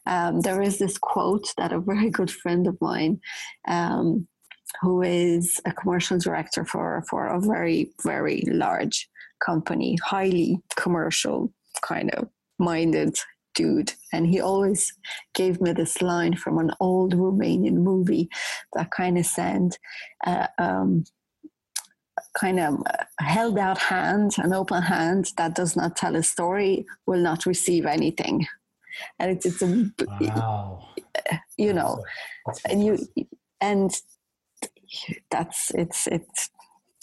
Um, 0.07 0.41
there 0.41 0.63
is 0.63 0.79
this 0.79 0.99
quote 0.99 1.53
that 1.57 1.73
a 1.73 1.81
very 1.81 2.11
good 2.11 2.31
friend 2.31 2.67
of 2.67 2.81
mine, 2.81 3.21
um, 3.69 4.27
who 4.81 5.03
is 5.03 5.61
a 5.65 5.73
commercial 5.73 6.19
director 6.19 6.65
for, 6.65 7.05
for 7.09 7.27
a 7.27 7.41
very, 7.41 7.93
very 8.03 8.45
large 8.47 9.09
company, 9.45 9.99
highly 10.05 10.61
commercial 10.77 11.53
kind 11.83 12.11
of 12.13 12.29
minded 12.59 13.17
dude. 13.55 13.93
And 14.13 14.27
he 14.27 14.41
always 14.41 14.93
gave 15.35 15.61
me 15.61 15.73
this 15.73 16.01
line 16.01 16.37
from 16.37 16.59
an 16.59 16.71
old 16.81 17.15
Romanian 17.15 17.75
movie 17.75 18.29
that 18.75 18.91
kind 18.91 19.19
of 19.19 19.27
said, 19.27 19.77
uh, 20.27 20.47
um, 20.59 21.05
kind 22.39 22.61
of 22.61 22.83
held 23.21 23.59
out 23.59 23.79
hand, 23.79 24.37
an 24.39 24.53
open 24.53 24.83
hand 24.83 25.33
that 25.37 25.55
does 25.55 25.77
not 25.77 25.97
tell 25.97 26.17
a 26.17 26.23
story 26.23 26.87
will 27.07 27.21
not 27.21 27.47
receive 27.47 27.85
anything. 27.85 28.47
And 29.19 29.31
it's, 29.31 29.47
it's 29.47 29.63
a, 29.63 29.91
wow. 30.07 30.89
you 31.57 31.73
know, 31.73 32.03
and 32.69 32.85
you, 32.85 32.99
and 33.61 33.91
that's, 35.31 35.71
it's, 35.75 36.07
it's, 36.07 36.51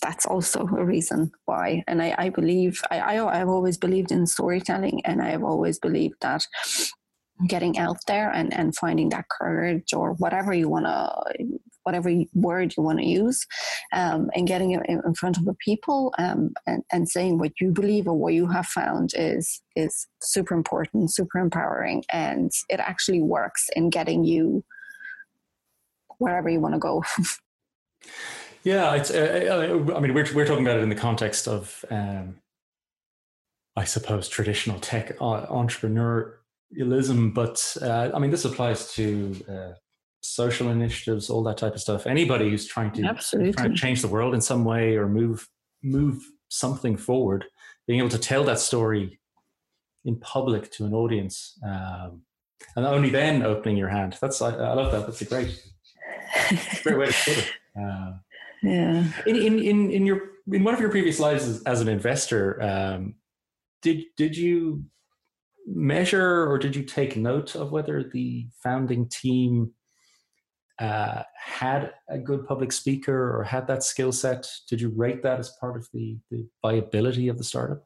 that's 0.01 0.25
also 0.25 0.61
a 0.61 0.85
reason 0.85 1.31
why. 1.45 1.83
And 1.87 2.01
I, 2.01 2.15
I 2.17 2.29
believe, 2.29 2.81
I, 2.89 2.99
I, 2.99 3.41
I've 3.41 3.49
always 3.49 3.77
believed 3.77 4.11
in 4.11 4.25
storytelling 4.25 5.01
and 5.05 5.21
I've 5.21 5.43
always 5.43 5.77
believed 5.79 6.15
that 6.21 6.45
getting 7.47 7.77
out 7.77 7.97
there 8.07 8.29
and, 8.31 8.53
and 8.53 8.75
finding 8.75 9.09
that 9.09 9.25
courage 9.29 9.93
or 9.93 10.13
whatever 10.13 10.53
you 10.53 10.67
want 10.67 10.85
to 10.85 11.59
whatever 11.83 12.11
word 12.33 12.73
you 12.75 12.83
want 12.83 12.99
to 12.99 13.05
use 13.05 13.47
um, 13.93 14.29
and 14.35 14.47
getting 14.47 14.71
it 14.71 14.81
in 14.87 15.13
front 15.13 15.37
of 15.37 15.45
the 15.45 15.55
people 15.63 16.13
um, 16.19 16.51
and, 16.67 16.83
and 16.91 17.07
saying 17.07 17.39
what 17.39 17.53
you 17.61 17.71
believe 17.71 18.07
or 18.07 18.13
what 18.13 18.33
you 18.33 18.47
have 18.47 18.65
found 18.65 19.11
is 19.15 19.61
is 19.75 20.07
super 20.21 20.53
important 20.53 21.11
super 21.11 21.39
empowering 21.39 22.03
and 22.11 22.51
it 22.69 22.79
actually 22.79 23.21
works 23.21 23.69
in 23.75 23.89
getting 23.89 24.23
you 24.23 24.63
wherever 26.17 26.49
you 26.49 26.59
want 26.59 26.73
to 26.73 26.79
go 26.79 27.03
Yeah, 28.63 28.95
it's. 28.95 29.09
Uh, 29.11 29.87
uh, 29.89 29.95
I 29.95 29.99
mean, 29.99 30.13
we're 30.13 30.27
we're 30.33 30.45
talking 30.45 30.65
about 30.65 30.77
it 30.77 30.83
in 30.83 30.89
the 30.89 30.95
context 30.95 31.47
of, 31.47 31.85
um, 31.89 32.35
I 33.75 33.85
suppose, 33.85 34.27
traditional 34.27 34.79
tech 34.79 35.15
uh, 35.21 35.45
entrepreneurialism. 36.77 37.33
But 37.33 37.77
uh, 37.81 38.11
I 38.13 38.19
mean, 38.19 38.31
this 38.31 38.45
applies 38.45 38.93
to 38.93 39.35
uh, 39.49 39.73
social 40.21 40.69
initiatives, 40.69 41.29
all 41.29 41.43
that 41.43 41.57
type 41.57 41.73
of 41.73 41.81
stuff. 41.81 42.07
Anybody 42.07 42.49
who's 42.49 42.67
trying 42.67 42.91
to 42.93 43.03
absolutely 43.03 43.53
trying 43.53 43.71
to 43.71 43.77
change 43.77 44.01
the 44.01 44.07
world 44.07 44.33
in 44.33 44.41
some 44.41 44.65
way 44.65 44.95
or 44.95 45.07
move 45.07 45.47
move 45.83 46.23
something 46.49 46.97
forward, 46.97 47.45
being 47.87 47.99
able 47.99 48.09
to 48.09 48.19
tell 48.19 48.43
that 48.43 48.59
story 48.59 49.19
in 50.05 50.17
public 50.19 50.71
to 50.71 50.85
an 50.85 50.93
audience, 50.93 51.57
um, 51.63 52.21
and 52.75 52.85
only 52.85 53.09
then 53.09 53.43
opening 53.43 53.77
your 53.77 53.89
hand. 53.89 54.17
That's 54.21 54.41
I, 54.41 54.49
I 54.49 54.73
love 54.73 54.91
that. 54.91 55.05
That's 55.05 55.21
a 55.21 55.25
great 55.25 55.63
great 56.83 56.97
way 56.97 57.07
to 57.07 57.13
put 57.13 57.37
it. 57.37 57.51
Uh, 57.79 58.13
yeah. 58.61 59.03
In, 59.25 59.35
in 59.35 59.59
in 59.59 59.91
in 59.91 60.05
your 60.05 60.21
in 60.51 60.63
one 60.63 60.73
of 60.73 60.79
your 60.79 60.89
previous 60.89 61.19
lives 61.19 61.47
as, 61.47 61.63
as 61.63 61.81
an 61.81 61.87
investor, 61.87 62.61
um, 62.61 63.15
did 63.81 64.03
did 64.17 64.35
you 64.35 64.83
measure 65.73 66.49
or 66.49 66.57
did 66.57 66.75
you 66.75 66.83
take 66.83 67.15
note 67.15 67.55
of 67.55 67.71
whether 67.71 68.03
the 68.03 68.47
founding 68.63 69.07
team 69.07 69.71
uh, 70.79 71.23
had 71.35 71.93
a 72.09 72.17
good 72.17 72.47
public 72.47 72.71
speaker 72.71 73.37
or 73.37 73.43
had 73.43 73.67
that 73.67 73.83
skill 73.83 74.11
set? 74.11 74.49
Did 74.69 74.81
you 74.81 74.89
rate 74.95 75.23
that 75.23 75.39
as 75.39 75.51
part 75.59 75.75
of 75.77 75.87
the, 75.93 76.17
the 76.31 76.47
viability 76.61 77.27
of 77.27 77.37
the 77.37 77.43
startup? 77.43 77.83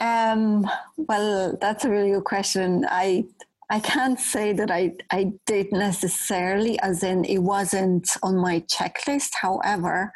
Um, 0.00 0.68
well, 0.96 1.56
that's 1.60 1.84
a 1.84 1.90
really 1.90 2.10
good 2.10 2.24
question. 2.24 2.84
I 2.88 3.26
I 3.68 3.80
can't 3.80 4.20
say 4.20 4.52
that 4.52 4.70
I, 4.70 4.92
I 5.10 5.32
did 5.44 5.72
necessarily, 5.72 6.78
as 6.80 7.02
in 7.02 7.24
it 7.24 7.38
wasn't 7.38 8.08
on 8.22 8.36
my 8.36 8.60
checklist. 8.60 9.30
However, 9.40 10.12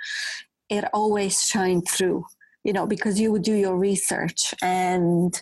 it 0.69 0.85
always 0.93 1.43
shined 1.43 1.89
through, 1.89 2.27
you 2.65 2.73
know, 2.73 2.87
because 2.87 3.19
you 3.19 3.33
would 3.33 3.43
do 3.43 3.55
your 3.55 3.77
research 3.77 4.55
and 4.63 5.41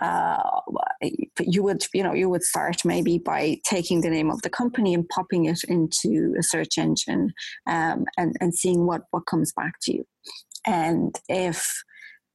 uh, 0.00 0.60
you 1.40 1.62
would, 1.62 1.84
you 1.92 2.02
know, 2.02 2.14
you 2.14 2.28
would 2.28 2.42
start 2.42 2.84
maybe 2.84 3.18
by 3.18 3.58
taking 3.64 4.00
the 4.00 4.10
name 4.10 4.30
of 4.30 4.40
the 4.42 4.50
company 4.50 4.94
and 4.94 5.08
popping 5.08 5.44
it 5.44 5.60
into 5.68 6.34
a 6.38 6.42
search 6.42 6.78
engine 6.78 7.32
um, 7.66 8.04
and, 8.16 8.36
and 8.40 8.54
seeing 8.54 8.86
what, 8.86 9.02
what 9.10 9.26
comes 9.26 9.52
back 9.52 9.74
to 9.82 9.94
you. 9.94 10.06
And 10.66 11.14
if 11.28 11.84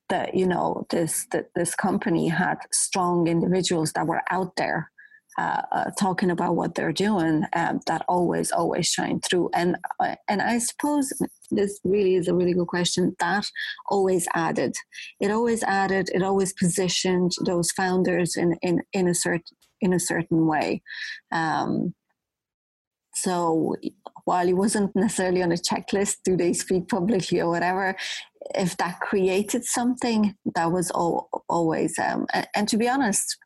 that 0.10 0.36
you 0.36 0.46
know 0.46 0.86
this 0.90 1.28
that 1.32 1.50
this 1.56 1.76
company 1.76 2.28
had 2.28 2.58
strong 2.72 3.28
individuals 3.28 3.94
that 3.94 4.08
were 4.08 4.24
out 4.32 4.56
there 4.58 4.92
uh, 5.38 5.62
uh, 5.72 5.92
talking 6.00 6.32
about 6.32 6.56
what 6.56 6.76
they're 6.76 6.92
doing 6.92 7.44
um, 7.54 7.80
that 7.88 8.04
always 8.08 8.52
always 8.52 8.88
shine 8.88 9.20
through. 9.22 9.50
And 9.54 9.78
uh, 10.00 10.16
and 10.28 10.42
i 10.42 10.58
suppose 10.58 11.12
this 11.52 11.80
really 11.84 12.16
is 12.16 12.28
a 12.28 12.34
really 12.34 12.54
good 12.54 12.68
question 12.68 13.16
that 13.20 13.48
always 13.88 14.28
added. 14.34 14.76
It 15.20 15.32
always 15.32 15.64
added 15.64 16.10
it 16.14 16.24
always 16.24 16.54
positioned 16.54 17.32
those 17.46 17.72
founders 17.72 18.36
in 18.36 18.58
in 18.62 18.82
in 18.94 19.08
a 19.08 19.16
certain 19.16 19.56
in 19.82 19.94
a 19.94 20.00
certain 20.00 20.46
way. 20.46 20.82
Um, 21.32 21.94
so 23.16 23.76
while 24.26 24.48
it 24.48 24.54
wasn't 24.54 24.96
necessarily 24.96 25.42
on 25.42 25.52
a 25.52 25.56
checklist 25.56 26.18
do 26.24 26.38
they 26.38 26.54
speak 26.54 26.88
publicly 26.88 27.40
or 27.42 27.50
whatever 27.50 27.96
if 28.56 28.78
that 28.78 29.00
created 29.00 29.66
something 29.66 30.36
that 30.56 30.72
was 30.72 30.92
all, 30.92 31.30
always 31.50 31.98
um, 32.00 32.26
and, 32.34 32.48
and 32.56 32.68
to 32.70 32.78
be 32.78 32.88
honest 32.88 33.38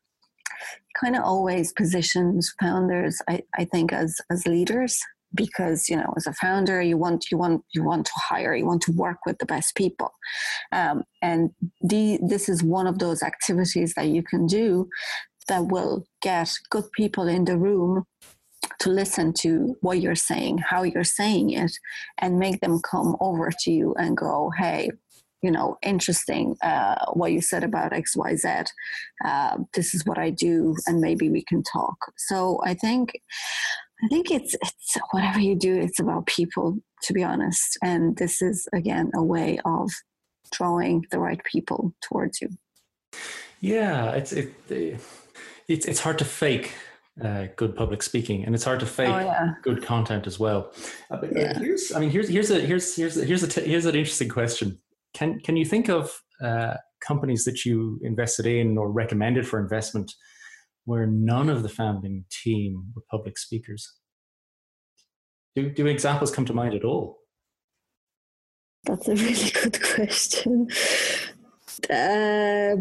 kind 1.00 1.16
of 1.16 1.24
always 1.24 1.74
positions 1.74 2.54
founders, 2.60 3.22
I, 3.28 3.42
I 3.58 3.66
think, 3.66 3.94
as 3.94 4.20
as 4.32 4.46
leaders 4.48 5.00
because 5.36 5.90
you 5.90 5.96
know 5.96 6.14
as 6.16 6.28
a 6.28 6.34
founder 6.34 6.82
you 6.82 6.98
want 6.98 7.26
you 7.32 7.38
want 7.38 7.64
you 7.74 7.84
want 7.84 8.06
to 8.06 8.12
hire 8.16 8.54
you 8.56 8.66
want 8.66 8.82
to 8.84 8.92
work 8.92 9.18
with 9.26 9.38
the 9.40 9.46
best 9.46 9.76
people. 9.76 10.12
Um, 10.72 11.04
and 11.22 11.52
the, 11.82 12.20
this 12.22 12.50
is 12.50 12.64
one 12.64 12.88
of 12.88 13.00
those 13.00 13.24
activities 13.24 13.94
that 13.96 14.08
you 14.08 14.24
can 14.24 14.46
do 14.46 14.90
that 15.48 15.68
will 15.68 16.06
get 16.22 16.50
good 16.70 16.92
people 16.94 17.28
in 17.28 17.46
the 17.46 17.58
room 17.58 18.06
to 18.80 18.90
listen 18.90 19.34
to 19.34 19.76
what 19.82 20.00
you're 20.00 20.16
saying 20.16 20.58
how 20.58 20.84
you're 20.84 21.04
saying 21.04 21.52
it 21.52 21.72
and 22.20 22.40
make 22.40 22.62
them 22.62 22.80
come 22.80 23.16
over 23.20 23.52
to 23.60 23.72
you 23.72 23.94
and 23.98 24.16
go 24.18 24.52
hey 24.58 24.90
you 25.44 25.52
know, 25.52 25.78
interesting 25.84 26.56
uh, 26.64 26.96
what 27.14 27.34
you 27.34 27.42
said 27.42 27.64
about 27.64 27.94
X, 27.94 28.16
Y, 28.16 28.36
Z. 28.36 28.50
Uh, 29.24 29.58
this 29.74 29.94
is 29.94 30.06
what 30.06 30.18
I 30.18 30.30
do, 30.30 30.76
and 30.88 31.02
maybe 31.02 31.30
we 31.30 31.44
can 31.44 31.62
talk. 31.62 31.98
So 32.18 32.62
I 32.66 32.74
think, 32.74 33.12
I 34.04 34.08
think 34.08 34.32
it's 34.32 34.56
it's 34.56 34.98
whatever 35.12 35.40
you 35.40 35.56
do, 35.56 35.76
it's 35.76 36.00
about 36.00 36.26
people, 36.26 36.78
to 37.04 37.14
be 37.14 37.24
honest. 37.24 37.78
And 37.84 38.18
this 38.18 38.42
is 38.42 38.68
again 38.74 39.12
a 39.14 39.24
way 39.24 39.60
of 39.66 39.92
drawing 40.52 41.06
the 41.12 41.20
right 41.20 41.44
people 41.44 41.94
towards 42.02 42.42
you. 42.42 42.50
Yeah, 43.60 44.12
it's 44.12 44.32
it, 44.32 44.54
it's 45.68 45.86
it's 45.86 46.00
hard 46.00 46.18
to 46.20 46.26
fake 46.26 46.74
uh, 47.22 47.48
good 47.56 47.76
public 47.76 48.02
speaking, 48.02 48.46
and 48.46 48.56
it's 48.56 48.64
hard 48.64 48.80
to 48.80 48.86
fake 48.86 49.10
oh, 49.10 49.20
yeah. 49.20 49.54
good 49.62 49.84
content 49.84 50.26
as 50.26 50.40
well. 50.40 50.72
Uh, 51.12 51.18
but 51.18 51.36
uh, 51.36 51.40
yeah. 51.40 51.60
here's, 51.60 51.92
I 51.94 52.00
mean, 52.00 52.10
here's 52.10 52.30
here's 52.30 52.50
a 52.50 52.60
here's 52.60 52.96
here's 52.96 53.18
a, 53.18 53.26
here's 53.26 53.44
a 53.44 53.48
t- 53.48 53.68
here's 53.70 53.86
an 53.86 53.96
interesting 53.96 54.30
question. 54.30 54.80
Can 55.14 55.40
can 55.40 55.56
you 55.56 55.66
think 55.66 55.90
of 55.90 56.12
uh, 56.44 56.76
companies 57.06 57.46
that 57.46 57.66
you 57.66 58.00
invested 58.04 58.46
in 58.46 58.78
or 58.78 58.92
recommended 58.92 59.48
for 59.48 59.60
investment 59.60 60.12
where 60.86 61.06
none 61.06 61.50
of 61.50 61.64
the 61.64 61.70
founding 61.70 62.26
team 62.44 62.92
were 62.96 63.04
public 63.10 63.38
speakers? 63.38 63.94
Do 65.56 65.70
do 65.70 65.88
examples 65.88 66.32
come 66.32 66.46
to 66.46 66.54
mind 66.54 66.74
at 66.74 66.84
all? 66.84 67.20
That's 68.86 69.08
a 69.08 69.16
really 69.16 69.52
good 69.52 69.82
question. 69.82 70.68
Uh, 71.90 72.76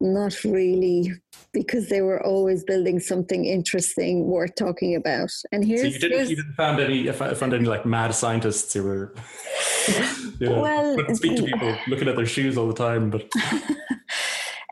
not 0.00 0.44
really, 0.44 1.12
because 1.52 1.88
they 1.88 2.00
were 2.00 2.24
always 2.24 2.64
building 2.64 3.00
something 3.00 3.44
interesting 3.44 4.26
worth 4.26 4.54
talking 4.54 4.94
about. 4.94 5.30
And 5.52 5.64
here's 5.64 5.80
so 5.80 5.86
you 5.86 5.98
didn't, 5.98 6.30
you 6.30 6.36
didn't 6.36 6.54
find 6.54 6.80
any 6.80 7.10
found 7.12 7.54
any 7.54 7.64
like 7.64 7.84
mad 7.86 8.14
scientists 8.14 8.72
who 8.74 8.84
were 8.84 9.14
you 10.40 10.48
know, 10.48 10.60
well, 10.60 11.14
speak 11.14 11.36
to 11.36 11.42
people 11.44 11.76
looking 11.88 12.08
at 12.08 12.16
their 12.16 12.26
shoes 12.26 12.56
all 12.56 12.66
the 12.66 12.74
time, 12.74 13.10
but. 13.10 13.30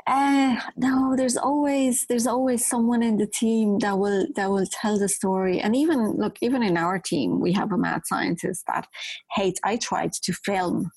Uh, 0.06 0.60
no, 0.76 1.14
there's 1.16 1.36
always 1.36 2.06
there's 2.06 2.26
always 2.26 2.66
someone 2.66 3.02
in 3.02 3.16
the 3.16 3.26
team 3.26 3.78
that 3.80 3.98
will 3.98 4.26
that 4.36 4.50
will 4.50 4.66
tell 4.70 4.98
the 4.98 5.08
story. 5.08 5.60
And 5.60 5.74
even 5.74 6.12
look, 6.16 6.36
even 6.40 6.62
in 6.62 6.76
our 6.76 6.98
team, 6.98 7.40
we 7.40 7.52
have 7.52 7.72
a 7.72 7.78
mad 7.78 8.02
scientist 8.06 8.64
that 8.66 8.86
hates. 9.32 9.60
I 9.64 9.76
tried 9.76 10.12
to 10.12 10.32
film 10.32 10.90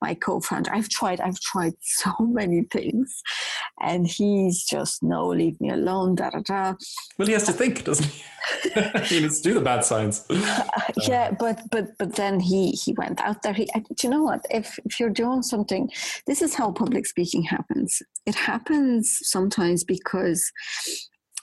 my 0.00 0.14
co-founder. 0.14 0.72
I've 0.72 0.88
tried, 0.88 1.20
I've 1.20 1.40
tried 1.40 1.74
so 1.80 2.12
many 2.20 2.62
things, 2.70 3.22
and 3.80 4.06
he's 4.06 4.64
just 4.64 5.02
no, 5.02 5.28
leave 5.28 5.60
me 5.60 5.70
alone. 5.70 6.14
Da 6.14 6.30
da 6.30 6.40
da. 6.40 6.74
Well, 7.18 7.26
he 7.26 7.32
has 7.32 7.44
to 7.44 7.52
think, 7.52 7.84
doesn't 7.84 8.06
he? 8.06 8.22
he 9.04 9.20
needs 9.20 9.40
to 9.40 9.48
do 9.48 9.54
the 9.54 9.60
bad 9.60 9.84
science. 9.84 10.24
Uh, 10.30 10.62
yeah, 11.02 11.32
but 11.32 11.60
but 11.70 11.96
but 11.98 12.14
then 12.14 12.40
he 12.40 12.70
he 12.70 12.92
went 12.92 13.20
out 13.20 13.42
there. 13.42 13.52
He, 13.52 13.64
do 13.64 13.82
you 14.02 14.10
know 14.10 14.22
what? 14.22 14.44
If 14.50 14.78
if 14.84 15.00
you're 15.00 15.10
doing 15.10 15.42
something, 15.42 15.90
this 16.26 16.42
is 16.42 16.54
how 16.54 16.70
public 16.72 17.06
speaking 17.06 17.42
happens. 17.42 18.02
It 18.24 18.34
happens 18.34 19.18
sometimes 19.22 19.84
because 19.84 20.52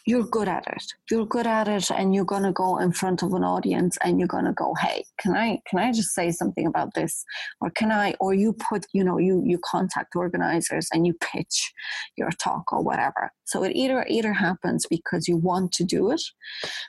you're 0.05 0.23
good 0.23 0.47
at 0.47 0.65
it. 0.67 0.83
You're 1.09 1.25
good 1.25 1.47
at 1.47 1.67
it 1.67 1.89
and 1.89 2.13
you're 2.13 2.25
going 2.25 2.43
to 2.43 2.51
go 2.51 2.77
in 2.77 2.91
front 2.91 3.23
of 3.23 3.33
an 3.33 3.43
audience 3.43 3.97
and 4.03 4.19
you're 4.19 4.27
going 4.27 4.45
to 4.45 4.51
go, 4.53 4.73
"Hey, 4.75 5.05
can 5.17 5.35
I 5.35 5.61
can 5.67 5.79
I 5.79 5.91
just 5.91 6.13
say 6.13 6.31
something 6.31 6.67
about 6.67 6.93
this?" 6.93 7.23
Or 7.61 7.69
can 7.69 7.91
I 7.91 8.13
or 8.19 8.33
you 8.33 8.53
put, 8.53 8.85
you 8.93 9.03
know, 9.03 9.17
you 9.17 9.41
you 9.45 9.59
contact 9.63 10.15
organizers 10.15 10.89
and 10.91 11.07
you 11.07 11.13
pitch 11.13 11.73
your 12.17 12.31
talk 12.31 12.73
or 12.73 12.81
whatever. 12.81 13.31
So 13.45 13.63
it 13.63 13.75
either 13.75 14.05
either 14.09 14.33
happens 14.33 14.85
because 14.89 15.27
you 15.27 15.37
want 15.37 15.71
to 15.73 15.83
do 15.83 16.11
it 16.11 16.21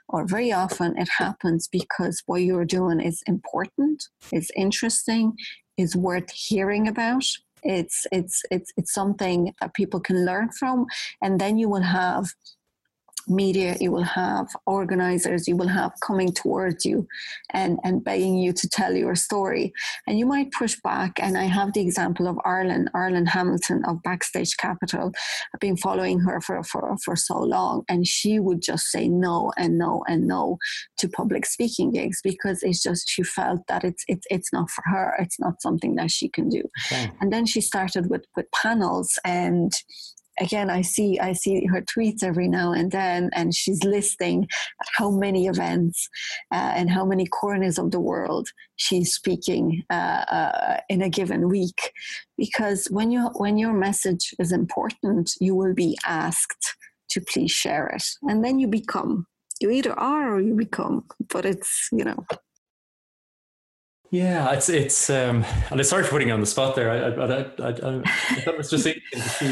or 0.09 0.27
very 0.27 0.53
often 0.53 0.99
it 0.99 1.09
happens 1.19 1.69
because 1.69 2.23
what 2.27 2.43
you're 2.43 2.65
doing 2.65 3.01
is 3.01 3.23
important, 3.27 4.05
is 4.33 4.51
interesting, 4.57 5.35
is 5.77 5.97
worth 5.97 6.31
hearing 6.31 6.89
about 6.89 7.25
it's 7.65 8.07
it's 8.13 8.43
it's 8.51 8.73
it's 8.77 8.93
something 8.93 9.55
that 9.61 9.75
people 9.75 9.99
can 9.99 10.25
learn 10.27 10.51
from 10.51 10.85
and 11.23 11.41
then 11.41 11.57
you 11.57 11.69
will 11.69 11.83
have 11.83 12.27
media 13.29 13.77
you 13.81 13.91
will 13.91 14.03
have 14.03 14.49
organizers 14.67 15.49
you 15.49 15.57
will 15.57 15.69
have 15.69 15.93
coming 16.01 16.33
towards 16.33 16.85
you 16.85 17.07
and 17.51 17.79
and 17.85 18.05
begging 18.05 18.37
you 18.37 18.53
to 18.53 18.69
tell 18.69 18.95
your 18.95 19.15
story. 19.15 19.73
And 20.07 20.19
you 20.19 20.27
might 20.27 20.53
push 20.53 20.77
back 20.83 21.13
and 21.21 21.37
i 21.39 21.45
have 21.45 21.73
the 21.73 21.81
example 21.81 22.27
of 22.29 22.37
Arlan 22.37 22.87
Arlan 22.95 23.27
Hamilton 23.27 23.85
of 23.87 24.03
backstage 24.03 24.57
capital. 24.57 25.13
I've 25.53 25.61
been 25.61 25.77
following 25.77 26.21
her 26.21 26.41
for 26.41 26.63
for 26.63 26.97
for 27.05 27.17
so 27.17 27.39
long 27.39 27.85
and 27.89 28.07
she 28.07 28.39
would 28.39 28.63
just 28.63 28.87
say 28.87 29.09
no 29.09 29.53
and 29.57 29.79
no 29.79 30.05
and 30.09 30.27
no 30.27 30.59
to 30.99 31.09
public 31.09 31.47
speaking 31.47 31.93
gigs 31.93 32.21
because 32.23 32.63
it's 32.63 32.83
just 32.83 33.09
she 33.09 33.23
felt 33.23 33.61
that 33.69 33.85
it's 33.85 34.05
it's 34.09 34.27
it's 34.31 34.53
not 34.53 34.71
for 34.71 34.83
her. 34.87 35.15
It's 35.19 35.39
not 35.39 35.63
something 35.63 35.95
that 35.97 36.11
she 36.11 36.29
can 36.29 36.49
do. 36.49 36.63
Okay. 36.87 37.11
and 37.21 37.33
then 37.33 37.47
she 37.47 37.61
started 37.61 38.11
with 38.11 38.25
with 38.37 38.47
panels 38.53 39.19
and 39.25 39.73
again 40.41 40.71
i 40.71 40.83
see 40.83 41.19
i 41.21 41.33
see 41.33 41.67
her 41.67 41.83
tweets 41.83 42.23
every 42.23 42.49
now 42.49 42.73
and 42.73 42.91
then 42.91 43.31
and 43.35 43.55
she's 43.55 43.83
listing 43.85 44.47
how 44.97 45.11
many 45.11 45.47
events 45.47 46.09
uh, 46.53 46.73
and 46.77 46.91
how 46.91 47.05
many 47.05 47.27
corners 47.27 47.79
of 47.79 47.91
the 47.91 48.01
world 48.01 48.49
she's 48.77 49.13
speaking 49.15 49.83
uh, 49.91 50.25
uh, 50.31 50.81
in 50.89 51.03
a 51.03 51.09
given 51.09 51.49
week. 51.49 51.93
Because 52.37 52.87
when 52.91 53.11
you 53.11 53.31
when 53.37 53.59
your 53.59 53.73
message 53.73 54.35
is 54.39 54.53
important 54.53 55.33
you 55.41 55.55
will 55.55 55.75
be 55.75 55.97
asked 56.05 56.77
to 57.11 57.21
please 57.21 57.51
share 57.51 57.87
it 57.89 58.05
and 58.23 58.45
then 58.45 58.59
you 58.59 58.67
become 58.67 59.27
you 59.61 59.71
either 59.71 59.93
are 59.99 60.35
or 60.35 60.41
you 60.41 60.55
become 60.55 61.05
but 61.29 61.45
it's 61.45 61.89
you 61.93 62.05
know 62.05 62.27
yeah, 64.15 64.53
it's 64.53 64.69
it's 64.69 65.11
um, 65.11 65.45
and 65.71 65.81
I'm 65.81 65.83
sorry 65.83 66.05
for 66.05 66.11
putting 66.11 66.29
you 66.29 66.35
on 66.35 66.41
the 66.41 66.47
spot 66.47 66.77
there. 66.77 66.89
I 66.89 66.99
I, 66.99 67.09
I, 67.09 67.41
I, 67.41 68.03
I 68.03 68.41
thought 68.43 68.55
it 68.55 68.59
was 68.59 68.71
just 68.71 68.87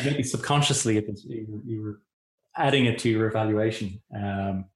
maybe 0.05 0.23
subconsciously 0.23 0.95
you, 1.27 1.63
you 1.65 1.83
were 1.83 2.01
adding 2.57 2.87
it 2.87 2.97
to 3.01 3.11
your 3.11 3.27
evaluation. 3.27 4.01
Um, 4.15 4.67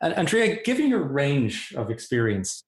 and 0.00 0.16
Andreea, 0.16 0.62
given 0.62 0.88
your 0.88 1.02
range 1.02 1.74
of 1.76 1.90
experience 1.90 2.64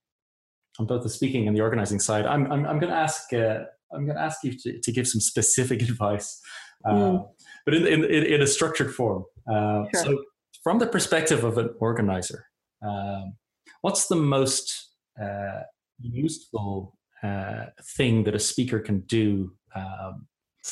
on 0.78 0.84
both 0.84 1.04
the 1.04 1.08
speaking 1.08 1.48
and 1.48 1.56
the 1.56 1.62
organizing 1.62 1.98
side, 1.98 2.26
I'm 2.26 2.44
I'm, 2.52 2.66
I'm 2.66 2.78
going 2.78 2.92
to 2.92 2.98
ask 2.98 3.32
uh, 3.32 3.60
I'm 3.94 4.04
going 4.04 4.18
to 4.18 4.22
ask 4.22 4.44
you 4.44 4.52
to, 4.58 4.78
to 4.78 4.92
give 4.92 5.08
some 5.08 5.22
specific 5.22 5.80
advice, 5.88 6.38
uh, 6.86 6.92
mm. 6.92 7.28
but 7.64 7.72
in, 7.72 7.86
in 7.86 8.04
in 8.04 8.42
a 8.42 8.46
structured 8.46 8.94
form. 8.94 9.24
Uh, 9.50 9.84
sure. 9.94 10.04
So, 10.04 10.24
from 10.62 10.80
the 10.80 10.86
perspective 10.86 11.44
of 11.44 11.56
an 11.56 11.70
organizer, 11.80 12.44
um, 12.86 13.36
what's 13.80 14.08
the 14.08 14.16
most 14.16 14.90
uh, 15.18 15.60
useful 16.02 16.96
uh, 17.22 17.66
thing 17.96 18.24
that 18.24 18.34
a 18.34 18.38
speaker 18.38 18.80
can 18.80 19.00
do 19.00 19.52
um, 19.74 20.26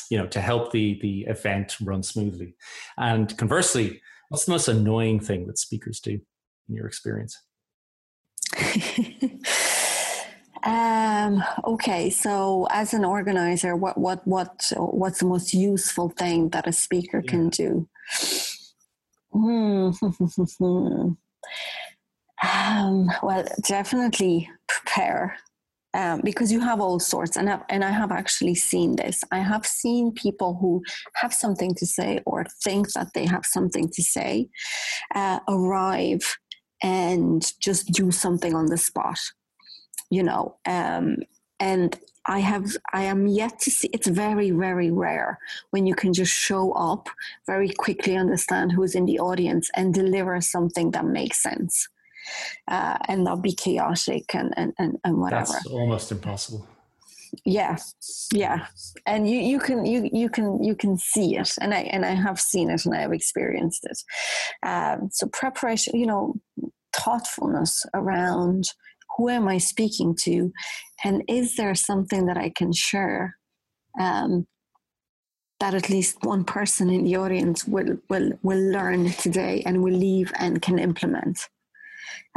you 0.09 0.17
know 0.17 0.27
to 0.27 0.41
help 0.41 0.71
the 0.71 0.99
the 1.01 1.21
event 1.21 1.77
run 1.81 2.03
smoothly 2.03 2.55
and 2.97 3.37
conversely 3.37 4.01
what's 4.29 4.45
the 4.45 4.51
most 4.51 4.67
annoying 4.67 5.19
thing 5.19 5.47
that 5.47 5.57
speakers 5.57 5.99
do 5.99 6.19
in 6.69 6.75
your 6.75 6.85
experience 6.87 7.41
um, 10.63 11.43
okay 11.65 12.09
so 12.09 12.67
as 12.71 12.93
an 12.93 13.03
organizer 13.05 13.75
what 13.75 13.97
what 13.97 14.25
what 14.27 14.71
what's 14.77 15.19
the 15.19 15.25
most 15.25 15.53
useful 15.53 16.09
thing 16.09 16.49
that 16.49 16.67
a 16.67 16.73
speaker 16.73 17.21
yeah. 17.23 17.29
can 17.29 17.49
do 17.49 17.87
hmm. 19.31 19.91
um, 22.43 23.11
well 23.23 23.45
definitely 23.67 24.49
prepare 24.71 25.37
um, 25.93 26.21
because 26.23 26.51
you 26.51 26.61
have 26.61 26.79
all 26.79 26.99
sorts 26.99 27.35
and 27.35 27.49
I, 27.49 27.59
and 27.69 27.83
I 27.83 27.91
have 27.91 28.11
actually 28.11 28.55
seen 28.55 28.95
this. 28.95 29.23
I 29.31 29.39
have 29.39 29.65
seen 29.65 30.13
people 30.13 30.57
who 30.61 30.81
have 31.15 31.33
something 31.33 31.75
to 31.75 31.85
say 31.85 32.21
or 32.25 32.45
think 32.63 32.93
that 32.93 33.13
they 33.13 33.25
have 33.25 33.45
something 33.45 33.89
to 33.89 34.01
say 34.01 34.49
uh, 35.13 35.39
arrive 35.47 36.37
and 36.81 37.51
just 37.59 37.91
do 37.91 38.11
something 38.11 38.55
on 38.55 38.67
the 38.67 38.77
spot 38.77 39.19
you 40.11 40.21
know 40.21 40.55
um, 40.67 41.17
and 41.59 41.99
i 42.27 42.39
have 42.39 42.65
i 42.93 43.01
am 43.01 43.25
yet 43.27 43.57
to 43.59 43.71
see 43.71 43.89
it's 43.93 44.07
very 44.07 44.51
very 44.51 44.91
rare 44.91 45.39
when 45.71 45.87
you 45.87 45.95
can 45.95 46.13
just 46.13 46.33
show 46.33 46.71
up 46.73 47.09
very 47.47 47.69
quickly 47.69 48.15
understand 48.15 48.71
who's 48.71 48.93
in 48.93 49.05
the 49.05 49.19
audience 49.19 49.71
and 49.75 49.93
deliver 49.93 50.39
something 50.41 50.91
that 50.91 51.05
makes 51.05 51.41
sense 51.41 51.87
uh, 52.67 52.97
and 53.07 53.23
not 53.23 53.41
be 53.41 53.53
chaotic 53.53 54.33
and, 54.33 54.53
and, 54.57 54.73
and, 54.77 54.97
and 55.03 55.17
whatever. 55.17 55.53
That's 55.53 55.67
almost 55.67 56.11
impossible. 56.11 56.67
Yeah, 57.45 57.77
yeah, 58.33 58.65
and 59.05 59.29
you, 59.29 59.39
you 59.39 59.57
can 59.57 59.85
you 59.85 60.09
you 60.11 60.27
can 60.27 60.61
you 60.61 60.75
can 60.75 60.97
see 60.97 61.37
it, 61.37 61.53
and 61.61 61.73
I 61.73 61.83
and 61.83 62.05
I 62.05 62.09
have 62.09 62.41
seen 62.41 62.69
it, 62.69 62.85
and 62.85 62.93
I 62.93 62.99
have 62.99 63.13
experienced 63.13 63.85
it. 63.85 64.67
Um, 64.67 65.09
so 65.13 65.27
preparation, 65.27 65.97
you 65.97 66.05
know, 66.05 66.35
thoughtfulness 66.93 67.85
around 67.93 68.65
who 69.15 69.29
am 69.29 69.47
I 69.47 69.59
speaking 69.59 70.13
to, 70.23 70.51
and 71.05 71.23
is 71.29 71.55
there 71.55 71.73
something 71.73 72.25
that 72.25 72.37
I 72.37 72.49
can 72.49 72.73
share 72.73 73.37
um, 73.99 74.45
that 75.61 75.73
at 75.73 75.89
least 75.89 76.17
one 76.23 76.43
person 76.43 76.89
in 76.89 77.03
the 77.05 77.15
audience 77.15 77.65
will 77.65 77.97
will 78.09 78.31
will 78.41 78.71
learn 78.71 79.11
today 79.11 79.63
and 79.65 79.83
will 79.83 79.93
leave 79.93 80.33
and 80.37 80.61
can 80.61 80.79
implement. 80.79 81.47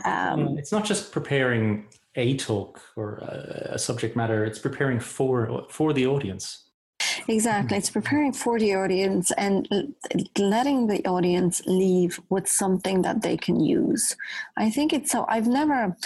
Um, 0.04 0.58
it's 0.58 0.72
not 0.72 0.84
just 0.84 1.12
preparing 1.12 1.86
a 2.16 2.36
talk 2.36 2.80
or 2.96 3.16
a, 3.18 3.74
a 3.74 3.78
subject 3.78 4.16
matter; 4.16 4.44
it's 4.44 4.58
preparing 4.58 5.00
for 5.00 5.66
for 5.70 5.92
the 5.92 6.06
audience. 6.06 6.64
Exactly. 7.28 7.78
It's 7.78 7.90
preparing 7.90 8.32
for 8.32 8.58
the 8.58 8.74
audience 8.74 9.30
and 9.32 9.68
letting 10.38 10.86
the 10.86 11.04
audience 11.06 11.62
leave 11.66 12.20
with 12.28 12.48
something 12.48 13.02
that 13.02 13.22
they 13.22 13.36
can 13.36 13.60
use. 13.60 14.16
I 14.56 14.70
think 14.70 14.92
it's 14.92 15.10
so, 15.10 15.24
I've 15.28 15.46
never, 15.46 15.96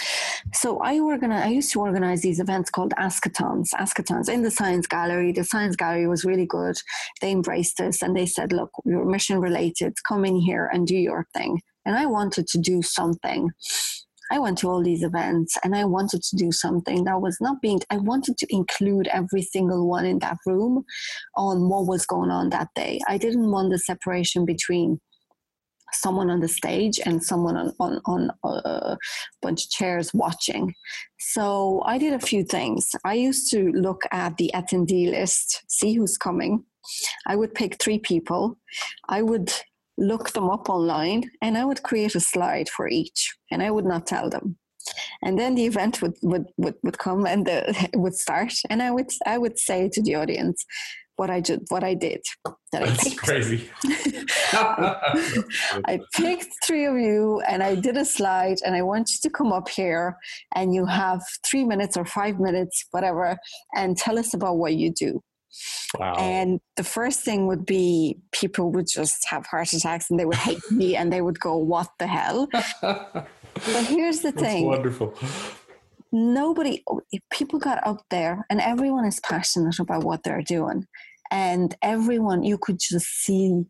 so 0.53 0.79
I 0.79 0.99
organize, 0.99 1.45
I 1.45 1.49
used 1.49 1.71
to 1.73 1.81
organize 1.81 2.21
these 2.21 2.39
events 2.39 2.69
called 2.69 2.93
Askathons, 2.97 3.69
Askathons 3.73 4.29
in 4.29 4.43
the 4.43 4.51
Science 4.51 4.87
Gallery. 4.87 5.31
The 5.31 5.43
Science 5.43 5.75
Gallery 5.75 6.07
was 6.07 6.25
really 6.25 6.45
good. 6.45 6.77
They 7.21 7.31
embraced 7.31 7.79
us 7.81 8.01
and 8.01 8.15
they 8.15 8.25
said, 8.25 8.53
look, 8.53 8.71
you're 8.85 9.05
mission 9.05 9.39
related, 9.39 9.95
come 10.07 10.25
in 10.25 10.37
here 10.37 10.69
and 10.71 10.87
do 10.87 10.95
your 10.95 11.27
thing 11.33 11.61
and 11.85 11.97
I 11.97 12.05
wanted 12.05 12.47
to 12.47 12.57
do 12.57 12.81
something. 12.81 13.49
I 14.31 14.37
went 14.37 14.59
to 14.59 14.69
all 14.69 14.83
these 14.83 15.03
events 15.03 15.57
and 15.63 15.75
I 15.75 15.85
wanted 15.85 16.21
to 16.21 16.35
do 16.35 16.51
something 16.51 17.03
that 17.05 17.19
was 17.19 17.37
not 17.41 17.61
being, 17.61 17.81
I 17.89 17.97
wanted 17.97 18.37
to 18.37 18.47
include 18.49 19.07
every 19.07 19.41
single 19.41 19.87
one 19.87 20.05
in 20.05 20.19
that 20.19 20.37
room 20.45 20.83
on 21.35 21.67
what 21.67 21.87
was 21.87 22.05
going 22.05 22.29
on 22.29 22.49
that 22.49 22.67
day. 22.75 22.99
I 23.07 23.17
didn't 23.17 23.49
want 23.49 23.71
the 23.71 23.79
separation 23.79 24.45
between 24.45 24.99
someone 25.93 26.29
on 26.29 26.39
the 26.39 26.47
stage 26.47 26.99
and 27.03 27.23
someone 27.23 27.57
on, 27.57 27.73
on, 27.79 27.99
on 28.05 28.31
uh, 28.43 28.95
a 28.95 28.97
bunch 29.41 29.65
of 29.65 29.69
chairs 29.71 30.11
watching. 30.13 30.73
So 31.19 31.81
I 31.85 31.97
did 31.97 32.13
a 32.13 32.19
few 32.19 32.43
things. 32.43 32.91
I 33.03 33.15
used 33.15 33.49
to 33.51 33.71
look 33.71 34.03
at 34.11 34.37
the 34.37 34.51
attendee 34.53 35.09
list, 35.09 35.63
see 35.67 35.93
who's 35.93 36.17
coming. 36.17 36.63
I 37.27 37.35
would 37.35 37.53
pick 37.53 37.81
three 37.81 37.99
people. 37.99 38.57
I 39.09 39.21
would 39.21 39.51
look 39.99 40.31
them 40.31 40.49
up 40.49 40.69
online 40.69 41.29
and 41.41 41.57
I 41.57 41.65
would 41.65 41.83
create 41.83 42.15
a 42.15 42.19
slide 42.19 42.69
for 42.69 42.87
each 42.87 43.35
and 43.51 43.61
I 43.61 43.71
would 43.71 43.85
not 43.85 44.07
tell 44.07 44.29
them. 44.29 44.57
And 45.21 45.37
then 45.37 45.55
the 45.55 45.65
event 45.65 46.01
would, 46.01 46.15
would, 46.23 46.45
would, 46.57 46.75
would 46.83 46.97
come 46.97 47.25
and 47.27 47.45
the, 47.45 47.89
would 47.93 48.15
start 48.15 48.53
and 48.69 48.81
I 48.81 48.91
would, 48.91 49.11
I 49.25 49.37
would 49.37 49.59
say 49.59 49.89
to 49.93 50.01
the 50.01 50.15
audience, 50.15 50.65
what 51.19 51.29
I 51.29 51.41
did, 51.41 51.65
what 51.67 51.83
I 51.83 51.95
did. 51.95 52.21
That 52.71 52.85
That's 52.85 53.05
I 53.05 53.09
picked. 53.09 53.17
crazy. 53.17 53.69
I 55.83 55.99
picked 56.15 56.47
three 56.65 56.85
of 56.85 56.95
you 56.95 57.41
and 57.41 57.61
I 57.61 57.75
did 57.75 57.97
a 57.97 58.05
slide 58.05 58.59
and 58.65 58.73
I 58.73 58.83
want 58.83 59.09
you 59.09 59.17
to 59.23 59.29
come 59.29 59.51
up 59.51 59.67
here 59.67 60.15
and 60.55 60.73
you 60.73 60.85
have 60.85 61.21
three 61.45 61.65
minutes 61.65 61.97
or 61.97 62.05
five 62.05 62.39
minutes, 62.39 62.85
whatever, 62.91 63.37
and 63.75 63.97
tell 63.97 64.17
us 64.17 64.33
about 64.33 64.59
what 64.59 64.75
you 64.75 64.93
do. 64.93 65.21
Wow. 65.97 66.13
And 66.15 66.59
the 66.75 66.83
first 66.83 67.21
thing 67.21 67.47
would 67.47 67.65
be 67.65 68.19
people 68.31 68.71
would 68.71 68.87
just 68.87 69.27
have 69.29 69.45
heart 69.45 69.73
attacks 69.73 70.09
and 70.09 70.19
they 70.19 70.25
would 70.25 70.37
hate 70.37 70.61
me 70.71 70.95
and 70.95 71.11
they 71.11 71.21
would 71.21 71.39
go, 71.39 71.57
What 71.57 71.89
the 71.99 72.07
hell? 72.07 72.47
but 72.81 73.85
here's 73.85 74.19
the 74.19 74.31
That's 74.31 74.43
thing 74.43 74.65
wonderful 74.65 75.15
nobody 76.11 76.81
oh, 76.89 77.01
people 77.31 77.59
got 77.59 77.85
up 77.85 78.03
there 78.09 78.45
and 78.49 78.59
everyone 78.61 79.05
is 79.05 79.19
passionate 79.19 79.79
about 79.79 80.03
what 80.03 80.23
they're 80.23 80.41
doing 80.41 80.85
and 81.31 81.75
everyone 81.81 82.43
you 82.43 82.57
could 82.57 82.79
just 82.79 83.07
see 83.07 83.63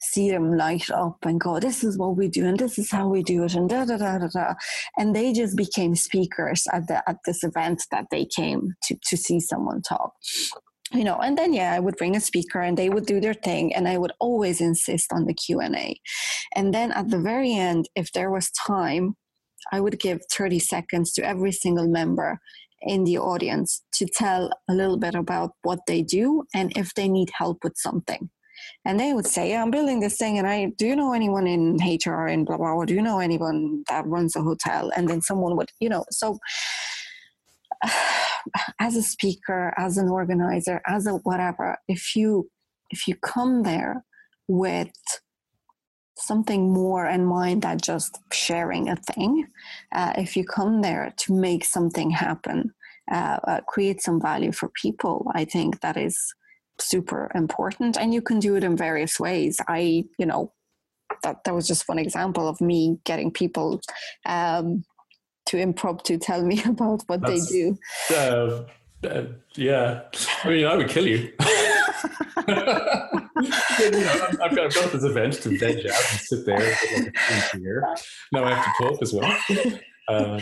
see 0.00 0.30
them 0.30 0.56
light 0.56 0.90
up 0.90 1.16
and 1.24 1.40
go 1.40 1.58
this 1.58 1.82
is 1.82 1.98
what 1.98 2.16
we 2.16 2.28
do 2.28 2.46
and 2.46 2.58
this 2.58 2.78
is 2.78 2.90
how 2.90 3.08
we 3.08 3.22
do 3.22 3.42
it 3.44 3.54
and 3.54 3.68
da 3.68 3.84
da 3.84 3.96
da 3.96 4.18
da 4.18 4.28
da 4.28 4.54
and 4.96 5.16
they 5.16 5.32
just 5.32 5.56
became 5.56 5.94
speakers 5.94 6.66
at 6.72 6.86
the 6.86 7.02
at 7.08 7.16
this 7.26 7.42
event 7.42 7.82
that 7.90 8.06
they 8.10 8.24
came 8.24 8.74
to 8.82 8.96
to 9.02 9.16
see 9.16 9.40
someone 9.40 9.82
talk 9.82 10.12
you 10.92 11.04
know 11.04 11.18
and 11.18 11.36
then 11.36 11.52
yeah 11.52 11.72
i 11.74 11.78
would 11.78 11.96
bring 11.96 12.16
a 12.16 12.20
speaker 12.20 12.60
and 12.60 12.76
they 12.76 12.88
would 12.88 13.06
do 13.06 13.20
their 13.20 13.34
thing 13.34 13.74
and 13.74 13.86
i 13.88 13.98
would 13.98 14.12
always 14.20 14.60
insist 14.60 15.12
on 15.12 15.24
the 15.26 15.34
q&a 15.34 16.00
and 16.54 16.72
then 16.72 16.92
at 16.92 17.10
the 17.10 17.18
very 17.18 17.52
end 17.54 17.88
if 17.94 18.10
there 18.12 18.30
was 18.30 18.50
time 18.52 19.14
i 19.72 19.80
would 19.80 19.98
give 19.98 20.20
30 20.32 20.58
seconds 20.58 21.12
to 21.12 21.24
every 21.24 21.52
single 21.52 21.88
member 21.88 22.38
in 22.82 23.04
the 23.04 23.18
audience 23.18 23.82
to 23.92 24.06
tell 24.06 24.50
a 24.68 24.74
little 24.74 24.98
bit 24.98 25.14
about 25.14 25.52
what 25.62 25.80
they 25.86 26.02
do 26.02 26.44
and 26.54 26.76
if 26.76 26.94
they 26.94 27.08
need 27.08 27.30
help 27.36 27.58
with 27.64 27.76
something. 27.76 28.30
And 28.84 28.98
they 28.98 29.12
would 29.12 29.26
say, 29.26 29.50
yeah, 29.50 29.62
I'm 29.62 29.70
building 29.70 30.00
this 30.00 30.16
thing, 30.16 30.38
and 30.38 30.46
I 30.46 30.72
do 30.78 30.86
you 30.86 30.96
know 30.96 31.12
anyone 31.12 31.46
in 31.46 31.76
HR 31.76 32.26
and 32.26 32.44
blah 32.44 32.56
blah, 32.56 32.72
or 32.72 32.86
do 32.86 32.94
you 32.94 33.02
know 33.02 33.20
anyone 33.20 33.84
that 33.88 34.06
runs 34.06 34.34
a 34.34 34.42
hotel? 34.42 34.90
And 34.96 35.08
then 35.08 35.22
someone 35.22 35.56
would, 35.56 35.70
you 35.78 35.88
know, 35.88 36.04
so 36.10 36.38
as 38.80 38.96
a 38.96 39.02
speaker, 39.02 39.74
as 39.76 39.98
an 39.98 40.08
organizer, 40.08 40.80
as 40.86 41.06
a 41.06 41.12
whatever, 41.12 41.78
if 41.88 42.16
you 42.16 42.48
if 42.90 43.06
you 43.06 43.14
come 43.16 43.62
there 43.64 44.04
with 44.48 44.92
something 46.16 46.72
more 46.72 47.06
in 47.06 47.24
mind 47.24 47.62
than 47.62 47.78
just 47.78 48.18
sharing 48.32 48.88
a 48.88 48.96
thing. 48.96 49.46
Uh, 49.94 50.12
if 50.16 50.36
you 50.36 50.44
come 50.44 50.82
there 50.82 51.12
to 51.16 51.32
make 51.32 51.64
something 51.64 52.10
happen, 52.10 52.72
uh, 53.10 53.38
uh, 53.46 53.60
create 53.68 54.02
some 54.02 54.20
value 54.20 54.52
for 54.52 54.68
people, 54.70 55.30
I 55.34 55.44
think 55.44 55.80
that 55.80 55.96
is 55.96 56.18
super 56.80 57.30
important. 57.34 57.96
And 57.96 58.12
you 58.12 58.20
can 58.22 58.38
do 58.38 58.56
it 58.56 58.64
in 58.64 58.76
various 58.76 59.18
ways. 59.18 59.60
I, 59.68 60.04
you 60.18 60.26
know, 60.26 60.52
that, 61.22 61.44
that 61.44 61.54
was 61.54 61.66
just 61.66 61.88
one 61.88 61.98
example 61.98 62.48
of 62.48 62.60
me 62.60 62.98
getting 63.04 63.30
people 63.30 63.80
um, 64.26 64.84
to 65.48 65.56
improv 65.56 66.02
to 66.04 66.18
tell 66.18 66.42
me 66.42 66.62
about 66.66 67.02
what 67.06 67.20
That's, 67.20 67.50
they 67.50 67.52
do. 67.52 67.78
Uh, 68.14 68.64
uh, 69.06 69.24
yeah, 69.54 70.02
I 70.42 70.48
mean, 70.48 70.66
I 70.66 70.76
would 70.76 70.88
kill 70.88 71.06
you. 71.06 71.32
you 72.48 72.54
know, 72.54 72.88
I've, 73.80 74.40
I've, 74.40 74.56
got, 74.56 74.92
this 74.92 75.04
event 75.04 75.34
to 75.34 75.56
veg 75.56 75.86
out 75.86 76.10
and 76.10 76.20
sit 76.20 76.44
there 76.46 76.58
like 76.58 77.52
here. 77.52 77.96
Now 78.32 78.44
I 78.44 78.54
have 78.54 78.76
to 78.76 78.82
talk 78.82 79.02
as 79.02 79.12
well. 79.12 79.38
Um, 80.10 80.40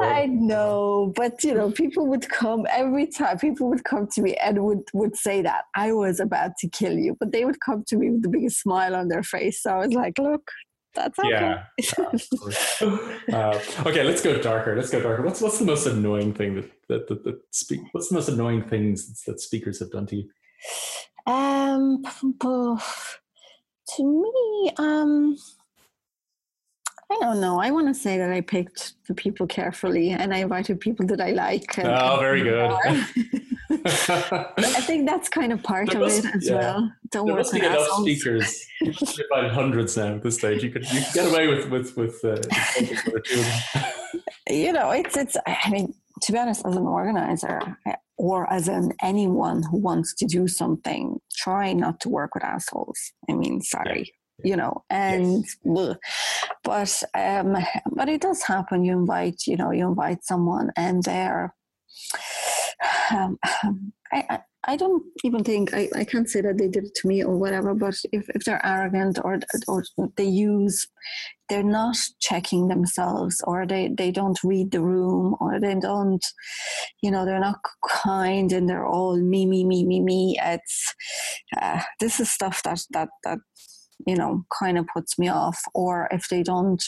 I 0.00 0.24
know, 0.24 1.12
but 1.14 1.44
you 1.44 1.52
know, 1.52 1.70
people 1.70 2.06
would 2.06 2.26
come 2.30 2.66
every 2.70 3.06
time. 3.06 3.38
People 3.38 3.68
would 3.68 3.84
come 3.84 4.06
to 4.14 4.22
me 4.22 4.36
and 4.36 4.64
would 4.64 4.88
would 4.94 5.16
say 5.16 5.42
that 5.42 5.64
I 5.74 5.92
was 5.92 6.18
about 6.18 6.52
to 6.60 6.68
kill 6.70 6.96
you, 6.96 7.14
but 7.20 7.30
they 7.30 7.44
would 7.44 7.60
come 7.60 7.84
to 7.88 7.96
me 7.98 8.10
with 8.10 8.22
the 8.22 8.30
biggest 8.30 8.60
smile 8.60 8.96
on 8.96 9.08
their 9.08 9.22
face. 9.22 9.60
So 9.60 9.70
I 9.72 9.86
was 9.86 9.92
like, 9.92 10.18
"Look, 10.18 10.50
that's 10.96 11.18
okay." 11.18 11.30
Yeah. 11.30 11.64
uh, 13.32 13.60
okay, 13.86 14.02
let's 14.02 14.22
go 14.22 14.40
darker. 14.40 14.74
Let's 14.74 14.90
go 14.90 15.00
darker. 15.00 15.22
What's 15.22 15.40
what's 15.40 15.58
the 15.58 15.64
most 15.64 15.86
annoying 15.86 16.34
thing 16.34 16.56
that 16.56 16.70
that 16.88 17.08
that, 17.08 17.24
that 17.24 17.40
speak? 17.52 17.80
What's 17.92 18.08
the 18.08 18.16
most 18.16 18.28
annoying 18.28 18.64
things 18.64 19.22
that 19.24 19.40
speakers 19.40 19.78
have 19.78 19.90
done 19.90 20.06
to 20.06 20.16
you? 20.16 20.28
Um, 21.26 22.02
to 22.40 22.80
me, 24.00 24.72
um, 24.78 25.36
I 27.10 27.18
don't 27.20 27.40
know. 27.40 27.60
I 27.60 27.70
want 27.70 27.86
to 27.88 27.94
say 27.94 28.18
that 28.18 28.32
I 28.32 28.40
picked 28.40 28.94
the 29.06 29.14
people 29.14 29.46
carefully 29.46 30.10
and 30.10 30.34
I 30.34 30.38
invited 30.38 30.80
people 30.80 31.06
that 31.06 31.20
I 31.20 31.30
like. 31.30 31.78
oh, 31.78 32.18
very 32.18 32.42
good. 32.42 32.72
I 33.84 34.80
think 34.80 35.06
that's 35.06 35.28
kind 35.28 35.52
of 35.52 35.62
part 35.62 35.88
there 35.88 35.96
of 35.96 36.02
must, 36.02 36.24
it 36.24 36.34
as 36.34 36.48
yeah. 36.48 36.54
well. 36.54 36.92
Don't 37.10 37.26
there 37.26 37.36
must 37.36 37.52
be 37.52 37.60
enough 37.60 37.80
assholes. 37.80 38.02
speakers. 38.02 38.66
About 39.30 39.50
hundreds 39.50 39.96
now 39.96 40.14
at 40.14 40.22
this 40.22 40.36
stage. 40.36 40.62
You 40.62 40.70
could 40.70 40.90
you 40.92 41.00
could 41.00 41.14
get 41.14 41.32
away 41.32 41.48
with 41.48 41.70
with 41.70 41.96
with. 41.96 42.24
Uh, 42.24 42.40
you 44.50 44.72
know, 44.72 44.90
it's 44.90 45.16
it's. 45.16 45.36
I 45.46 45.70
mean, 45.70 45.94
to 46.22 46.32
be 46.32 46.38
honest, 46.38 46.64
as 46.66 46.76
an 46.76 46.86
organizer, 46.86 47.60
or 48.16 48.50
as 48.52 48.68
an 48.68 48.92
anyone 49.02 49.62
who 49.62 49.78
wants 49.78 50.14
to 50.14 50.26
do 50.26 50.48
something, 50.48 51.20
try 51.36 51.72
not 51.72 52.00
to 52.00 52.08
work 52.08 52.34
with 52.34 52.44
assholes. 52.44 53.12
I 53.28 53.34
mean, 53.34 53.60
sorry. 53.60 54.00
Yeah. 54.00 54.12
You 54.44 54.56
know, 54.56 54.84
and 54.90 55.46
yes. 55.64 55.96
but 56.62 57.02
um, 57.14 57.56
but 57.92 58.08
it 58.10 58.20
does 58.20 58.42
happen. 58.42 58.84
You 58.84 58.92
invite, 58.92 59.46
you 59.46 59.56
know, 59.56 59.70
you 59.70 59.88
invite 59.88 60.24
someone, 60.24 60.72
and 60.76 61.02
they're 61.02 61.54
um, 63.12 63.38
I, 64.12 64.40
I 64.68 64.76
don't 64.76 65.02
even 65.24 65.44
think 65.44 65.72
I, 65.74 65.88
I 65.94 66.04
can't 66.04 66.28
say 66.28 66.40
that 66.40 66.58
they 66.58 66.68
did 66.68 66.84
it 66.84 66.94
to 66.96 67.08
me 67.08 67.22
or 67.22 67.36
whatever, 67.36 67.74
but 67.74 67.94
if, 68.12 68.28
if 68.30 68.44
they're 68.44 68.64
arrogant 68.64 69.18
or 69.22 69.38
or 69.68 69.84
they 70.16 70.24
use 70.24 70.86
they're 71.48 71.62
not 71.62 71.96
checking 72.20 72.66
themselves 72.68 73.40
or 73.46 73.66
they, 73.66 73.88
they 73.96 74.10
don't 74.10 74.38
read 74.42 74.72
the 74.72 74.80
room 74.80 75.36
or 75.40 75.60
they 75.60 75.76
don't 75.76 76.24
you 77.02 77.10
know 77.10 77.24
they're 77.24 77.40
not 77.40 77.60
kind 77.88 78.52
and 78.52 78.68
they're 78.68 78.86
all 78.86 79.16
me 79.16 79.46
me 79.46 79.64
me 79.64 79.84
me 79.84 80.00
me. 80.00 80.38
It's 80.42 80.94
uh, 81.60 81.82
this 82.00 82.20
is 82.20 82.30
stuff 82.30 82.62
that 82.64 82.80
that 82.90 83.08
that 83.24 83.38
you 84.06 84.16
know 84.16 84.44
kind 84.58 84.78
of 84.78 84.86
puts 84.92 85.18
me 85.18 85.28
off. 85.28 85.60
Or 85.74 86.08
if 86.10 86.28
they 86.28 86.42
don't 86.42 86.82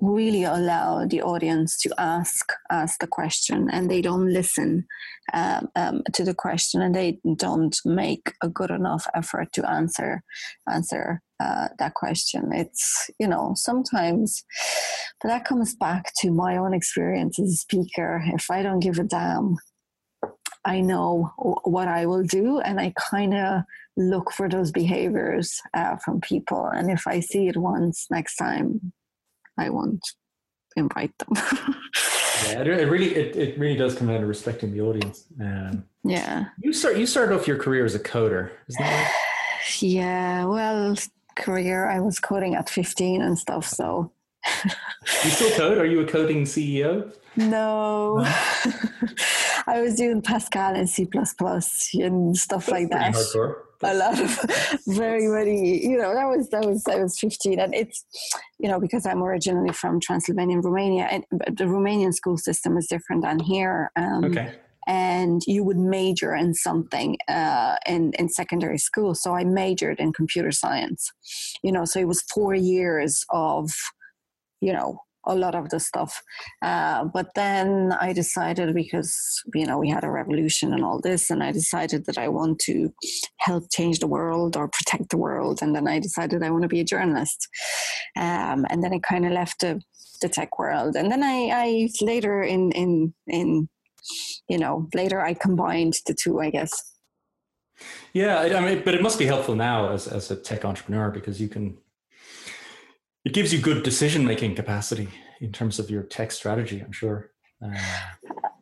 really 0.00 0.44
allow 0.44 1.06
the 1.06 1.22
audience 1.22 1.78
to 1.80 1.90
ask 1.98 2.52
ask 2.70 3.00
the 3.00 3.06
question 3.06 3.68
and 3.70 3.90
they 3.90 4.02
don't 4.02 4.32
listen 4.32 4.86
um, 5.32 5.68
um, 5.74 6.02
to 6.12 6.24
the 6.24 6.34
question 6.34 6.82
and 6.82 6.94
they 6.94 7.18
don't 7.36 7.76
make 7.84 8.32
a 8.42 8.48
good 8.48 8.70
enough 8.70 9.06
effort 9.14 9.52
to 9.54 9.68
answer 9.68 10.22
answer 10.70 11.22
uh, 11.38 11.68
that 11.78 11.94
question. 11.94 12.50
It's 12.52 13.10
you 13.18 13.28
know 13.28 13.52
sometimes 13.56 14.44
but 15.22 15.28
that 15.28 15.44
comes 15.44 15.74
back 15.74 16.12
to 16.18 16.30
my 16.30 16.56
own 16.56 16.74
experience 16.74 17.38
as 17.38 17.50
a 17.50 17.56
speaker. 17.56 18.22
If 18.34 18.50
i 18.50 18.62
don't 18.62 18.80
give 18.80 18.98
a 18.98 19.04
damn 19.04 19.56
i 20.64 20.80
know 20.80 21.30
what 21.64 21.88
i 21.88 22.06
will 22.06 22.24
do 22.24 22.58
and 22.60 22.80
i 22.80 22.92
kind 22.98 23.34
of 23.34 23.62
look 23.96 24.32
for 24.32 24.48
those 24.48 24.72
behaviors 24.72 25.60
uh, 25.74 25.96
from 26.04 26.20
people. 26.20 26.66
And 26.66 26.90
if 26.90 27.06
i 27.06 27.20
see 27.20 27.48
it 27.48 27.56
once 27.56 28.06
next 28.10 28.36
time 28.36 28.92
I 29.58 29.70
won't 29.70 30.06
invite 30.76 31.12
them. 31.18 31.28
yeah, 32.46 32.62
it, 32.62 32.90
really 32.90 33.14
it, 33.14 33.36
it 33.36 33.58
really 33.58 33.76
does 33.76 33.94
come 33.94 34.08
down 34.08 34.20
to 34.20 34.26
respecting 34.26 34.72
the 34.72 34.80
audience. 34.80 35.24
Um, 35.40 35.84
yeah. 36.04 36.46
You 36.60 36.72
start 36.72 36.96
you 36.96 37.06
started 37.06 37.34
off 37.34 37.48
your 37.48 37.58
career 37.58 37.84
as 37.84 37.94
a 37.94 38.00
coder, 38.00 38.50
right? 38.78 39.12
Yeah, 39.80 40.44
well, 40.44 40.94
career 41.34 41.88
I 41.88 41.98
was 41.98 42.20
coding 42.20 42.54
at 42.54 42.70
15 42.70 43.20
and 43.20 43.36
stuff, 43.36 43.66
so 43.66 44.12
you 45.24 45.30
still 45.30 45.50
code? 45.56 45.78
Are 45.78 45.84
you 45.84 46.00
a 46.00 46.06
coding 46.06 46.44
CEO? 46.44 47.12
No. 47.36 48.18
I 49.66 49.80
was 49.80 49.96
doing 49.96 50.22
Pascal 50.22 50.76
and 50.76 50.88
C 50.88 51.08
and 52.00 52.36
stuff 52.36 52.66
That's 52.66 52.70
like 52.70 52.90
that. 52.90 53.14
Hardcore 53.14 53.65
a 53.82 53.94
lot 53.94 54.20
of 54.20 54.30
very 54.86 55.26
very 55.26 55.84
you 55.84 55.96
know 55.96 56.14
that 56.14 56.26
was 56.26 56.48
that 56.50 56.64
was 56.64 56.84
I 56.88 56.96
was 56.96 57.18
15 57.18 57.58
and 57.58 57.74
it's 57.74 58.04
you 58.58 58.68
know 58.68 58.80
because 58.80 59.06
I'm 59.06 59.22
originally 59.22 59.72
from 59.72 60.00
Transylvania 60.00 60.58
Romania 60.58 61.04
and 61.10 61.24
the 61.30 61.64
Romanian 61.64 62.12
school 62.12 62.36
system 62.36 62.76
is 62.76 62.86
different 62.86 63.22
than 63.22 63.38
here 63.40 63.90
um, 63.96 64.24
okay. 64.24 64.54
and 64.86 65.42
you 65.46 65.64
would 65.64 65.78
major 65.78 66.34
in 66.34 66.54
something 66.54 67.16
uh, 67.28 67.76
in 67.86 68.12
in 68.18 68.28
secondary 68.28 68.78
school. 68.78 69.14
So 69.14 69.34
I 69.34 69.44
majored 69.44 70.00
in 70.00 70.12
computer 70.12 70.52
science 70.52 71.12
you 71.62 71.72
know 71.72 71.84
so 71.84 72.00
it 72.00 72.08
was 72.08 72.22
four 72.34 72.54
years 72.54 73.24
of 73.30 73.70
you 74.60 74.72
know 74.72 75.00
a 75.26 75.34
lot 75.34 75.54
of 75.54 75.68
the 75.70 75.80
stuff. 75.80 76.22
Uh, 76.62 77.04
but 77.04 77.28
then 77.34 77.92
I 78.00 78.12
decided 78.12 78.74
because 78.74 79.14
you 79.54 79.66
know 79.66 79.78
we 79.78 79.88
had 79.88 80.04
a 80.04 80.10
revolution 80.10 80.72
and 80.72 80.84
all 80.84 81.00
this, 81.00 81.30
and 81.30 81.42
I 81.42 81.52
decided 81.52 82.06
that 82.06 82.18
I 82.18 82.28
want 82.28 82.58
to 82.60 82.92
help 83.38 83.70
change 83.72 83.98
the 83.98 84.06
world 84.06 84.56
or 84.56 84.68
protect 84.68 85.10
the 85.10 85.18
world. 85.18 85.60
And 85.62 85.74
then 85.74 85.88
I 85.88 85.98
decided 85.98 86.42
I 86.42 86.50
want 86.50 86.62
to 86.62 86.68
be 86.68 86.80
a 86.80 86.84
journalist. 86.84 87.48
Um, 88.16 88.66
and 88.70 88.82
then 88.82 88.92
I 88.92 88.98
kind 88.98 89.26
of 89.26 89.32
left 89.32 89.60
the, 89.60 89.80
the 90.20 90.28
tech 90.28 90.58
world. 90.58 90.96
And 90.96 91.10
then 91.10 91.22
I, 91.22 91.50
I 91.52 91.88
later 92.00 92.42
in 92.42 92.72
in 92.72 93.14
in 93.26 93.68
you 94.48 94.58
know 94.58 94.88
later 94.94 95.20
I 95.20 95.34
combined 95.34 95.94
the 96.06 96.14
two, 96.14 96.40
I 96.40 96.50
guess. 96.50 96.72
Yeah, 98.12 98.40
I 98.40 98.60
mean, 98.60 98.82
but 98.84 98.94
it 98.94 99.02
must 99.02 99.18
be 99.18 99.26
helpful 99.26 99.54
now 99.54 99.90
as 99.90 100.08
as 100.08 100.30
a 100.30 100.36
tech 100.36 100.64
entrepreneur 100.64 101.10
because 101.10 101.40
you 101.40 101.48
can. 101.48 101.78
It 103.26 103.32
gives 103.32 103.52
you 103.52 103.58
good 103.58 103.82
decision 103.82 104.24
making 104.24 104.54
capacity 104.54 105.08
in 105.40 105.50
terms 105.50 105.80
of 105.80 105.90
your 105.90 106.04
tech 106.04 106.30
strategy. 106.30 106.80
I'm 106.80 106.92
sure. 106.92 107.32
Uh, 107.60 107.76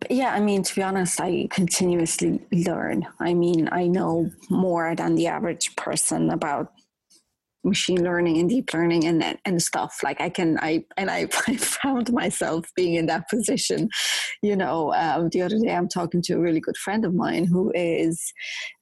yeah, 0.09 0.33
I 0.33 0.41
mean, 0.41 0.63
to 0.63 0.75
be 0.75 0.83
honest, 0.83 1.21
I 1.21 1.49
continuously 1.51 2.41
learn. 2.51 3.07
I 3.21 3.35
mean, 3.35 3.69
I 3.71 3.89
know 3.89 4.31
more 4.49 4.95
than 4.97 5.17
the 5.17 5.27
average 5.27 5.77
person 5.77 6.31
about 6.31 6.73
machine 7.63 8.03
learning 8.05 8.39
and 8.39 8.49
deep 8.49 8.73
learning 8.73 9.05
and 9.05 9.39
and 9.47 9.63
stuff 9.63 10.01
like 10.03 10.21
i 10.21 10.29
can 10.29 10.59
i 10.61 10.85
and 10.99 11.11
i, 11.11 11.21
I 11.49 11.57
found 11.57 12.13
myself 12.13 12.67
being 12.77 12.93
in 12.93 13.07
that 13.07 13.27
position 13.31 13.89
you 14.43 14.55
know 14.55 14.93
um, 14.93 15.31
the 15.31 15.41
other 15.41 15.59
day 15.59 15.75
i'm 15.75 15.89
talking 15.89 16.21
to 16.25 16.35
a 16.35 16.39
really 16.39 16.61
good 16.61 16.77
friend 16.77 17.07
of 17.07 17.15
mine 17.15 17.47
who 17.47 17.73
is 17.75 18.23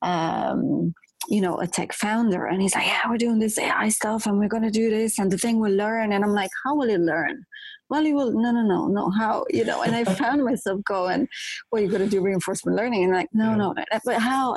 um, 0.02 0.94
you 1.28 1.40
know, 1.40 1.56
a 1.58 1.66
tech 1.66 1.92
founder, 1.92 2.46
and 2.46 2.60
he's 2.60 2.74
like, 2.74 2.86
"Yeah, 2.86 3.00
we're 3.08 3.18
doing 3.18 3.38
this 3.38 3.58
AI 3.58 3.88
stuff, 3.88 4.26
and 4.26 4.38
we're 4.38 4.48
going 4.48 4.62
to 4.62 4.70
do 4.70 4.90
this, 4.90 5.18
and 5.18 5.30
the 5.30 5.38
thing 5.38 5.60
will 5.60 5.72
learn." 5.72 6.12
And 6.12 6.24
I'm 6.24 6.32
like, 6.32 6.50
"How 6.64 6.74
will 6.74 6.88
it 6.88 7.00
learn?" 7.00 7.44
Well, 7.92 8.04
you 8.04 8.14
will. 8.14 8.32
No, 8.32 8.50
no, 8.52 8.62
no, 8.62 8.86
no. 8.86 9.10
How? 9.10 9.44
You 9.50 9.66
know? 9.66 9.82
And 9.82 9.94
I 9.94 10.04
found 10.22 10.42
myself 10.42 10.82
going, 10.84 11.28
"Well, 11.70 11.82
you're 11.82 11.90
going 11.90 12.02
to 12.02 12.08
do 12.08 12.22
reinforcement 12.22 12.74
learning," 12.74 13.04
and 13.04 13.12
I'm 13.12 13.18
like, 13.18 13.28
"No, 13.34 13.50
yeah. 13.50 13.56
no, 13.56 13.74
but 14.06 14.18
how?" 14.18 14.56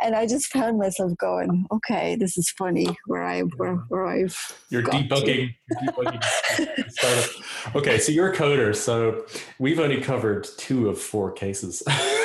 And 0.00 0.16
I 0.16 0.26
just 0.26 0.46
found 0.46 0.78
myself 0.78 1.14
going, 1.18 1.66
"Okay, 1.70 2.16
this 2.16 2.38
is 2.38 2.48
funny." 2.50 2.88
Where 3.06 3.22
I 3.22 3.42
where, 3.58 3.74
where 3.88 4.06
I've 4.06 4.38
you're 4.70 4.82
debugging. 4.82 5.54
You're 5.68 5.92
debugging. 5.92 7.74
okay, 7.76 7.98
so 7.98 8.10
you're 8.10 8.32
a 8.32 8.36
coder. 8.36 8.74
So 8.74 9.26
we've 9.58 9.78
only 9.78 10.00
covered 10.00 10.48
two 10.56 10.88
of 10.88 10.98
four 10.98 11.30
cases. 11.30 11.82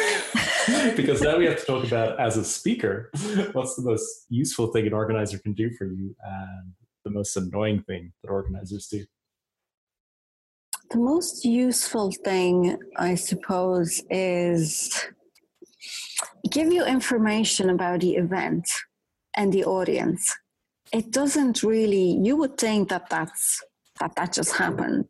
because 0.95 1.21
now 1.21 1.37
we 1.37 1.45
have 1.45 1.59
to 1.59 1.65
talk 1.65 1.85
about 1.85 2.19
as 2.19 2.37
a 2.37 2.43
speaker 2.43 3.09
what's 3.53 3.75
the 3.75 3.81
most 3.81 4.25
useful 4.29 4.67
thing 4.67 4.85
an 4.87 4.93
organizer 4.93 5.37
can 5.39 5.53
do 5.53 5.69
for 5.71 5.85
you 5.85 6.15
and 6.23 6.73
the 7.03 7.11
most 7.11 7.35
annoying 7.37 7.81
thing 7.83 8.11
that 8.21 8.29
organizers 8.29 8.87
do? 8.87 9.05
The 10.91 10.99
most 10.99 11.45
useful 11.45 12.11
thing 12.23 12.77
i 12.97 13.15
suppose 13.15 14.01
is 14.09 15.05
give 16.51 16.71
you 16.71 16.85
information 16.85 17.69
about 17.69 18.01
the 18.01 18.15
event 18.15 18.67
and 19.35 19.53
the 19.53 19.65
audience. 19.65 20.35
It 20.93 21.11
doesn't 21.11 21.63
really 21.63 22.19
you 22.23 22.35
would 22.37 22.57
think 22.57 22.89
that 22.89 23.09
that's 23.09 23.61
that 23.99 24.15
that 24.15 24.33
just 24.33 24.55
happened. 24.55 25.05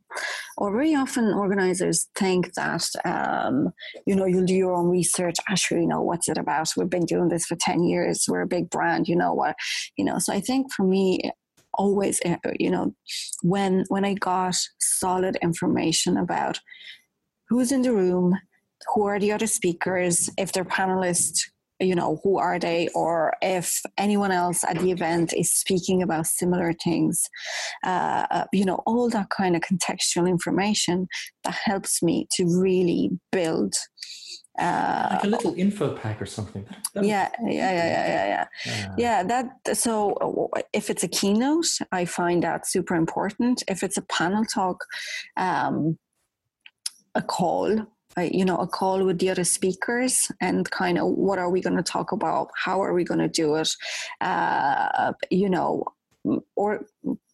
Or 0.58 0.72
very 0.72 0.96
often 0.96 1.34
organizers 1.34 2.08
think 2.16 2.54
that, 2.56 2.86
um, 3.06 3.72
you 4.06 4.16
know, 4.16 4.26
you'll 4.26 4.46
do 4.46 4.56
your 4.56 4.74
own 4.74 4.90
research. 4.90 5.36
Actually, 5.50 5.82
you 5.82 5.88
know, 5.88 6.02
what's 6.02 6.30
it 6.30 6.38
about? 6.38 6.70
We've 6.76 6.90
been 6.90 7.06
doing 7.06 7.30
this 7.30 7.46
for 7.46 7.56
10 7.56 7.84
years. 7.84 8.26
We're 8.28 8.42
a 8.42 8.48
big 8.48 8.70
brand, 8.70 9.08
you 9.08 9.16
know 9.16 9.34
what, 9.34 9.56
you 9.98 10.06
know, 10.06 10.20
so 10.20 10.34
I 10.34 10.40
think 10.40 10.72
for 10.74 10.84
me, 10.84 11.32
always, 11.74 12.20
uh, 12.26 12.38
you 12.60 12.72
know, 12.72 12.96
when, 13.44 13.86
when 13.90 14.04
I 14.04 14.16
got 14.16 14.56
solid 14.80 15.38
information 15.42 16.18
about 16.18 16.60
who's 17.50 17.72
in 17.72 17.84
the 17.84 17.94
room, 17.94 18.36
who 18.94 19.06
are 19.06 19.20
the 19.20 19.32
other 19.32 19.48
speakers, 19.48 20.30
if 20.38 20.52
they're 20.52 20.66
panelists, 20.66 21.42
you 21.80 21.96
know 21.96 22.20
who 22.24 22.38
are 22.38 22.60
they 22.60 22.88
or 22.96 23.34
if 23.42 23.82
anyone 23.98 24.32
else 24.32 24.64
at 24.64 24.80
the 24.80 24.92
event 24.92 25.34
is 25.34 25.52
speaking 25.52 26.02
about 26.02 26.26
similar 26.26 26.74
things 26.74 27.30
uh, 27.86 28.26
uh, 28.32 28.46
you 28.52 28.66
know 28.66 28.82
all 28.86 29.10
that 29.10 29.30
kind 29.30 29.56
of 29.56 29.62
contextual 29.62 30.28
information 30.28 31.08
that 31.44 31.56
helps 31.64 32.02
me 32.02 32.28
to 32.32 32.46
really 32.46 33.12
build 33.32 33.76
uh, 34.60 35.10
like 35.12 35.24
a 35.24 35.28
little 35.28 35.54
info 35.56 35.96
pack 35.96 36.20
or 36.20 36.26
something. 36.26 36.66
Yeah, 36.96 37.04
yeah, 37.04 37.30
yeah, 37.44 37.52
yeah, 37.52 37.72
yeah, 37.76 38.26
yeah, 38.26 38.48
yeah. 38.66 38.96
Yeah, 38.98 39.24
that. 39.24 39.78
So 39.78 40.50
if 40.74 40.90
it's 40.90 41.04
a 41.04 41.08
keynote, 41.08 41.68
I 41.92 42.06
find 42.06 42.42
that 42.42 42.66
super 42.66 42.96
important. 42.96 43.64
If 43.68 43.84
it's 43.84 43.98
a 43.98 44.02
panel 44.02 44.44
talk, 44.46 44.84
um, 45.36 46.00
a 47.14 47.22
call 47.22 47.86
you 48.24 48.46
know 48.46 48.58
a 48.58 48.68
call 48.68 49.04
with 49.04 49.20
the 49.20 49.30
other 49.30 49.44
speakers 49.44 50.32
and 50.42 50.70
kind 50.72 50.98
of 50.98 51.08
what 51.08 51.40
are 51.40 51.50
we 51.50 51.62
going 51.62 51.78
to 51.78 51.84
talk 51.84 52.12
about? 52.12 52.50
How 52.56 52.82
are 52.82 52.94
we 52.94 53.04
going 53.04 53.20
to 53.20 53.28
do 53.28 53.56
it? 53.56 53.70
Uh, 54.22 55.14
you 55.30 55.50
know 55.50 55.84
or 56.56 56.86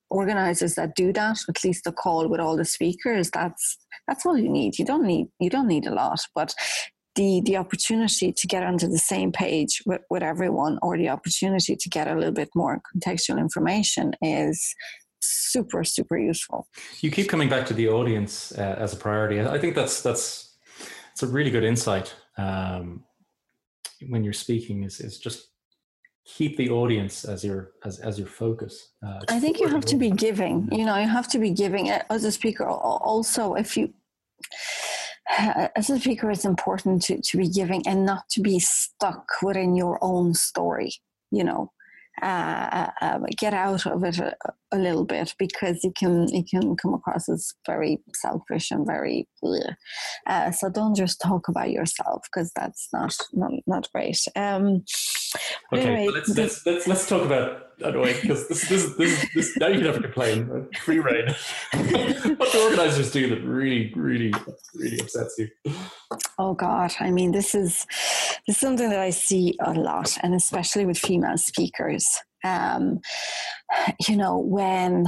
organizers 0.09 0.75
that 0.75 0.95
do 0.95 1.11
that 1.11 1.37
at 1.49 1.63
least 1.63 1.87
a 1.87 1.91
call 1.91 2.27
with 2.27 2.39
all 2.39 2.55
the 2.55 2.65
speakers 2.65 3.31
that's 3.31 3.77
that's 4.07 4.25
all 4.25 4.37
you 4.37 4.49
need. 4.49 4.77
You 4.77 4.85
don't 4.85 5.05
need 5.05 5.27
you 5.39 5.49
don't 5.49 5.67
need 5.67 5.87
a 5.87 5.93
lot 5.93 6.19
but 6.35 6.53
the 7.15 7.41
the 7.45 7.57
opportunity 7.57 8.31
to 8.31 8.47
get 8.47 8.63
onto 8.63 8.87
the 8.87 8.97
same 8.97 9.31
page 9.31 9.81
with, 9.85 10.01
with 10.09 10.23
everyone 10.23 10.79
or 10.81 10.97
the 10.97 11.09
opportunity 11.09 11.75
to 11.75 11.89
get 11.89 12.07
a 12.07 12.15
little 12.15 12.31
bit 12.31 12.49
more 12.55 12.81
contextual 12.95 13.39
information 13.39 14.13
is 14.21 14.75
super 15.21 15.83
super 15.83 16.17
useful. 16.17 16.67
You 17.01 17.11
keep 17.11 17.29
coming 17.29 17.49
back 17.49 17.65
to 17.67 17.73
the 17.73 17.87
audience 17.87 18.51
uh, 18.53 18.75
as 18.77 18.93
a 18.93 18.97
priority 18.97 19.41
i 19.41 19.57
think 19.57 19.75
that's 19.75 20.01
that's 20.01 20.42
it's 21.13 21.23
a 21.23 21.27
really 21.27 21.51
good 21.51 21.63
insight 21.63 22.13
um, 22.37 23.03
when 24.09 24.23
you're 24.23 24.33
speaking 24.33 24.83
is, 24.83 24.99
is 24.99 25.19
just 25.19 25.49
keep 26.25 26.57
the 26.57 26.69
audience 26.69 27.25
as 27.25 27.43
your 27.43 27.71
as, 27.83 27.99
as 27.99 28.17
your 28.17 28.27
focus 28.27 28.93
uh, 29.05 29.19
i 29.29 29.39
think 29.39 29.59
you 29.59 29.67
have 29.67 29.85
to 29.85 29.97
be 29.97 30.09
giving 30.09 30.67
you 30.71 30.85
know 30.85 30.97
you 30.97 31.07
have 31.07 31.27
to 31.27 31.37
be 31.37 31.51
giving 31.51 31.89
as 31.89 32.23
a 32.23 32.31
speaker 32.31 32.65
also 32.65 33.55
if 33.55 33.75
you 33.75 33.93
as 35.75 35.89
a 35.89 35.99
speaker 35.99 36.31
it's 36.31 36.45
important 36.45 37.01
to, 37.01 37.21
to 37.21 37.37
be 37.37 37.49
giving 37.49 37.85
and 37.87 38.05
not 38.05 38.27
to 38.29 38.41
be 38.41 38.57
stuck 38.59 39.25
within 39.41 39.75
your 39.75 39.99
own 40.01 40.33
story 40.33 40.91
you 41.31 41.43
know 41.43 41.71
uh, 42.21 42.89
uh, 43.01 43.19
get 43.37 43.53
out 43.53 43.85
of 43.85 44.03
it 44.03 44.19
a, 44.19 44.35
a, 44.71 44.77
little 44.77 45.03
bit 45.03 45.33
because 45.39 45.83
you 45.83 45.91
can 45.97 46.27
you 46.29 46.43
can 46.43 46.75
come 46.75 46.93
across 46.93 47.27
as 47.27 47.53
very 47.65 47.99
selfish 48.13 48.69
and 48.69 48.85
very 48.85 49.27
uh, 50.27 50.51
so 50.51 50.69
don't 50.69 50.95
just 50.95 51.19
talk 51.19 51.47
about 51.47 51.71
yourself 51.71 52.23
because 52.31 52.51
that's 52.55 52.87
not, 52.93 53.15
not 53.33 53.51
not 53.65 53.91
great. 53.93 54.19
Um, 54.35 54.83
okay 55.73 55.81
anyway, 55.81 56.07
let's, 56.13 56.29
let's, 56.37 56.65
let's 56.65 56.87
let's 56.87 57.09
talk 57.09 57.23
about 57.23 57.72
annoying 57.83 58.15
because 58.21 58.47
this, 58.47 58.67
this, 58.67 58.95
this, 58.95 59.25
this, 59.33 59.57
now 59.57 59.67
you 59.67 59.77
can 59.77 59.85
have 59.85 59.97
a 59.97 60.01
complain. 60.01 60.67
Free 60.81 60.99
reign. 60.99 61.27
what 62.37 62.51
do 62.51 62.63
organizers 62.63 63.11
do 63.11 63.29
that 63.29 63.41
really, 63.43 63.93
really, 63.95 64.33
really 64.73 64.99
upsets 64.99 65.35
you? 65.37 65.47
Oh 66.37 66.53
God! 66.53 66.93
I 66.99 67.11
mean, 67.11 67.31
this 67.31 67.55
is 67.55 67.85
this 68.47 68.55
is 68.55 68.57
something 68.57 68.89
that 68.89 68.99
I 68.99 69.09
see 69.09 69.57
a 69.61 69.73
lot, 69.73 70.17
and 70.21 70.33
especially 70.33 70.85
with 70.85 70.97
female 70.97 71.37
speakers. 71.37 72.07
Um, 72.45 72.99
you 74.07 74.17
know, 74.17 74.37
when 74.37 75.05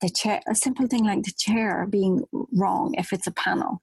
the 0.00 0.08
chair, 0.08 0.40
a 0.48 0.54
simple 0.54 0.86
thing 0.86 1.04
like 1.04 1.24
the 1.24 1.32
chair 1.36 1.86
being 1.90 2.22
wrong, 2.52 2.94
if 2.96 3.12
it's 3.12 3.26
a 3.26 3.32
panel, 3.32 3.82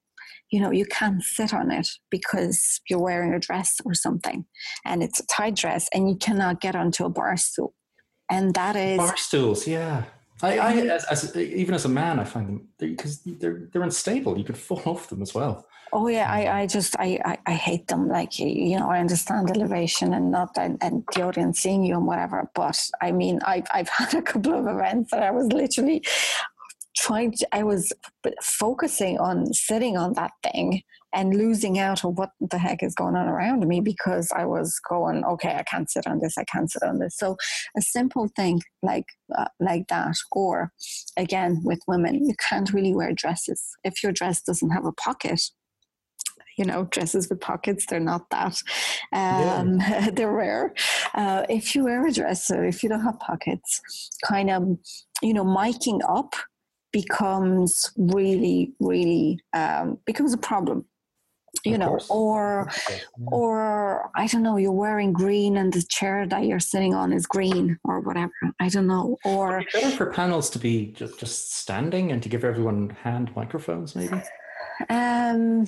you 0.54 0.60
know, 0.60 0.72
you 0.72 0.86
can't 0.86 1.22
sit 1.24 1.54
on 1.54 1.72
it 1.72 1.88
because 2.12 2.80
you're 2.88 3.02
wearing 3.02 3.34
a 3.34 3.40
dress 3.40 3.82
or 3.86 3.96
something 3.96 4.46
and 4.86 5.02
it's 5.02 5.20
a 5.20 5.26
tight 5.26 5.56
dress 5.56 5.90
and 5.94 6.08
you 6.08 6.16
cannot 6.16 6.62
get 6.62 6.76
onto 6.76 7.06
a 7.06 7.10
bar 7.10 7.36
stool 7.36 7.74
and 8.30 8.54
that 8.56 8.76
is 8.76 8.98
bar 8.98 9.18
stools. 9.18 9.68
Yeah, 9.68 10.04
I, 10.42 10.60
I 10.60 10.74
mm-hmm. 10.74 10.90
as, 10.90 11.06
as, 11.06 11.38
even 11.38 11.76
as 11.76 11.86
a 11.86 11.90
man, 11.90 12.20
I 12.20 12.24
find 12.24 12.48
them 12.48 12.68
because 12.78 13.20
they're, 13.20 13.36
they're 13.36 13.70
they're 13.72 13.84
unstable. 13.84 14.38
You 14.38 14.44
could 14.44 14.58
fall 14.70 14.82
off 14.86 15.10
them 15.10 15.22
as 15.22 15.34
well. 15.34 15.66
Oh 15.96 16.08
yeah, 16.08 16.32
I, 16.32 16.48
um, 16.48 16.58
I 16.58 16.68
just 16.68 16.96
I, 16.98 17.20
I, 17.24 17.38
I 17.46 17.54
hate 17.54 17.88
them. 17.88 18.08
Like 18.08 18.40
you 18.40 18.80
know, 18.80 18.90
I 18.90 19.00
understand 19.00 19.52
elevation 19.52 20.14
and 20.14 20.32
not 20.32 20.50
and, 20.58 20.78
and 20.82 21.04
the 21.14 21.22
audience 21.22 21.60
seeing 21.60 21.84
you 21.84 21.96
and 21.96 22.08
whatever. 22.08 22.50
But 22.56 22.80
I 23.02 23.12
mean, 23.12 23.40
I've 23.46 23.68
I've 23.72 23.90
had 24.00 24.14
a 24.16 24.22
couple 24.22 24.54
of 24.54 24.68
events 24.68 25.12
that 25.12 25.24
I 25.24 25.32
was 25.32 25.48
literally 25.48 26.04
trying 26.98 27.32
to. 27.34 27.56
I 27.56 27.64
was 27.64 27.94
focusing 28.42 29.20
on 29.20 29.54
sitting 29.54 29.96
on 29.98 30.14
that 30.14 30.32
thing 30.42 30.82
and 31.14 31.36
losing 31.36 31.78
out 31.78 32.04
on 32.04 32.16
what 32.16 32.32
the 32.42 32.58
heck 32.58 32.82
is 32.82 32.96
going 32.96 33.16
on 33.16 33.28
around 33.28 33.68
me 33.68 33.80
because 33.80 34.32
I 34.36 34.46
was 34.46 34.80
going, 34.90 35.24
okay, 35.24 35.56
I 35.56 35.64
can't 35.64 35.90
sit 35.90 36.08
on 36.08 36.20
this, 36.20 36.38
I 36.38 36.44
can't 36.46 36.72
sit 36.72 36.84
on 36.84 37.00
this. 37.00 37.16
So 37.18 37.38
a 37.78 37.82
simple 37.82 38.30
thing 38.36 38.62
like 38.82 39.06
uh, 39.36 39.46
like 39.60 39.88
that, 39.90 40.16
or 40.32 40.72
again 41.18 41.62
with 41.64 41.80
women, 41.88 42.28
you 42.28 42.34
can't 42.50 42.74
really 42.74 42.94
wear 42.94 43.14
dresses 43.14 43.64
if 43.84 44.04
your 44.04 44.12
dress 44.12 44.42
doesn't 44.42 44.72
have 44.72 44.86
a 44.86 44.92
pocket. 44.94 45.42
You 46.58 46.66
know, 46.66 46.84
dresses 46.92 47.30
with 47.30 47.42
pockets, 47.42 47.88
they're 47.88 48.00
not 48.00 48.30
that. 48.30 48.62
Um, 49.12 49.80
yeah. 49.80 50.10
they're 50.14 50.32
rare. 50.32 50.76
Uh, 51.16 51.46
if 51.50 51.74
you 51.74 51.86
wear 51.86 52.06
a 52.06 52.12
dress 52.12 52.52
or 52.52 52.64
if 52.64 52.84
you 52.84 52.90
don't 52.90 53.02
have 53.02 53.20
pockets, 53.20 53.82
kind 54.24 54.52
of, 54.52 54.78
you 55.24 55.34
know, 55.34 55.44
miking 55.44 56.00
up 56.08 56.36
becomes 56.92 57.92
really, 57.98 58.72
really 58.80 59.40
um, 59.54 59.98
becomes 60.06 60.32
a 60.32 60.38
problem 60.38 60.86
you 61.64 61.74
of 61.74 61.80
know 61.80 61.88
course. 61.90 62.08
or 62.10 62.70
yeah. 62.90 62.98
or 63.28 64.10
i 64.16 64.28
don't 64.28 64.44
know 64.44 64.58
you're 64.58 64.72
wearing 64.72 65.14
green 65.14 65.58
and 65.58 65.72
the 65.74 65.84
chair 65.84 66.28
that 66.28 66.46
you're 66.46 66.60
sitting 66.60 66.94
on 66.94 67.14
is 67.14 67.26
green 67.26 67.78
or 67.84 68.00
whatever 68.00 68.34
i 68.60 68.68
don't 68.68 68.88
know 68.88 69.18
or 69.24 69.64
better 69.72 69.92
for 69.92 70.12
panels 70.12 70.50
to 70.50 70.60
be 70.60 70.88
just 70.88 71.20
just 71.20 71.54
standing 71.56 72.12
and 72.12 72.24
to 72.24 72.30
give 72.30 72.44
everyone 72.44 72.90
hand 72.90 73.32
microphones 73.36 73.96
maybe 73.96 74.20
um 74.90 75.66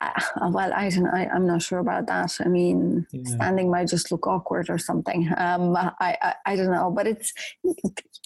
uh, 0.00 0.10
well, 0.50 0.72
I 0.74 0.88
don't. 0.90 1.06
I, 1.06 1.26
I'm 1.26 1.46
not 1.46 1.62
sure 1.62 1.78
about 1.78 2.06
that. 2.06 2.36
I 2.40 2.48
mean, 2.48 3.06
yeah. 3.12 3.34
standing 3.34 3.70
might 3.70 3.88
just 3.88 4.10
look 4.10 4.26
awkward 4.26 4.68
or 4.68 4.78
something. 4.78 5.32
Um, 5.36 5.76
I, 5.76 5.92
I, 6.00 6.34
I 6.44 6.56
don't 6.56 6.70
know, 6.70 6.90
but 6.90 7.06
it's 7.06 7.32
you 7.62 7.74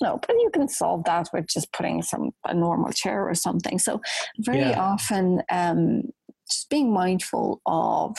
know, 0.00 0.18
but 0.26 0.34
you 0.36 0.50
can 0.52 0.68
solve 0.68 1.04
that 1.04 1.28
with 1.32 1.46
just 1.46 1.72
putting 1.72 2.02
some 2.02 2.30
a 2.46 2.54
normal 2.54 2.92
chair 2.92 3.28
or 3.28 3.34
something. 3.34 3.78
So 3.78 4.00
very 4.38 4.60
yeah. 4.60 4.80
often, 4.80 5.42
um, 5.50 6.02
just 6.50 6.68
being 6.70 6.92
mindful 6.92 7.60
of 7.66 8.16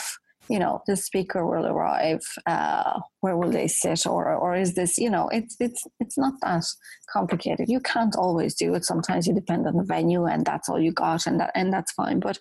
you 0.48 0.58
know 0.58 0.82
the 0.86 0.96
speaker 0.96 1.46
will 1.46 1.66
arrive 1.66 2.20
uh, 2.46 2.98
where 3.20 3.36
will 3.36 3.50
they 3.50 3.68
sit 3.68 4.06
or 4.06 4.34
or 4.34 4.56
is 4.56 4.74
this 4.74 4.98
you 4.98 5.08
know 5.08 5.28
it's 5.28 5.56
it's 5.60 5.84
it's 6.00 6.18
not 6.18 6.34
that 6.42 6.64
complicated. 7.12 7.68
You 7.68 7.80
can't 7.80 8.16
always 8.16 8.54
do 8.54 8.74
it. 8.74 8.84
Sometimes 8.84 9.26
you 9.26 9.34
depend 9.34 9.66
on 9.66 9.76
the 9.76 9.84
venue 9.84 10.24
and 10.24 10.44
that's 10.44 10.68
all 10.68 10.80
you 10.80 10.92
got 10.92 11.26
and 11.26 11.38
that 11.40 11.52
and 11.54 11.72
that's 11.72 11.92
fine. 11.92 12.20
But 12.20 12.38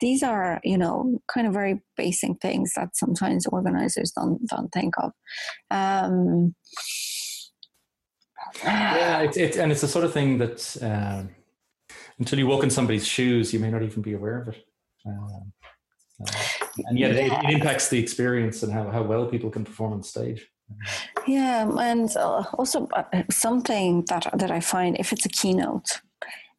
these 0.00 0.22
are 0.22 0.60
you 0.64 0.76
know 0.76 1.18
kind 1.32 1.46
of 1.46 1.52
very 1.52 1.80
basic 1.96 2.40
things 2.40 2.72
that 2.74 2.96
sometimes 2.96 3.46
organizers 3.46 4.12
don't 4.12 4.44
don't 4.46 4.70
think 4.72 4.94
of. 4.98 5.12
Um, 5.70 6.54
yeah 8.62 9.20
it's 9.20 9.36
it, 9.36 9.56
and 9.56 9.72
it's 9.72 9.80
the 9.80 9.88
sort 9.88 10.04
of 10.04 10.12
thing 10.12 10.38
that 10.38 10.76
um, 10.82 11.30
until 12.18 12.38
you 12.38 12.46
walk 12.46 12.62
in 12.62 12.70
somebody's 12.70 13.06
shoes 13.06 13.52
you 13.52 13.58
may 13.58 13.70
not 13.70 13.82
even 13.82 14.00
be 14.00 14.14
aware 14.14 14.40
of 14.40 14.48
it 14.48 14.64
um, 15.08 15.52
and 16.86 16.98
yet 16.98 17.14
yeah. 17.14 17.40
it, 17.40 17.44
it, 17.44 17.54
impacts 17.54 17.88
the 17.88 17.98
experience 17.98 18.62
and 18.62 18.72
how, 18.72 18.90
how 18.90 19.02
well 19.02 19.26
people 19.26 19.50
can 19.50 19.64
perform 19.64 19.92
on 19.92 20.02
stage. 20.02 20.46
Yeah 21.26 21.68
and 21.78 22.14
uh, 22.16 22.44
also 22.54 22.86
uh, 22.92 23.22
something 23.30 24.04
that 24.08 24.26
that 24.34 24.50
i 24.50 24.60
find 24.60 24.98
if 24.98 25.12
it's 25.12 25.24
a 25.24 25.30
keynote 25.30 26.00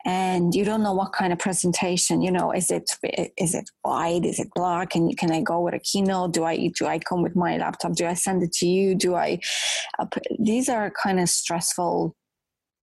and 0.05 0.55
you 0.55 0.63
don't 0.63 0.81
know 0.81 0.93
what 0.93 1.13
kind 1.13 1.31
of 1.31 1.37
presentation 1.37 2.21
you 2.21 2.31
know 2.31 2.51
is 2.51 2.71
it 2.71 2.89
is 3.37 3.53
it 3.53 3.69
wide 3.83 4.25
is 4.25 4.39
it 4.39 4.47
black 4.55 4.95
and 4.95 5.15
can 5.17 5.31
i 5.31 5.41
go 5.41 5.59
with 5.61 5.75
a 5.75 5.79
keynote? 5.79 6.33
Do 6.33 6.43
i 6.43 6.71
do 6.79 6.87
i 6.87 6.97
come 6.97 7.21
with 7.21 7.35
my 7.35 7.57
laptop? 7.57 7.93
Do 7.93 8.07
i 8.07 8.15
send 8.15 8.41
it 8.41 8.53
to 8.53 8.67
you? 8.67 8.95
Do 8.95 9.15
i 9.15 9.39
uh, 9.99 10.07
these 10.39 10.69
are 10.69 10.91
kind 11.03 11.19
of 11.19 11.29
stressful 11.29 12.15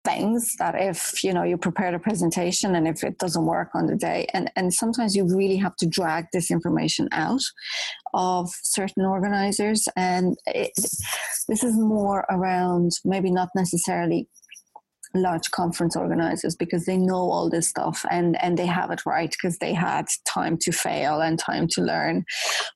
things 0.06 0.54
that 0.58 0.74
if 0.78 1.22
you 1.24 1.32
know 1.32 1.42
you 1.42 1.56
prepared 1.56 1.94
a 1.94 1.98
presentation 1.98 2.74
and 2.76 2.86
if 2.86 3.02
it 3.02 3.18
doesn't 3.18 3.44
work 3.44 3.70
on 3.74 3.86
the 3.86 3.96
day. 3.96 4.26
And 4.32 4.50
and 4.56 4.72
sometimes 4.72 5.14
you 5.16 5.24
really 5.24 5.56
have 5.56 5.76
to 5.76 5.86
drag 5.86 6.26
this 6.32 6.50
information 6.50 7.08
out 7.12 7.42
of 8.14 8.50
certain 8.62 9.04
organizers. 9.04 9.88
And 9.96 10.36
it, 10.46 10.72
this 11.48 11.62
is 11.62 11.76
more 11.76 12.24
around 12.30 12.92
maybe 13.04 13.30
not 13.30 13.50
necessarily 13.54 14.28
large 15.14 15.50
conference 15.50 15.96
organizers 15.96 16.56
because 16.56 16.84
they 16.84 16.96
know 16.96 17.30
all 17.30 17.48
this 17.48 17.68
stuff 17.68 18.04
and 18.10 18.36
and 18.42 18.58
they 18.58 18.66
have 18.66 18.90
it 18.90 19.00
right 19.06 19.30
because 19.30 19.58
they 19.58 19.72
had 19.72 20.06
time 20.26 20.56
to 20.58 20.72
fail 20.72 21.20
and 21.20 21.38
time 21.38 21.66
to 21.68 21.80
learn. 21.82 22.24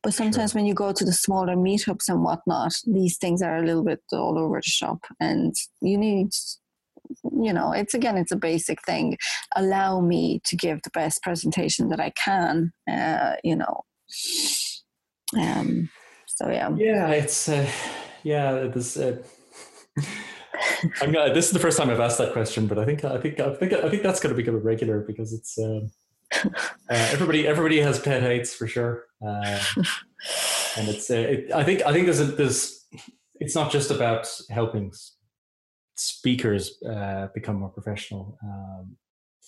But 0.03 0.15
sometimes 0.15 0.53
sure. 0.53 0.59
when 0.59 0.67
you 0.67 0.75
go 0.75 0.93
to 0.93 1.05
the 1.05 1.13
smaller 1.13 1.57
meetups 1.57 2.09
and 2.09 2.23
whatnot 2.23 2.73
these 2.87 3.19
things 3.19 3.43
are 3.43 3.59
a 3.59 3.67
little 3.67 3.85
bit 3.85 4.01
all 4.13 4.39
over 4.39 4.59
the 4.59 4.71
shop 4.71 5.01
and 5.21 5.55
you 5.81 5.99
need 5.99 6.31
you 7.25 7.53
know, 7.53 7.73
it's 7.73 7.95
again, 7.95 8.17
it's 8.17 8.33
a 8.33 8.37
basic 8.37 8.83
thing. 8.83 9.19
Allow 9.57 10.01
me 10.01 10.41
to 10.45 10.57
give 10.57 10.83
the 10.83 10.91
best 10.91 11.23
presentation 11.23 11.89
that 11.89 12.01
I 12.01 12.11
can, 12.11 12.73
uh, 12.91 13.37
you 13.45 13.57
know. 13.57 13.85
Um, 15.39 15.91
so 16.27 16.51
yeah. 16.51 16.71
Yeah, 16.77 17.09
it's 17.11 17.49
uh, 17.49 17.69
yeah. 18.23 18.69
This 18.73 18.97
uh, 18.97 19.23
I'm 21.03 21.13
gonna, 21.13 21.35
this 21.35 21.47
is 21.47 21.53
the 21.53 21.59
first 21.59 21.79
time 21.79 21.91
I've 21.91 22.01
asked 22.01 22.19
that 22.19 22.33
question, 22.33 22.67
but 22.67 22.79
I 22.79 22.85
think 22.85 23.05
I 23.05 23.19
think 23.19 23.41
I 23.41 23.55
think 23.55 23.73
I 23.73 23.89
think 23.89 24.03
that's 24.03 24.21
going 24.21 24.35
to 24.35 24.37
become 24.37 24.55
a 24.55 24.59
regular 24.59 25.01
because 25.01 25.33
it's 25.33 25.59
um, 25.59 25.91
uh, 26.45 26.49
everybody 26.89 27.47
everybody 27.47 27.81
has 27.81 27.99
pet 27.99 28.23
hates 28.23 28.55
for 28.55 28.67
sure, 28.67 29.07
uh, 29.27 29.61
and 30.77 30.89
it's 30.89 31.11
uh, 31.11 31.15
it, 31.15 31.53
I 31.55 31.65
think 31.65 31.83
I 31.87 31.93
think 31.93 32.07
there's 32.07 32.21
a, 32.21 32.25
there's 32.25 32.87
it's 33.41 33.55
not 33.55 33.71
just 33.71 33.91
about 33.91 34.29
helping 34.51 34.93
speakers 36.01 36.83
uh, 36.83 37.29
become 37.35 37.57
more 37.57 37.69
professional, 37.69 38.39
um, 38.43 38.97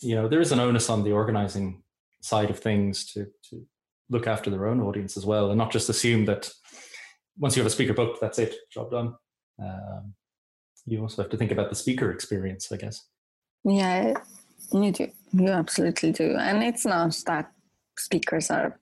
you 0.00 0.14
know, 0.14 0.28
there 0.28 0.40
is 0.40 0.52
an 0.52 0.60
onus 0.60 0.90
on 0.90 1.02
the 1.02 1.12
organizing 1.12 1.82
side 2.20 2.50
of 2.50 2.58
things 2.58 3.12
to 3.12 3.26
to 3.50 3.64
look 4.10 4.26
after 4.26 4.50
their 4.50 4.66
own 4.66 4.80
audience 4.80 5.16
as 5.16 5.24
well, 5.24 5.50
and 5.50 5.58
not 5.58 5.72
just 5.72 5.88
assume 5.88 6.24
that 6.26 6.50
once 7.38 7.56
you 7.56 7.62
have 7.62 7.70
a 7.72 7.74
speaker 7.74 7.94
booked, 7.94 8.20
that's 8.20 8.38
it, 8.38 8.54
job 8.70 8.90
done. 8.90 9.14
Um, 9.62 10.14
you 10.84 11.00
also 11.00 11.22
have 11.22 11.30
to 11.30 11.36
think 11.36 11.52
about 11.52 11.70
the 11.70 11.76
speaker 11.76 12.10
experience, 12.10 12.70
I 12.70 12.76
guess. 12.76 13.06
Yeah, 13.64 14.14
you 14.72 14.92
do. 14.92 15.08
You 15.32 15.48
absolutely 15.48 16.12
do, 16.12 16.36
and 16.36 16.62
it's 16.62 16.84
not 16.84 17.16
that 17.26 17.50
speakers 17.96 18.50
are 18.50 18.78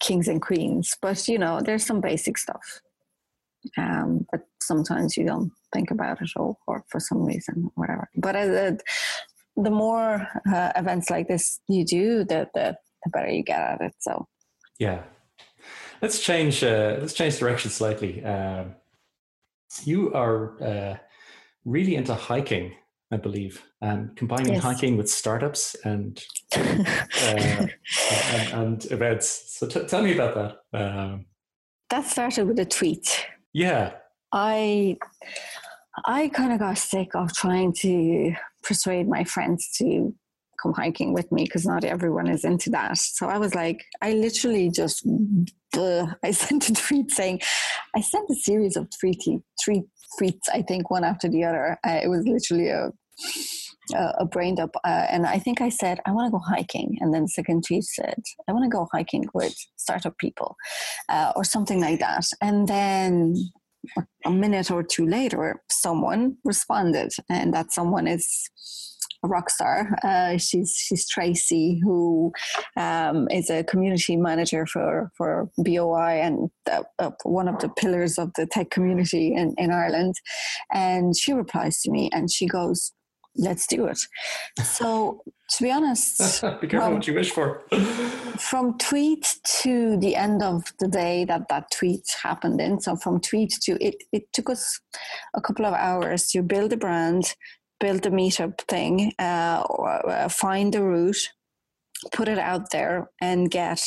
kings 0.00 0.28
and 0.28 0.40
queens, 0.42 0.96
but 1.00 1.28
you 1.28 1.38
know, 1.38 1.60
there's 1.60 1.86
some 1.86 2.00
basic 2.00 2.38
stuff. 2.38 2.80
Um, 3.78 4.26
but 4.30 4.42
sometimes 4.66 5.16
you 5.16 5.24
don't 5.24 5.52
think 5.72 5.90
about 5.90 6.20
it 6.20 6.30
or, 6.36 6.56
or 6.66 6.84
for 6.88 7.00
some 7.00 7.24
reason, 7.24 7.70
whatever. 7.74 8.08
But 8.16 8.36
uh, 8.36 8.72
the 9.56 9.70
more 9.70 10.26
uh, 10.52 10.72
events 10.76 11.10
like 11.10 11.28
this 11.28 11.60
you 11.68 11.84
do, 11.84 12.24
the, 12.24 12.48
the, 12.54 12.76
the 13.04 13.10
better 13.10 13.30
you 13.30 13.42
get 13.42 13.60
at 13.60 13.80
it. 13.80 13.94
So 14.00 14.26
yeah, 14.78 15.02
let's 16.02 16.20
change. 16.20 16.62
Uh, 16.62 16.98
let's 17.00 17.14
change 17.14 17.38
direction 17.38 17.70
slightly. 17.70 18.24
Um, 18.24 18.74
you 19.84 20.12
are 20.14 20.62
uh, 20.62 20.96
really 21.64 21.96
into 21.96 22.14
hiking, 22.14 22.74
I 23.10 23.16
believe, 23.16 23.62
and 23.80 24.14
combining 24.16 24.54
yes. 24.54 24.62
hiking 24.62 24.96
with 24.96 25.08
startups 25.08 25.74
and 25.84 26.22
uh, 26.56 26.60
and, 27.22 27.72
and, 28.52 28.84
events. 28.90 29.56
So 29.58 29.66
t- 29.66 29.86
tell 29.86 30.02
me 30.02 30.14
about 30.14 30.34
that. 30.34 30.78
Um, 30.78 31.26
that 31.90 32.06
started 32.06 32.46
with 32.48 32.58
a 32.58 32.64
tweet. 32.64 33.26
Yeah. 33.52 33.92
I 34.34 34.98
I 36.04 36.28
kind 36.28 36.52
of 36.52 36.58
got 36.58 36.76
sick 36.76 37.14
of 37.14 37.32
trying 37.32 37.72
to 37.80 38.34
persuade 38.62 39.08
my 39.08 39.22
friends 39.24 39.70
to 39.78 40.12
come 40.60 40.72
hiking 40.72 41.12
with 41.12 41.30
me 41.30 41.44
because 41.44 41.64
not 41.64 41.84
everyone 41.84 42.26
is 42.26 42.44
into 42.44 42.70
that. 42.70 42.98
So 42.98 43.28
I 43.28 43.38
was 43.38 43.54
like, 43.54 43.84
I 44.02 44.12
literally 44.14 44.70
just, 44.70 45.06
I 45.76 46.30
sent 46.32 46.68
a 46.68 46.72
tweet 46.74 47.12
saying, 47.12 47.40
I 47.94 48.00
sent 48.00 48.28
a 48.30 48.34
series 48.34 48.76
of 48.76 48.88
three, 48.98 49.14
three 49.62 49.84
tweets, 50.18 50.48
I 50.52 50.62
think, 50.62 50.90
one 50.90 51.04
after 51.04 51.28
the 51.28 51.44
other. 51.44 51.78
It 51.84 52.10
was 52.10 52.26
literally 52.26 52.70
a, 52.70 52.90
a 53.94 54.24
brain 54.24 54.58
up. 54.58 54.74
Uh, 54.84 55.06
and 55.10 55.26
I 55.26 55.38
think 55.38 55.60
I 55.60 55.68
said, 55.68 56.00
I 56.06 56.12
want 56.12 56.26
to 56.26 56.32
go 56.32 56.42
hiking. 56.44 56.96
And 57.00 57.14
then 57.14 57.22
the 57.22 57.28
second 57.28 57.64
tweet 57.66 57.84
said, 57.84 58.20
I 58.48 58.52
want 58.52 58.64
to 58.64 58.76
go 58.76 58.88
hiking 58.92 59.26
with 59.32 59.54
startup 59.76 60.18
people 60.18 60.56
uh, 61.08 61.32
or 61.36 61.44
something 61.44 61.80
like 61.80 62.00
that. 62.00 62.24
And 62.40 62.66
then 62.66 63.36
a 64.24 64.30
minute 64.30 64.70
or 64.70 64.82
two 64.82 65.06
later, 65.06 65.62
someone 65.70 66.36
responded, 66.44 67.12
and 67.28 67.52
that 67.54 67.72
someone 67.72 68.06
is 68.06 68.50
a 69.24 69.28
rock 69.28 69.50
star. 69.50 69.96
Uh, 70.04 70.36
she's 70.36 70.76
she's 70.76 71.08
Tracy, 71.08 71.80
who 71.82 72.32
um, 72.76 73.28
is 73.30 73.50
a 73.50 73.64
community 73.64 74.16
manager 74.16 74.66
for 74.66 75.10
for 75.16 75.50
BOI 75.58 76.20
and 76.22 76.50
the, 76.66 76.84
uh, 76.98 77.10
one 77.24 77.48
of 77.48 77.58
the 77.58 77.68
pillars 77.70 78.18
of 78.18 78.30
the 78.36 78.46
tech 78.46 78.70
community 78.70 79.34
in, 79.34 79.54
in 79.58 79.70
Ireland. 79.72 80.14
And 80.72 81.16
she 81.16 81.32
replies 81.32 81.80
to 81.82 81.90
me, 81.90 82.10
and 82.12 82.30
she 82.30 82.46
goes, 82.46 82.92
let's 83.36 83.66
do 83.66 83.86
it. 83.86 83.98
So, 84.62 85.22
to 85.50 85.62
be 85.62 85.70
honest, 85.70 86.42
be 86.60 86.68
careful 86.68 86.88
from, 86.88 86.94
what 86.94 87.06
you 87.06 87.14
wish 87.14 87.30
for. 87.30 87.62
from 88.38 88.78
tweet 88.78 89.38
to 89.62 89.96
the 89.98 90.16
end 90.16 90.42
of 90.42 90.64
the 90.78 90.88
day 90.88 91.24
that 91.24 91.48
that 91.48 91.70
tweet 91.70 92.06
happened 92.22 92.60
in, 92.60 92.80
so 92.80 92.96
from 92.96 93.20
tweet 93.20 93.52
to 93.62 93.82
it, 93.84 94.02
it 94.12 94.32
took 94.32 94.50
us 94.50 94.80
a 95.34 95.40
couple 95.40 95.66
of 95.66 95.74
hours 95.74 96.28
to 96.28 96.42
build 96.42 96.72
a 96.72 96.76
brand, 96.76 97.34
build 97.80 98.02
the 98.02 98.10
meetup 98.10 98.60
thing, 98.62 99.12
uh, 99.18 99.62
uh, 99.62 100.28
find 100.28 100.74
the 100.74 100.82
route, 100.82 101.30
put 102.12 102.28
it 102.28 102.38
out 102.38 102.70
there, 102.70 103.10
and 103.20 103.50
get 103.50 103.82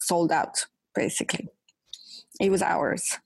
sold 0.00 0.32
out. 0.32 0.66
Basically, 0.94 1.48
it 2.40 2.50
was 2.50 2.62
hours. 2.62 3.18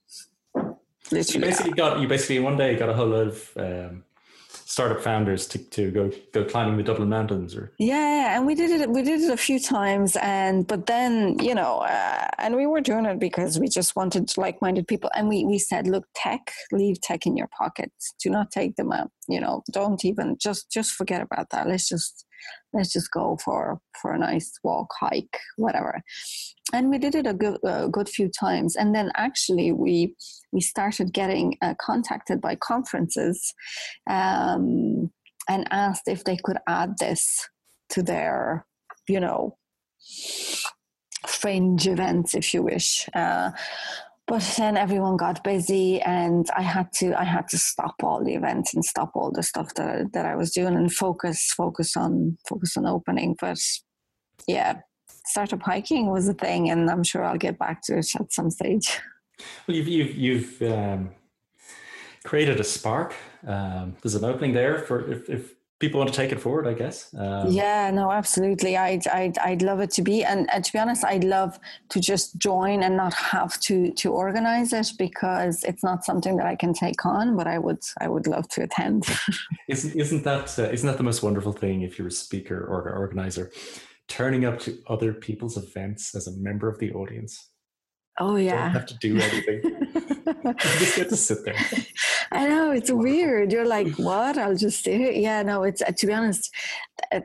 Literally, 1.11 1.45
you 1.45 1.51
basically 1.51 1.73
got 1.73 1.99
you 1.99 2.07
basically 2.07 2.39
one 2.39 2.57
day 2.57 2.75
got 2.75 2.89
a 2.89 2.93
whole 2.93 3.07
lot 3.07 3.27
of. 3.27 3.51
Um, 3.57 4.03
startup 4.71 5.01
founders 5.01 5.47
to, 5.47 5.57
to 5.57 5.91
go 5.91 6.09
go 6.31 6.45
climbing 6.45 6.77
the 6.77 6.83
Dublin 6.83 7.09
mountains 7.09 7.53
or 7.53 7.73
yeah 7.77 8.37
and 8.37 8.47
we 8.47 8.55
did 8.55 8.71
it 8.71 8.89
we 8.89 9.01
did 9.03 9.19
it 9.19 9.29
a 9.29 9.35
few 9.35 9.59
times 9.59 10.15
and 10.21 10.65
but 10.65 10.85
then 10.85 11.37
you 11.39 11.53
know 11.53 11.79
uh, 11.79 12.27
and 12.37 12.55
we 12.55 12.65
were 12.65 12.79
doing 12.79 13.05
it 13.05 13.19
because 13.19 13.59
we 13.59 13.67
just 13.67 13.97
wanted 13.97 14.31
like-minded 14.37 14.87
people 14.87 15.11
and 15.13 15.27
we 15.27 15.43
we 15.43 15.59
said 15.59 15.87
look 15.87 16.05
tech 16.15 16.53
leave 16.71 17.01
tech 17.01 17.25
in 17.25 17.35
your 17.35 17.49
pockets. 17.49 18.13
Do 18.23 18.29
not 18.29 18.49
take 18.49 18.77
them 18.77 18.93
out 18.93 19.11
you 19.27 19.41
know 19.41 19.61
don't 19.73 20.05
even 20.05 20.37
just 20.39 20.71
just 20.71 20.91
forget 20.91 21.21
about 21.21 21.49
that. 21.49 21.67
Let's 21.67 21.89
just 21.89 22.25
let's 22.73 22.91
just 22.91 23.11
go 23.11 23.37
for 23.43 23.79
for 24.01 24.13
a 24.13 24.19
nice 24.19 24.51
walk 24.63 24.89
hike 24.99 25.37
whatever 25.57 26.01
and 26.73 26.89
we 26.89 26.97
did 26.97 27.15
it 27.15 27.27
a 27.27 27.33
good, 27.33 27.57
a 27.65 27.89
good 27.89 28.07
few 28.07 28.29
times 28.29 28.75
and 28.75 28.95
then 28.95 29.11
actually 29.15 29.71
we 29.71 30.15
we 30.51 30.61
started 30.61 31.13
getting 31.13 31.57
uh, 31.61 31.73
contacted 31.81 32.41
by 32.41 32.55
conferences 32.55 33.53
um, 34.09 35.11
and 35.49 35.67
asked 35.71 36.07
if 36.07 36.23
they 36.23 36.37
could 36.43 36.57
add 36.67 36.93
this 36.99 37.47
to 37.89 38.01
their 38.01 38.65
you 39.07 39.19
know 39.19 39.57
fringe 41.27 41.87
events, 41.87 42.33
if 42.35 42.53
you 42.53 42.63
wish. 42.63 43.07
Uh, 43.13 43.51
but 44.31 44.53
then 44.57 44.77
everyone 44.77 45.17
got 45.17 45.43
busy 45.43 46.01
and 46.03 46.49
i 46.55 46.61
had 46.61 46.89
to 46.93 47.13
i 47.19 47.23
had 47.25 47.49
to 47.49 47.57
stop 47.57 47.95
all 48.01 48.23
the 48.23 48.33
events 48.33 48.73
and 48.73 48.85
stop 48.85 49.11
all 49.13 49.29
the 49.29 49.43
stuff 49.43 49.73
that, 49.73 50.13
that 50.13 50.25
i 50.25 50.37
was 50.37 50.51
doing 50.51 50.73
and 50.73 50.93
focus 50.93 51.51
focus 51.51 51.97
on 51.97 52.37
focus 52.47 52.77
on 52.77 52.85
opening. 52.85 53.35
But 53.41 53.59
yeah 54.47 54.79
startup 55.25 55.61
hiking 55.61 56.09
was 56.09 56.29
a 56.29 56.33
thing 56.33 56.69
and 56.69 56.89
i'm 56.89 57.03
sure 57.03 57.25
i'll 57.25 57.37
get 57.37 57.59
back 57.59 57.81
to 57.83 57.97
it 57.97 58.07
at 58.17 58.31
some 58.31 58.49
stage. 58.49 59.01
Well 59.67 59.75
you've 59.75 59.89
you've, 59.89 60.15
you've 60.15 60.61
um, 60.61 61.09
created 62.23 62.57
a 62.61 62.63
spark. 62.63 63.13
Um, 63.45 63.97
there's 64.01 64.15
an 64.15 64.23
opening 64.23 64.53
there 64.53 64.79
for 64.79 65.11
if, 65.11 65.29
if 65.29 65.55
people 65.81 65.97
want 65.97 66.13
to 66.13 66.15
take 66.15 66.31
it 66.31 66.39
forward, 66.39 66.67
I 66.67 66.73
guess. 66.73 67.13
Um, 67.17 67.51
yeah, 67.51 67.89
no, 67.91 68.11
absolutely. 68.11 68.77
I'd, 68.77 69.05
I'd, 69.07 69.37
I'd 69.39 69.61
love 69.63 69.79
it 69.81 69.91
to 69.91 70.03
be, 70.03 70.23
and, 70.23 70.47
and, 70.53 70.63
to 70.63 70.71
be 70.71 70.79
honest, 70.79 71.03
I'd 71.03 71.23
love 71.23 71.59
to 71.89 71.99
just 71.99 72.37
join 72.37 72.83
and 72.83 72.95
not 72.95 73.13
have 73.15 73.59
to 73.61 73.91
to 73.91 74.13
organize 74.13 74.71
it 74.71 74.91
because 74.97 75.63
it's 75.63 75.83
not 75.83 76.05
something 76.05 76.37
that 76.37 76.45
I 76.45 76.55
can 76.55 76.73
take 76.73 77.03
on. 77.05 77.35
But 77.35 77.47
I 77.47 77.57
would, 77.57 77.79
I 77.99 78.07
would 78.07 78.27
love 78.27 78.47
to 78.49 78.63
attend. 78.63 79.05
isn't 79.67 79.95
isn't 79.95 80.23
that 80.23 80.57
uh, 80.57 80.69
not 80.71 80.81
that 80.81 80.97
the 80.97 81.03
most 81.03 81.23
wonderful 81.23 81.51
thing 81.51 81.81
if 81.81 81.97
you're 81.97 82.07
a 82.07 82.11
speaker 82.11 82.63
or 82.63 82.87
an 82.87 82.97
organizer, 82.97 83.51
turning 84.07 84.45
up 84.45 84.59
to 84.59 84.77
other 84.87 85.13
people's 85.13 85.57
events 85.57 86.15
as 86.15 86.27
a 86.27 86.37
member 86.37 86.69
of 86.69 86.77
the 86.79 86.91
audience? 86.93 87.50
Oh 88.19 88.35
yeah, 88.35 88.63
don't 88.63 88.71
have 88.71 88.85
to 88.87 88.97
do 88.97 89.17
anything. 89.19 89.61
you 90.45 90.53
just 90.53 90.95
get 90.95 91.09
to 91.09 91.15
sit 91.15 91.45
there. 91.45 91.55
I 92.31 92.47
know 92.47 92.71
it's 92.71 92.91
weird. 92.91 93.51
You're 93.51 93.67
like, 93.67 93.93
what? 93.95 94.37
I'll 94.37 94.55
just 94.55 94.85
do 94.85 94.91
it. 94.91 95.15
Yeah, 95.17 95.43
no. 95.43 95.63
It's 95.63 95.81
uh, 95.81 95.91
to 95.97 96.07
be 96.07 96.13
honest, 96.13 96.49
uh, 97.11 97.21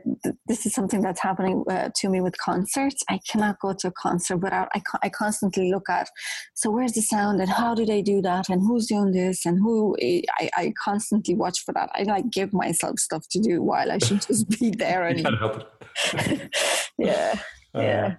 this 0.47 0.65
is 0.65 0.73
something 0.73 1.01
that's 1.01 1.21
happening 1.21 1.63
uh, 1.69 1.89
to 1.95 2.09
me 2.09 2.21
with 2.21 2.37
concerts. 2.37 3.03
I 3.09 3.19
cannot 3.29 3.59
go 3.59 3.73
to 3.73 3.87
a 3.87 3.91
concert 3.91 4.37
without. 4.37 4.69
I, 4.73 4.81
I 5.03 5.09
constantly 5.09 5.71
look 5.71 5.89
at. 5.89 6.09
So 6.55 6.71
where's 6.71 6.93
the 6.93 7.01
sound 7.01 7.41
and 7.41 7.49
how 7.49 7.75
do 7.75 7.85
they 7.85 8.01
do 8.01 8.21
that 8.21 8.49
and 8.49 8.61
who's 8.61 8.87
doing 8.87 9.11
this 9.11 9.45
and 9.45 9.59
who? 9.59 9.95
I, 10.01 10.49
I 10.55 10.73
constantly 10.83 11.35
watch 11.35 11.59
for 11.65 11.73
that. 11.73 11.89
I 11.93 12.03
like 12.03 12.29
give 12.29 12.53
myself 12.53 12.99
stuff 12.99 13.25
to 13.31 13.39
do 13.39 13.61
while 13.61 13.91
I 13.91 13.97
should 13.99 14.21
just 14.27 14.49
be 14.59 14.71
there 14.71 15.07
and. 15.07 15.25
help 15.37 15.65
it. 16.13 16.51
yeah. 16.97 17.39
Uh, 17.75 17.81
yeah. 17.81 18.15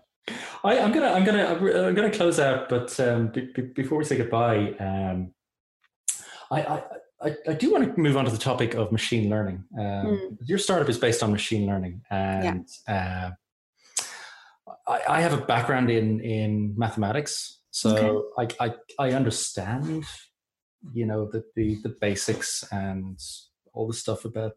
I, 0.64 0.74
am 0.76 0.92
gonna, 0.92 1.12
I'm 1.12 1.24
gonna, 1.24 1.44
I'm 1.46 1.94
gonna 1.94 2.10
close 2.10 2.40
out, 2.40 2.68
but 2.68 2.98
um, 3.00 3.28
b- 3.28 3.50
b- 3.54 3.70
before 3.74 3.98
we 3.98 4.04
say 4.04 4.16
goodbye, 4.16 4.74
um, 4.80 5.32
I, 6.50 6.82
I, 7.22 7.36
I, 7.48 7.52
do 7.54 7.72
want 7.72 7.94
to 7.94 8.00
move 8.00 8.16
on 8.16 8.24
to 8.24 8.30
the 8.30 8.38
topic 8.38 8.74
of 8.74 8.90
machine 8.92 9.28
learning. 9.28 9.64
Um, 9.78 9.84
mm. 9.84 10.38
Your 10.44 10.58
startup 10.58 10.88
is 10.88 10.98
based 10.98 11.22
on 11.22 11.32
machine 11.32 11.66
learning, 11.66 12.02
and 12.10 12.66
yeah. 12.88 13.32
uh, 14.66 14.72
I, 14.86 15.00
I, 15.08 15.20
have 15.20 15.32
a 15.32 15.44
background 15.44 15.90
in 15.90 16.20
in 16.20 16.74
mathematics, 16.76 17.60
so 17.70 18.24
okay. 18.38 18.54
I, 18.60 18.66
I 18.66 18.74
I 18.98 19.12
understand, 19.12 20.04
you 20.92 21.06
know, 21.06 21.28
the, 21.30 21.44
the 21.54 21.76
the 21.82 21.94
basics 22.00 22.64
and 22.72 23.18
all 23.72 23.86
the 23.86 23.94
stuff 23.94 24.24
about 24.24 24.52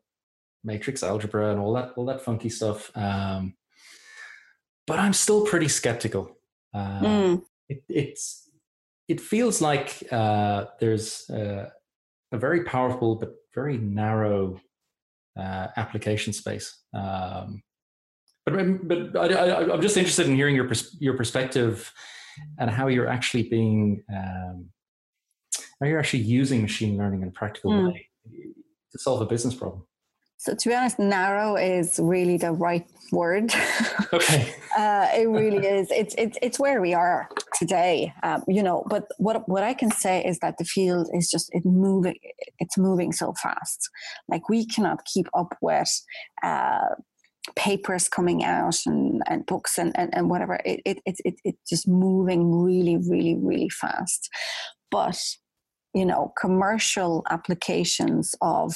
matrix 0.63 1.03
algebra 1.03 1.51
and 1.51 1.59
all 1.59 1.73
that 1.73 1.91
all 1.95 2.05
that 2.05 2.21
funky 2.21 2.49
stuff. 2.49 2.91
Um, 2.95 3.55
but 4.87 4.99
I'm 4.99 5.13
still 5.13 5.45
pretty 5.45 5.67
skeptical. 5.67 6.37
Uh, 6.73 7.01
mm. 7.01 7.41
it, 7.69 7.83
it's 7.89 8.49
it 9.07 9.19
feels 9.19 9.61
like 9.61 10.03
uh, 10.11 10.65
there's 10.79 11.29
uh, 11.29 11.69
a 12.31 12.37
very 12.37 12.63
powerful 12.63 13.15
but 13.15 13.33
very 13.53 13.77
narrow 13.77 14.59
uh, 15.37 15.67
application 15.75 16.33
space. 16.33 16.77
Um, 16.93 17.61
but 18.45 18.87
but 18.87 19.17
I, 19.17 19.73
am 19.73 19.81
just 19.81 19.97
interested 19.97 20.27
in 20.27 20.35
hearing 20.35 20.55
your 20.55 20.67
pers- 20.67 20.97
your 20.99 21.15
perspective 21.15 21.91
and 22.57 22.69
how 22.69 22.87
you're 22.87 23.07
actually 23.07 23.43
being 23.43 24.03
um, 24.13 24.69
how 25.79 25.87
you're 25.87 25.99
actually 25.99 26.23
using 26.23 26.61
machine 26.61 26.97
learning 26.97 27.21
in 27.21 27.27
a 27.27 27.31
practical 27.31 27.71
mm. 27.71 27.93
way 27.93 28.07
to 28.91 28.99
solve 28.99 29.21
a 29.21 29.25
business 29.25 29.53
problem. 29.53 29.85
So 30.41 30.55
to 30.55 30.69
be 30.69 30.73
honest, 30.73 30.97
narrow 30.97 31.55
is 31.55 31.99
really 32.01 32.37
the 32.37 32.51
right 32.51 32.85
word. 33.11 33.53
Okay. 34.13 34.53
uh, 34.77 35.07
it 35.15 35.29
really 35.29 35.65
is. 35.65 35.89
It's 35.89 36.13
it's 36.17 36.37
it's 36.41 36.59
where 36.59 36.81
we 36.81 36.93
are 36.93 37.29
today. 37.57 38.13
Um, 38.23 38.43
you 38.45 38.61
know, 38.61 38.83
but 38.89 39.07
what 39.19 39.47
what 39.47 39.63
I 39.63 39.73
can 39.73 39.89
say 39.89 40.21
is 40.21 40.39
that 40.39 40.57
the 40.57 40.65
field 40.65 41.09
is 41.13 41.31
just 41.31 41.47
it 41.53 41.63
moving. 41.63 42.15
It's 42.59 42.77
moving 42.77 43.13
so 43.13 43.33
fast. 43.41 43.89
Like 44.27 44.49
we 44.49 44.65
cannot 44.65 45.05
keep 45.05 45.27
up 45.33 45.55
with. 45.61 45.91
Uh, 46.43 46.95
papers 47.55 48.07
coming 48.07 48.43
out 48.43 48.77
and, 48.85 49.23
and 49.27 49.47
books 49.47 49.79
and, 49.79 49.91
and, 49.97 50.15
and 50.15 50.29
whatever 50.29 50.61
it, 50.63 50.79
it, 50.85 50.99
it, 51.07 51.15
it, 51.25 51.35
it's 51.43 51.67
just 51.67 51.87
moving 51.87 52.51
really 52.63 52.97
really 52.97 53.35
really 53.35 53.67
fast 53.67 54.29
but 54.91 55.19
you 55.95 56.05
know 56.05 56.31
commercial 56.39 57.23
applications 57.31 58.35
of 58.41 58.75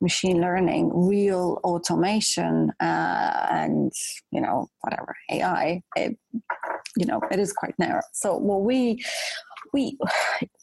machine 0.00 0.40
learning, 0.40 0.90
real 0.94 1.60
automation, 1.64 2.70
uh, 2.80 3.46
and 3.50 3.92
you 4.30 4.40
know 4.40 4.68
whatever 4.82 5.14
AI, 5.30 5.82
it, 5.96 6.16
you 6.96 7.06
know 7.06 7.20
it 7.30 7.38
is 7.38 7.52
quite 7.52 7.74
narrow. 7.78 8.02
So 8.12 8.36
what 8.36 8.62
we 8.62 9.02
we 9.72 9.98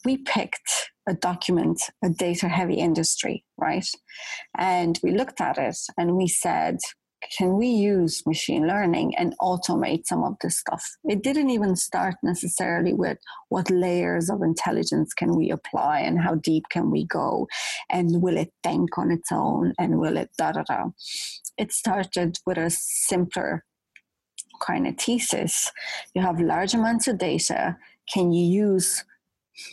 we 0.04 0.18
picked 0.18 0.90
a 1.08 1.14
document, 1.14 1.80
a 2.02 2.08
data 2.08 2.48
heavy 2.48 2.74
industry, 2.74 3.44
right? 3.58 3.86
And 4.56 4.98
we 5.02 5.12
looked 5.12 5.40
at 5.40 5.58
it 5.58 5.76
and 5.98 6.16
we 6.16 6.28
said, 6.28 6.78
can 7.36 7.56
we 7.56 7.68
use 7.68 8.26
machine 8.26 8.66
learning 8.66 9.14
and 9.16 9.34
automate 9.40 10.06
some 10.06 10.22
of 10.22 10.36
this 10.40 10.58
stuff? 10.58 10.84
It 11.04 11.22
didn't 11.22 11.50
even 11.50 11.76
start 11.76 12.14
necessarily 12.22 12.92
with 12.92 13.18
what 13.48 13.70
layers 13.70 14.30
of 14.30 14.42
intelligence 14.42 15.14
can 15.14 15.36
we 15.36 15.50
apply 15.50 16.00
and 16.00 16.20
how 16.20 16.36
deep 16.36 16.64
can 16.70 16.90
we 16.90 17.04
go 17.06 17.48
and 17.90 18.22
will 18.22 18.36
it 18.36 18.52
think 18.62 18.96
on 18.98 19.10
its 19.10 19.30
own 19.32 19.72
and 19.78 19.98
will 19.98 20.16
it 20.16 20.30
da 20.38 20.52
da 20.52 20.62
da. 20.62 20.84
It 21.56 21.72
started 21.72 22.38
with 22.46 22.58
a 22.58 22.70
simpler 22.70 23.64
kind 24.60 24.86
of 24.86 24.96
thesis. 24.96 25.70
You 26.14 26.22
have 26.22 26.40
large 26.40 26.74
amounts 26.74 27.08
of 27.08 27.18
data. 27.18 27.76
Can 28.12 28.32
you 28.32 28.44
use 28.44 29.04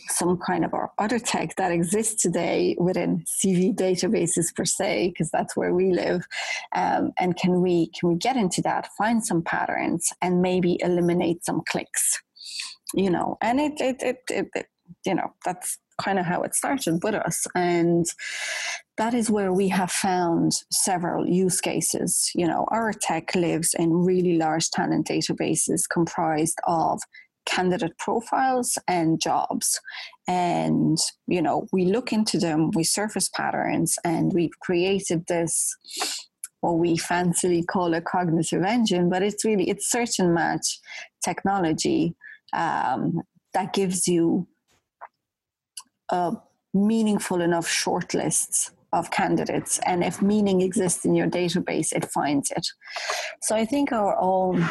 some 0.08 0.38
kind 0.38 0.64
of 0.64 0.74
our 0.74 0.90
other 0.98 1.18
tech 1.18 1.56
that 1.56 1.72
exists 1.72 2.22
today 2.22 2.76
within 2.78 3.24
CV 3.42 3.74
databases 3.74 4.54
per 4.54 4.64
se, 4.64 5.08
because 5.08 5.30
that's 5.30 5.56
where 5.56 5.74
we 5.74 5.92
live. 5.92 6.24
Um, 6.74 7.12
and 7.18 7.36
can 7.36 7.60
we 7.60 7.90
can 7.98 8.08
we 8.10 8.16
get 8.16 8.36
into 8.36 8.62
that, 8.62 8.88
find 8.98 9.24
some 9.24 9.42
patterns, 9.42 10.12
and 10.20 10.42
maybe 10.42 10.78
eliminate 10.80 11.44
some 11.44 11.62
clicks? 11.68 12.20
You 12.94 13.10
know, 13.10 13.38
and 13.40 13.60
it 13.60 13.80
it 13.80 14.02
it, 14.02 14.18
it, 14.30 14.48
it 14.54 14.66
you 15.06 15.14
know 15.14 15.32
that's 15.44 15.78
kind 16.00 16.18
of 16.18 16.26
how 16.26 16.42
it 16.42 16.54
started 16.54 17.00
with 17.02 17.14
us 17.14 17.46
and 17.54 18.06
that 18.96 19.14
is 19.14 19.30
where 19.30 19.52
we 19.52 19.68
have 19.68 19.90
found 19.90 20.52
several 20.70 21.28
use 21.28 21.60
cases 21.60 22.30
you 22.34 22.46
know 22.46 22.66
our 22.70 22.92
tech 22.92 23.34
lives 23.34 23.74
in 23.78 23.92
really 23.92 24.36
large 24.36 24.70
talent 24.70 25.06
databases 25.06 25.82
comprised 25.88 26.58
of 26.66 27.00
candidate 27.46 27.96
profiles 27.98 28.78
and 28.88 29.20
jobs. 29.20 29.80
And 30.28 30.98
you 31.26 31.42
know 31.42 31.66
we 31.72 31.86
look 31.86 32.12
into 32.12 32.38
them 32.38 32.70
we 32.74 32.84
surface 32.84 33.28
patterns 33.28 33.98
and 34.04 34.32
we've 34.32 34.58
created 34.60 35.26
this 35.26 35.76
what 36.60 36.78
we 36.78 36.96
fancily 36.96 37.66
call 37.66 37.92
a 37.94 38.00
cognitive 38.00 38.62
engine 38.62 39.08
but 39.08 39.22
it's 39.22 39.44
really 39.44 39.68
it's 39.68 39.90
search 39.90 40.18
and 40.20 40.32
match 40.32 40.78
technology 41.24 42.14
um, 42.52 43.20
that 43.54 43.72
gives 43.72 44.06
you 44.06 44.46
a 46.10 46.32
meaningful 46.74 47.40
enough 47.40 47.66
shortlists 47.66 48.70
of 48.92 49.10
candidates. 49.10 49.80
And 49.86 50.04
if 50.04 50.20
meaning 50.20 50.60
exists 50.60 51.04
in 51.04 51.14
your 51.14 51.28
database 51.28 51.92
it 51.92 52.04
finds 52.10 52.50
it. 52.50 52.66
So 53.42 53.56
i 53.56 53.64
think 53.64 53.92
our 53.92 54.16
own 54.20 54.68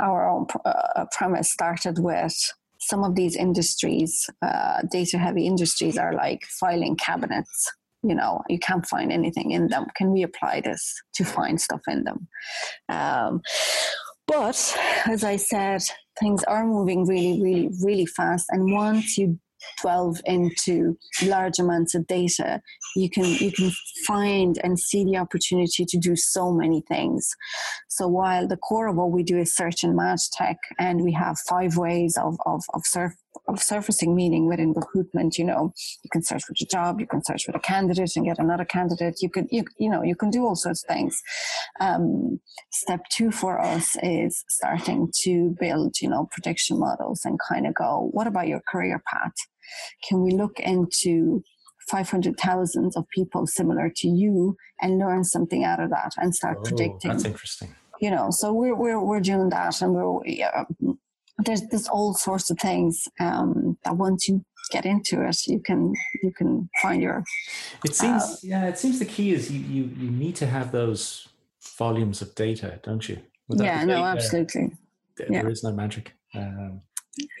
our 0.00 0.28
own 0.28 0.46
uh, 0.64 1.06
premise 1.12 1.50
started 1.50 1.98
with 1.98 2.34
some 2.80 3.04
of 3.04 3.14
these 3.14 3.36
industries, 3.36 4.28
uh, 4.42 4.82
data 4.90 5.18
heavy 5.18 5.46
industries, 5.46 5.98
are 5.98 6.12
like 6.12 6.42
filing 6.60 6.96
cabinets. 6.96 7.72
You 8.02 8.14
know, 8.14 8.42
you 8.48 8.58
can't 8.58 8.86
find 8.86 9.10
anything 9.10 9.50
in 9.50 9.68
them. 9.68 9.86
Can 9.96 10.12
we 10.12 10.22
apply 10.22 10.60
this 10.60 10.94
to 11.14 11.24
find 11.24 11.60
stuff 11.60 11.80
in 11.88 12.04
them? 12.04 12.28
Um, 12.88 13.40
but 14.28 14.78
as 15.06 15.24
I 15.24 15.36
said, 15.36 15.82
things 16.20 16.44
are 16.44 16.66
moving 16.66 17.06
really, 17.06 17.42
really, 17.42 17.70
really 17.82 18.06
fast. 18.06 18.46
And 18.50 18.72
once 18.72 19.18
you 19.18 19.38
delve 19.82 20.20
into 20.24 20.96
large 21.24 21.58
amounts 21.58 21.94
of 21.94 22.06
data, 22.06 22.60
you 22.96 23.10
can 23.10 23.24
you 23.24 23.52
can 23.52 23.70
find 24.06 24.58
and 24.62 24.78
see 24.78 25.04
the 25.04 25.16
opportunity 25.16 25.84
to 25.84 25.98
do 25.98 26.16
so 26.16 26.52
many 26.52 26.82
things. 26.88 27.28
So 27.88 28.08
while 28.08 28.46
the 28.46 28.56
core 28.56 28.88
of 28.88 28.96
what 28.96 29.10
we 29.10 29.22
do 29.22 29.38
is 29.38 29.54
search 29.54 29.84
and 29.84 29.96
match 29.96 30.30
tech, 30.32 30.56
and 30.78 31.02
we 31.02 31.12
have 31.12 31.38
five 31.48 31.76
ways 31.76 32.16
of 32.16 32.36
of, 32.46 32.62
of 32.74 32.82
surf, 32.84 33.14
of 33.46 33.60
surfacing 33.62 34.14
meaning 34.14 34.46
within 34.46 34.72
recruitment. 34.72 35.38
You 35.38 35.44
know, 35.44 35.72
you 36.02 36.10
can 36.10 36.22
search 36.22 36.44
for 36.44 36.52
a 36.52 36.64
job, 36.66 37.00
you 37.00 37.06
can 37.06 37.22
search 37.24 37.44
for 37.44 37.52
a 37.52 37.60
candidate 37.60 38.14
and 38.16 38.24
get 38.26 38.38
another 38.38 38.64
candidate. 38.64 39.16
You 39.22 39.30
can, 39.30 39.46
you, 39.50 39.64
you 39.78 39.88
know, 39.90 40.02
you 40.02 40.14
can 40.14 40.30
do 40.30 40.44
all 40.44 40.56
sorts 40.56 40.84
of 40.84 40.88
things. 40.94 41.20
Um, 41.80 42.40
step 42.70 43.00
two 43.10 43.30
for 43.30 43.60
us 43.60 43.96
is 44.02 44.44
starting 44.48 45.10
to 45.22 45.54
build, 45.60 46.00
you 46.00 46.08
know, 46.08 46.28
prediction 46.30 46.78
models 46.78 47.22
and 47.24 47.38
kind 47.48 47.66
of 47.66 47.74
go, 47.74 48.08
what 48.12 48.26
about 48.26 48.48
your 48.48 48.60
career 48.68 49.02
path? 49.12 49.32
Can 50.08 50.22
we 50.22 50.32
look 50.32 50.58
into 50.60 51.42
500,000 51.90 52.92
of 52.96 53.04
people 53.14 53.46
similar 53.46 53.90
to 53.96 54.08
you 54.08 54.56
and 54.80 54.98
learn 54.98 55.24
something 55.24 55.64
out 55.64 55.80
of 55.80 55.90
that 55.90 56.12
and 56.18 56.34
start 56.34 56.58
Oh, 56.60 56.62
predicting? 56.62 57.10
That's 57.10 57.24
interesting. 57.24 57.74
you 58.00 58.10
know 58.10 58.28
so 58.30 58.52
we're 58.52 58.76
we're, 58.76 59.00
we're 59.02 59.20
doing 59.20 59.48
that 59.48 59.80
and 59.82 59.92
we're 59.94 60.20
yeah, 60.26 60.64
there's 61.38 61.62
there's 61.68 61.88
all 61.88 62.14
sorts 62.14 62.50
of 62.50 62.58
things 62.58 63.08
um, 63.20 63.78
that 63.84 63.96
once 63.96 64.28
you 64.28 64.44
get 64.70 64.84
into 64.84 65.26
it 65.26 65.46
you 65.46 65.60
can 65.60 65.94
you 66.22 66.32
can 66.32 66.68
find 66.82 67.00
your 67.00 67.24
It 67.84 67.94
seems, 67.94 68.40
yeah, 68.42 68.66
it 68.66 68.78
seems 68.78 68.98
the 68.98 69.04
key 69.04 69.32
is 69.32 69.50
you, 69.50 69.60
you, 69.60 69.90
you 69.96 70.10
need 70.10 70.36
to 70.36 70.46
have 70.46 70.72
those 70.72 71.28
volumes 71.78 72.20
of 72.20 72.34
data, 72.34 72.80
don't 72.82 73.08
you? 73.08 73.18
Without 73.48 73.64
yeah 73.64 73.84
no 73.84 74.04
absolutely 74.04 74.72
th- 75.16 75.30
yeah. 75.30 75.42
There 75.42 75.50
is 75.50 75.64
no 75.64 75.72
magic. 75.72 76.14
Um, 76.34 76.82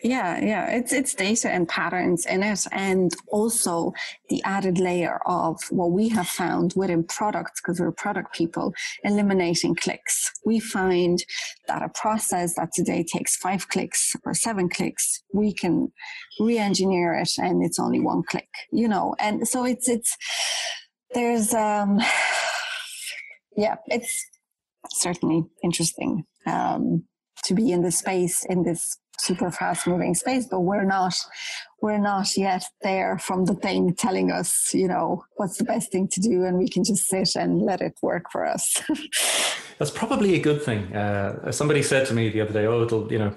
yeah 0.02 0.44
yeah. 0.44 0.70
It's 0.70 0.92
it's 0.92 1.14
data 1.14 1.50
and 1.50 1.68
patterns 1.68 2.26
in 2.26 2.42
it 2.42 2.66
and 2.72 3.12
also 3.28 3.92
the 4.28 4.42
added 4.42 4.78
layer 4.78 5.20
of 5.26 5.60
what 5.70 5.92
we 5.92 6.08
have 6.08 6.26
found 6.28 6.72
within 6.76 7.04
products 7.04 7.60
because 7.60 7.80
we're 7.80 7.92
product 7.92 8.34
people 8.34 8.74
eliminating 9.04 9.74
clicks. 9.74 10.32
We 10.44 10.60
find 10.60 11.22
that 11.68 11.82
a 11.82 11.88
process 11.90 12.54
that 12.54 12.70
today 12.74 13.04
takes 13.04 13.36
five 13.36 13.68
clicks 13.68 14.14
or 14.24 14.34
seven 14.34 14.68
clicks 14.68 15.22
we 15.32 15.52
can 15.52 15.92
re-engineer 16.40 17.14
it 17.14 17.30
and 17.38 17.64
it's 17.64 17.78
only 17.78 18.00
one 18.00 18.22
click 18.22 18.48
you 18.72 18.88
know? 18.88 19.14
And 19.18 19.46
so 19.46 19.64
it's 19.64 19.88
it's 19.88 20.16
there's 21.14 21.54
um 21.54 22.00
yeah 23.56 23.76
it's 23.86 24.26
certainly 24.90 25.44
interesting 25.62 26.24
um 26.46 27.04
to 27.44 27.54
be 27.54 27.70
in 27.70 27.82
this 27.82 27.98
space 27.98 28.44
in 28.44 28.62
this 28.62 28.98
super 29.20 29.50
fast 29.50 29.86
moving 29.86 30.14
space 30.14 30.46
but 30.46 30.60
we're 30.60 30.84
not 30.84 31.14
we're 31.80 31.98
not 31.98 32.36
yet 32.36 32.64
there 32.82 33.18
from 33.18 33.44
the 33.44 33.54
thing 33.54 33.94
telling 33.94 34.30
us 34.30 34.72
you 34.74 34.88
know 34.88 35.22
what's 35.36 35.58
the 35.58 35.64
best 35.64 35.90
thing 35.92 36.08
to 36.08 36.20
do 36.20 36.44
and 36.44 36.58
we 36.58 36.68
can 36.68 36.84
just 36.84 37.06
sit 37.06 37.34
and 37.36 37.62
let 37.62 37.80
it 37.80 37.96
work 38.02 38.24
for 38.30 38.46
us 38.46 38.80
that's 39.78 39.90
probably 39.90 40.34
a 40.34 40.40
good 40.40 40.62
thing. 40.62 40.94
Uh, 40.94 41.50
somebody 41.52 41.82
said 41.82 42.06
to 42.08 42.14
me 42.14 42.28
the 42.28 42.40
other 42.40 42.52
day, 42.52 42.66
"Oh, 42.66 42.82
it'll 42.82 43.10
you 43.10 43.18
know, 43.18 43.34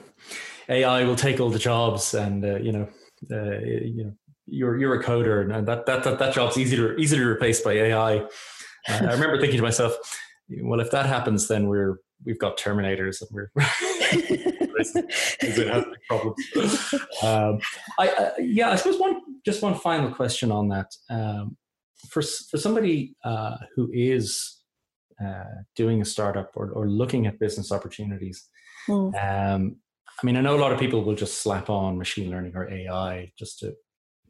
AI 0.67 1.03
will 1.03 1.15
take 1.15 1.39
all 1.39 1.49
the 1.49 1.59
jobs, 1.59 2.13
and 2.13 2.43
uh, 2.43 2.57
you 2.57 2.71
know, 2.71 2.87
uh, 3.31 3.59
you 3.59 4.05
know, 4.05 4.13
you're 4.47 4.77
you're 4.77 4.99
a 4.99 5.03
coder, 5.03 5.53
and 5.53 5.67
that 5.67 5.85
that 5.85 6.03
that, 6.03 6.19
that 6.19 6.33
job's 6.33 6.57
easy 6.57 6.75
to 6.75 6.95
easy 6.95 7.15
to 7.15 7.23
replace 7.23 7.61
by 7.61 7.73
AI." 7.73 8.17
Uh, 8.17 8.27
I 8.89 9.13
remember 9.13 9.39
thinking 9.39 9.57
to 9.57 9.63
myself, 9.63 9.95
"Well, 10.61 10.79
if 10.79 10.91
that 10.91 11.05
happens, 11.05 11.47
then 11.47 11.67
we're 11.67 11.99
we've 12.25 12.39
got 12.39 12.57
Terminators, 12.57 13.21
and 13.21 13.29
we're." 13.31 13.51
it 14.79 15.67
has 15.67 15.83
big 15.85 16.01
problems. 16.07 16.35
Um, 17.23 17.59
I, 17.99 18.07
I, 18.07 18.31
yeah, 18.39 18.71
I 18.71 18.75
suppose 18.75 18.99
one 18.99 19.21
just 19.45 19.61
one 19.61 19.75
final 19.75 20.11
question 20.11 20.51
on 20.51 20.69
that. 20.69 20.91
Um, 21.09 21.57
for 22.09 22.21
for 22.21 22.57
somebody 22.57 23.15
uh, 23.23 23.57
who 23.75 23.89
is 23.93 24.61
uh, 25.23 25.43
doing 25.75 26.01
a 26.01 26.05
startup 26.05 26.51
or, 26.55 26.71
or 26.71 26.89
looking 26.89 27.27
at 27.27 27.39
business 27.39 27.71
opportunities, 27.71 28.49
Mm. 28.87 29.13
um, 29.55 29.75
I 30.21 30.25
mean, 30.25 30.37
I 30.37 30.41
know 30.41 30.55
a 30.55 30.61
lot 30.61 30.71
of 30.71 30.79
people 30.79 31.03
will 31.03 31.15
just 31.15 31.41
slap 31.41 31.69
on 31.69 31.97
machine 31.97 32.29
learning 32.29 32.53
or 32.55 32.69
AI 32.69 33.31
just 33.37 33.59
to 33.59 33.73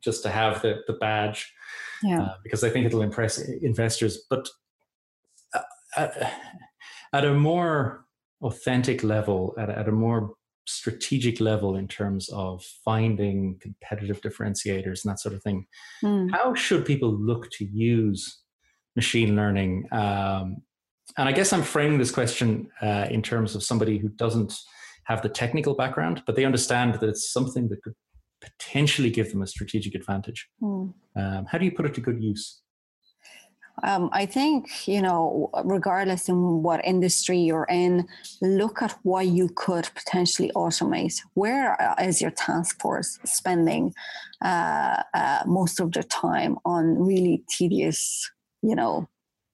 just 0.03 0.23
to 0.23 0.29
have 0.29 0.61
the 0.61 0.81
the 0.87 0.93
badge 0.93 1.53
yeah 2.01 2.21
uh, 2.23 2.35
because 2.43 2.63
I 2.63 2.69
think 2.69 2.85
it'll 2.85 3.01
impress 3.01 3.37
investors. 3.39 4.25
But 4.29 4.49
uh, 5.53 5.61
at, 5.95 6.33
at 7.13 7.25
a 7.25 7.33
more 7.33 8.05
authentic 8.41 9.03
level, 9.03 9.53
at, 9.57 9.69
a- 9.69 9.77
at 9.79 9.87
a 9.87 9.91
more 9.91 10.33
strategic 10.67 11.39
level 11.39 11.75
in 11.75 11.87
terms 11.87 12.29
of 12.29 12.63
finding 12.85 13.57
competitive 13.61 14.21
differentiators 14.21 15.03
and 15.03 15.11
that 15.11 15.19
sort 15.19 15.35
of 15.35 15.41
thing, 15.43 15.65
Mm. 16.03 16.31
how 16.31 16.53
should 16.53 16.85
people 16.85 17.11
look 17.11 17.49
to 17.51 17.65
use 17.65 18.41
machine 18.95 19.35
learning? 19.35 19.87
Um, 19.91 20.57
and 21.17 21.27
I 21.27 21.31
guess 21.31 21.51
I'm 21.51 21.63
framing 21.63 21.97
this 21.97 22.11
question 22.11 22.69
uh, 22.81 23.07
in 23.09 23.21
terms 23.21 23.55
of 23.55 23.63
somebody 23.63 23.97
who 23.97 24.09
doesn't 24.09 24.53
have 25.05 25.21
the 25.21 25.29
technical 25.29 25.73
background, 25.73 26.23
but 26.25 26.35
they 26.35 26.45
understand 26.45 26.93
that 26.93 27.03
it's 27.03 27.33
something 27.33 27.67
that 27.69 27.81
could 27.81 27.93
potentially 28.41 29.09
give 29.09 29.31
them 29.31 29.41
a 29.41 29.47
strategic 29.47 29.93
advantage. 29.95 30.47
Mm. 30.61 30.93
Um, 31.15 31.45
how 31.49 31.57
do 31.57 31.65
you 31.65 31.71
put 31.71 31.85
it 31.85 31.93
to 31.95 32.01
good 32.01 32.21
use? 32.23 32.60
Um, 33.83 34.09
I 34.11 34.25
think, 34.25 34.87
you 34.87 35.01
know, 35.01 35.49
regardless 35.63 36.29
in 36.29 36.63
what 36.63 36.85
industry 36.85 37.39
you're 37.39 37.67
in, 37.69 38.07
look 38.41 38.81
at 38.81 38.97
what 39.03 39.27
you 39.27 39.49
could 39.55 39.89
potentially 39.95 40.51
automate. 40.55 41.19
Where 41.33 41.81
uh, 41.81 42.11
your 42.19 42.31
task 42.31 42.81
force 42.81 43.19
spending 43.25 43.93
uh, 44.43 45.03
uh, 45.13 45.43
most 45.45 45.79
of 45.79 45.91
their 45.91 46.03
time 46.03 46.57
on 46.65 46.99
really 46.99 47.43
tedious, 47.49 48.29
you 48.61 48.75
know, 48.75 49.07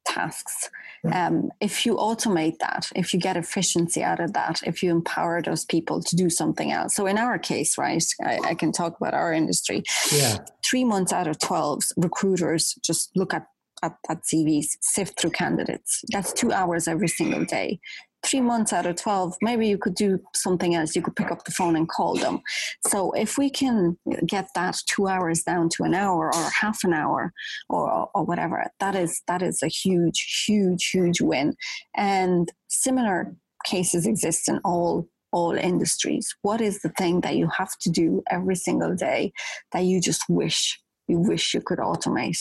tasks? 0.06 0.70
Um, 1.14 1.52
if 1.62 1.86
you 1.86 1.96
automate 1.96 2.58
that, 2.60 2.90
if 2.96 3.14
you 3.14 3.20
get 3.20 3.38
efficiency 3.38 4.04
out 4.04 4.20
of 4.20 4.34
that, 4.34 4.62
if 4.66 4.84
you 4.84 4.92
empower 4.92 5.42
those 5.42 5.64
people 5.64 6.02
to 6.02 6.16
do 6.16 6.30
something 6.30 6.72
else. 6.72 6.96
So 6.96 7.06
in 7.06 7.18
our 7.18 7.38
case, 7.40 7.78
right, 7.78 8.04
I, 8.24 8.40
I 8.44 8.54
can 8.56 8.72
talk 8.72 8.98
about 9.00 9.14
our 9.14 9.32
industry 9.32 9.84
Yeah. 10.12 10.40
three 10.70 10.84
months 10.84 11.14
out 11.14 11.28
of 11.28 11.40
12 11.40 11.84
recruiters 11.98 12.76
just 12.84 13.12
look 13.16 13.34
at, 13.34 13.46
at, 13.84 13.96
at 14.10 14.24
CVs, 14.24 14.78
sift 14.82 15.20
through 15.20 15.32
candidates. 15.32 16.02
That's 16.12 16.34
two 16.34 16.52
hours 16.52 16.88
every 16.88 17.08
single 17.08 17.46
day. 17.46 17.80
Three 18.24 18.42
months 18.42 18.74
out 18.74 18.86
of 18.86 18.96
12, 18.96 19.38
maybe 19.42 19.68
you 19.68 19.78
could 19.78 19.94
do 19.94 20.20
something 20.34 20.76
else. 20.76 20.96
You 20.96 21.02
could 21.02 21.16
pick 21.16 21.32
up 21.32 21.46
the 21.46 21.52
phone 21.52 21.76
and 21.76 21.88
call 21.88 22.16
them. 22.16 22.42
So 22.88 23.12
if 23.12 23.38
we 23.38 23.50
can 23.50 23.98
get 24.26 24.50
that 24.56 24.78
two 24.88 25.08
hours 25.08 25.44
down 25.44 25.70
to 25.70 25.84
an 25.84 25.94
hour 25.94 26.34
or 26.34 26.50
half 26.50 26.84
an 26.84 26.94
hour 26.94 27.32
or, 27.70 28.10
or 28.14 28.26
whatever, 28.26 28.66
that 28.80 28.96
is, 28.96 29.22
that 29.28 29.42
is 29.42 29.62
a 29.62 29.68
huge, 29.68 30.44
huge, 30.46 30.90
huge 30.90 31.22
win. 31.22 31.56
And 31.96 32.52
similar 32.68 33.36
cases 33.66 34.06
exist 34.08 34.50
in 34.50 34.60
all 34.64 35.08
all 35.32 35.54
industries. 35.54 36.34
What 36.42 36.62
is 36.62 36.82
the 36.82 36.90
thing 36.90 37.22
that 37.22 37.36
you 37.36 37.50
have 37.58 37.78
to 37.82 37.90
do 37.90 38.24
every 38.30 38.56
single 38.56 38.96
day 38.96 39.34
that 39.72 39.84
you 39.84 40.02
just 40.02 40.24
wish 40.30 40.80
you 41.08 41.20
wish 41.20 41.54
you 41.54 41.62
could 41.62 41.80
automate? 41.80 42.40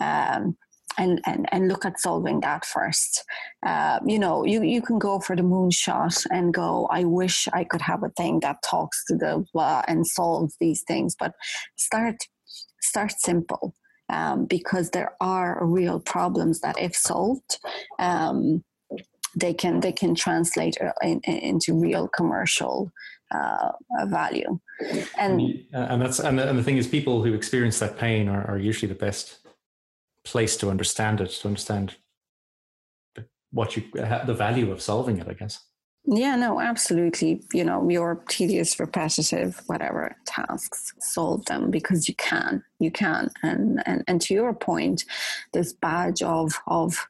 Um, 0.00 0.56
and, 0.98 1.20
and, 1.26 1.48
and 1.52 1.68
look 1.68 1.84
at 1.84 2.00
solving 2.00 2.40
that 2.40 2.64
first. 2.64 3.24
Uh, 3.64 3.98
you 4.06 4.18
know, 4.18 4.44
you, 4.44 4.62
you 4.62 4.82
can 4.82 4.98
go 4.98 5.20
for 5.20 5.36
the 5.36 5.42
moonshot 5.42 6.26
and 6.30 6.54
go, 6.54 6.88
I 6.90 7.04
wish 7.04 7.48
I 7.52 7.64
could 7.64 7.82
have 7.82 8.02
a 8.02 8.10
thing 8.10 8.40
that 8.40 8.62
talks 8.62 9.04
to 9.06 9.16
the 9.16 9.44
blah 9.52 9.82
and 9.88 10.06
solves 10.06 10.56
these 10.60 10.82
things. 10.82 11.14
But 11.18 11.32
start 11.76 12.16
start 12.80 13.12
simple 13.18 13.74
um, 14.12 14.46
because 14.46 14.90
there 14.90 15.14
are 15.20 15.64
real 15.64 16.00
problems 16.00 16.60
that, 16.60 16.78
if 16.78 16.94
solved, 16.94 17.58
um, 17.98 18.62
they 19.34 19.54
can 19.54 19.80
they 19.80 19.92
can 19.92 20.14
translate 20.14 20.76
uh, 20.80 20.92
in, 21.02 21.20
in, 21.24 21.36
into 21.38 21.78
real 21.78 22.08
commercial 22.08 22.90
uh, 23.34 23.70
value. 24.06 24.58
And 25.18 25.64
and 25.72 26.02
that's 26.02 26.18
and 26.18 26.38
the, 26.38 26.48
and 26.48 26.58
the 26.58 26.62
thing 26.62 26.76
is, 26.76 26.86
people 26.86 27.22
who 27.22 27.32
experience 27.34 27.78
that 27.78 27.96
pain 27.96 28.28
are, 28.28 28.44
are 28.46 28.58
usually 28.58 28.88
the 28.88 28.98
best 28.98 29.38
place 30.24 30.56
to 30.58 30.70
understand 30.70 31.20
it, 31.20 31.30
to 31.30 31.48
understand 31.48 31.96
what 33.50 33.76
you 33.76 33.84
uh, 33.98 34.24
the 34.24 34.34
value 34.34 34.70
of 34.70 34.80
solving 34.80 35.18
it. 35.18 35.28
I 35.28 35.34
guess. 35.34 35.64
Yeah, 36.04 36.34
no, 36.34 36.60
absolutely. 36.60 37.42
You 37.52 37.62
know, 37.64 37.88
your 37.88 38.24
tedious, 38.28 38.80
repetitive, 38.80 39.62
whatever 39.66 40.16
tasks, 40.26 40.92
solve 40.98 41.44
them 41.44 41.70
because 41.70 42.08
you 42.08 42.16
can, 42.16 42.64
you 42.80 42.90
can. 42.90 43.30
And 43.42 43.82
and 43.86 44.02
and 44.08 44.20
to 44.22 44.34
your 44.34 44.52
point, 44.52 45.04
this 45.52 45.72
badge 45.72 46.22
of 46.22 46.54
of 46.66 47.06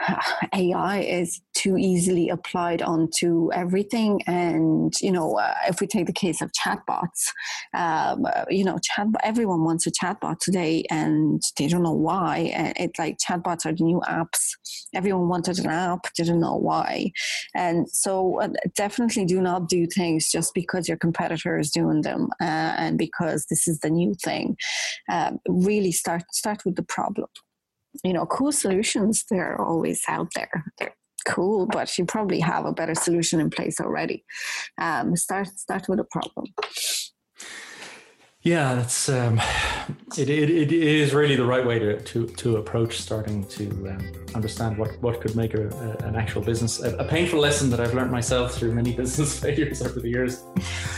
AI 0.54 1.00
is 1.00 1.40
too 1.54 1.76
easily 1.76 2.28
applied 2.28 2.82
onto 2.82 3.52
everything. 3.52 4.20
And 4.26 4.92
you 5.00 5.12
know, 5.12 5.38
uh, 5.38 5.54
if 5.68 5.80
we 5.80 5.86
take 5.86 6.06
the 6.06 6.12
case 6.12 6.40
of 6.40 6.52
chatbots, 6.52 7.32
um, 7.74 8.24
uh, 8.24 8.44
you 8.48 8.64
know, 8.64 8.78
chat 8.78 9.06
everyone 9.22 9.64
wants 9.64 9.86
a 9.86 9.90
chatbot 9.90 10.38
today, 10.38 10.84
and 10.90 11.42
they 11.58 11.68
don't 11.68 11.82
know 11.82 11.92
why. 11.92 12.52
It's 12.76 12.98
like 12.98 13.18
chatbots 13.18 13.66
are 13.66 13.72
the 13.72 13.84
new 13.84 14.00
apps. 14.06 14.50
Everyone 14.94 15.28
wanted 15.28 15.58
an 15.58 15.66
app, 15.66 16.12
didn't 16.14 16.40
know 16.40 16.56
why, 16.56 17.12
and 17.54 17.88
so 17.90 18.40
uh, 18.40 18.48
definitely 18.76 19.24
do 19.24 19.40
not 19.40 19.68
do 19.68 19.86
things 19.86 20.30
just 20.30 20.54
because 20.54 20.88
your 20.88 20.96
competitor 20.96 21.58
is 21.58 21.70
doing 21.70 22.02
them 22.02 22.28
uh, 22.40 22.74
and 22.78 22.98
because 22.98 23.46
this 23.50 23.68
is 23.68 23.80
the 23.80 23.90
new 23.90 24.14
thing. 24.22 24.56
Um, 25.10 25.38
really 25.48 25.92
start 25.92 26.22
start 26.32 26.64
with 26.64 26.76
the 26.76 26.82
problem 26.82 27.28
you 28.04 28.12
know, 28.12 28.26
cool 28.26 28.52
solutions, 28.52 29.24
they're 29.30 29.60
always 29.60 30.02
out 30.08 30.28
there. 30.34 30.64
They're 30.78 30.94
cool, 31.26 31.66
but 31.66 31.96
you 31.98 32.04
probably 32.04 32.40
have 32.40 32.64
a 32.64 32.72
better 32.72 32.94
solution 32.94 33.40
in 33.40 33.50
place 33.50 33.80
already. 33.80 34.24
Um, 34.78 35.16
start 35.16 35.48
start 35.48 35.88
with 35.88 36.00
a 36.00 36.04
problem. 36.04 36.46
Yeah, 38.42 38.74
that's 38.74 39.08
um, 39.08 39.38
it, 40.18 40.28
it, 40.28 40.50
it 40.50 40.72
is 40.72 41.14
really 41.14 41.36
the 41.36 41.44
right 41.44 41.64
way 41.64 41.78
to, 41.78 42.00
to, 42.00 42.26
to 42.26 42.56
approach 42.56 43.00
starting 43.00 43.44
to 43.48 43.68
um, 43.88 44.12
understand 44.34 44.76
what, 44.76 45.00
what 45.02 45.20
could 45.20 45.36
make 45.36 45.54
a, 45.54 45.68
a, 45.68 46.06
an 46.06 46.16
actual 46.16 46.42
business. 46.42 46.82
A, 46.82 46.96
a, 46.96 47.04
painful 47.04 47.40
lesson 47.40 47.70
that 47.70 47.80
I've 47.80 47.94
learned 47.94 48.10
myself 48.10 48.54
through 48.54 48.72
many 48.72 48.92
business 48.96 49.38
failures 49.38 49.82
over 49.82 50.00
the 50.00 50.08
years. 50.08 50.44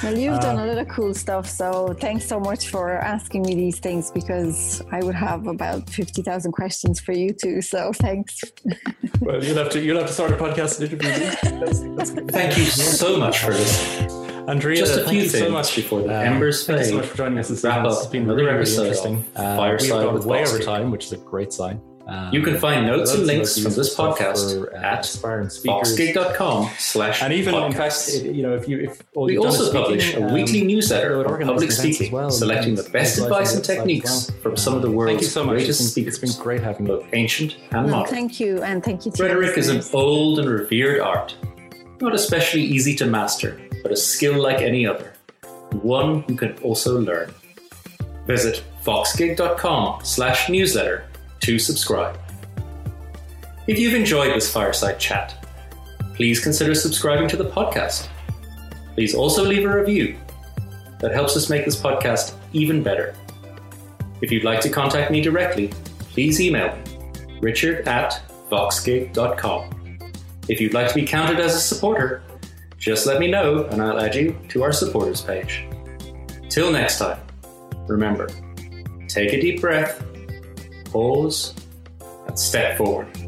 Well, 0.02 0.16
you've 0.16 0.40
done 0.40 0.58
a 0.58 0.66
lot 0.66 0.78
of 0.78 0.88
cool 0.88 1.14
stuff, 1.14 1.48
so 1.48 1.94
thanks 2.00 2.26
so 2.26 2.38
much 2.38 2.68
for 2.68 2.98
asking 2.98 3.42
me 3.42 3.54
these 3.54 3.78
things 3.78 4.10
because 4.10 4.82
I 4.92 5.02
would 5.02 5.14
have 5.14 5.46
about 5.46 5.88
fifty 5.88 6.22
thousand 6.22 6.52
questions 6.52 7.00
for 7.00 7.12
you 7.12 7.32
too. 7.32 7.62
So 7.62 7.92
thanks. 7.94 8.40
well, 9.20 9.42
you'll 9.42 9.56
have 9.56 9.70
to 9.70 9.80
you'll 9.80 9.98
have 9.98 10.08
to 10.08 10.12
start 10.12 10.32
a 10.32 10.36
podcast 10.36 10.80
interview. 10.80 10.98
That's, 11.62 11.80
that's 11.80 12.10
Thank 12.32 12.58
you 12.58 12.64
so 12.64 13.16
much 13.16 13.38
for 13.38 13.52
this. 13.52 14.11
Andreea, 14.48 14.80
just 14.80 14.98
a 14.98 15.08
few 15.08 15.28
things 15.28 15.44
so 15.44 15.50
much 15.50 15.76
before 15.76 16.02
the 16.02 16.08
um, 16.08 16.34
embers 16.34 16.66
fade. 16.66 16.76
Thank 16.76 16.86
you 16.86 16.92
so 16.92 16.96
much 16.98 17.06
for 17.06 17.16
joining 17.16 17.38
us. 17.38 17.48
This 17.48 17.64
wrap 17.64 17.84
up. 17.84 17.92
It's 17.92 18.06
been 18.06 18.24
another 18.24 18.44
really, 18.44 18.60
interesting. 18.60 19.24
Uh, 19.36 19.56
Fireside 19.56 20.04
we've 20.04 20.20
gone 20.20 20.28
way 20.28 20.44
over 20.44 20.58
time, 20.58 20.90
which 20.90 21.06
is 21.06 21.12
a 21.12 21.18
great 21.18 21.52
sign. 21.52 21.80
Um, 22.06 22.34
you 22.34 22.42
can 22.42 22.58
find 22.58 22.84
notes 22.84 23.14
and 23.14 23.26
links 23.26 23.54
from 23.62 23.72
this 23.74 23.94
podcast 23.94 24.58
for, 24.58 24.76
uh, 24.76 24.80
at 24.80 25.02
voxgig.com 25.04 26.70
slash 26.76 27.22
And 27.22 27.32
even, 27.32 27.54
podcast. 27.54 27.66
in 27.66 27.72
fact, 27.72 28.08
it, 28.08 28.34
you 28.34 28.42
know, 28.42 28.54
if 28.56 28.68
you... 28.68 28.80
If 28.80 29.02
we 29.14 29.38
also 29.38 29.72
publish 29.72 30.14
a 30.14 30.24
um, 30.26 30.32
weekly 30.34 30.64
newsletter 30.64 31.24
on 31.24 31.46
public 31.46 31.70
speaking, 31.70 32.10
well, 32.10 32.28
selecting 32.30 32.74
the 32.74 32.82
best 32.82 33.18
advice 33.18 33.54
and 33.54 33.64
techniques 33.64 34.28
well. 34.28 34.40
from 34.40 34.56
some 34.56 34.74
of 34.74 34.82
the 34.82 34.90
world's 34.90 35.30
so 35.30 35.46
greatest 35.46 35.92
speakers. 35.92 36.18
It's 36.18 36.34
been 36.34 36.42
great 36.42 36.60
having. 36.60 36.86
Both 36.86 37.06
ancient 37.12 37.56
and 37.70 37.88
modern. 37.88 38.10
Thank 38.10 38.40
you, 38.40 38.60
and 38.62 38.82
thank 38.82 39.06
you 39.06 39.12
to 39.12 39.22
Rhetoric 39.22 39.56
is 39.56 39.68
an 39.68 39.82
old 39.92 40.40
and 40.40 40.50
revered 40.50 40.98
art, 41.00 41.36
not 42.00 42.14
especially 42.14 42.62
easy 42.62 42.96
to 42.96 43.06
master, 43.06 43.60
but 43.82 43.92
a 43.92 43.96
skill 43.96 44.40
like 44.40 44.60
any 44.60 44.86
other 44.86 45.12
one 45.80 46.24
you 46.28 46.36
can 46.36 46.56
also 46.58 47.00
learn. 47.00 47.32
Visit 48.26 48.62
voxgig.com 48.84 50.04
slash 50.04 50.48
newsletter 50.48 51.04
to 51.40 51.58
subscribe. 51.58 52.18
If 53.66 53.78
you've 53.78 53.94
enjoyed 53.94 54.34
this 54.34 54.52
fireside 54.52 54.98
chat, 54.98 55.46
please 56.14 56.40
consider 56.40 56.74
subscribing 56.74 57.28
to 57.28 57.36
the 57.36 57.44
podcast. 57.44 58.08
Please 58.94 59.14
also 59.14 59.44
leave 59.44 59.64
a 59.64 59.76
review. 59.76 60.16
That 61.00 61.12
helps 61.12 61.36
us 61.36 61.48
make 61.48 61.64
this 61.64 61.80
podcast 61.80 62.34
even 62.52 62.82
better. 62.82 63.14
If 64.20 64.30
you'd 64.30 64.44
like 64.44 64.60
to 64.60 64.68
contact 64.68 65.10
me 65.10 65.20
directly, 65.20 65.68
please 65.98 66.40
email 66.40 66.76
me, 66.76 67.38
richard 67.40 67.88
at 67.88 68.22
voxgig.com. 68.50 69.98
If 70.48 70.60
you'd 70.60 70.74
like 70.74 70.88
to 70.88 70.94
be 70.94 71.06
counted 71.06 71.40
as 71.40 71.54
a 71.54 71.60
supporter, 71.60 72.22
just 72.82 73.06
let 73.06 73.20
me 73.20 73.28
know 73.28 73.64
and 73.66 73.80
I'll 73.80 74.00
add 74.00 74.16
you 74.16 74.36
to 74.48 74.64
our 74.64 74.72
supporters 74.72 75.20
page. 75.20 75.68
Till 76.48 76.72
next 76.72 76.98
time, 76.98 77.20
remember 77.86 78.28
take 79.06 79.32
a 79.32 79.40
deep 79.40 79.60
breath, 79.60 80.04
pause, 80.86 81.54
and 82.26 82.36
step 82.36 82.76
forward. 82.76 83.21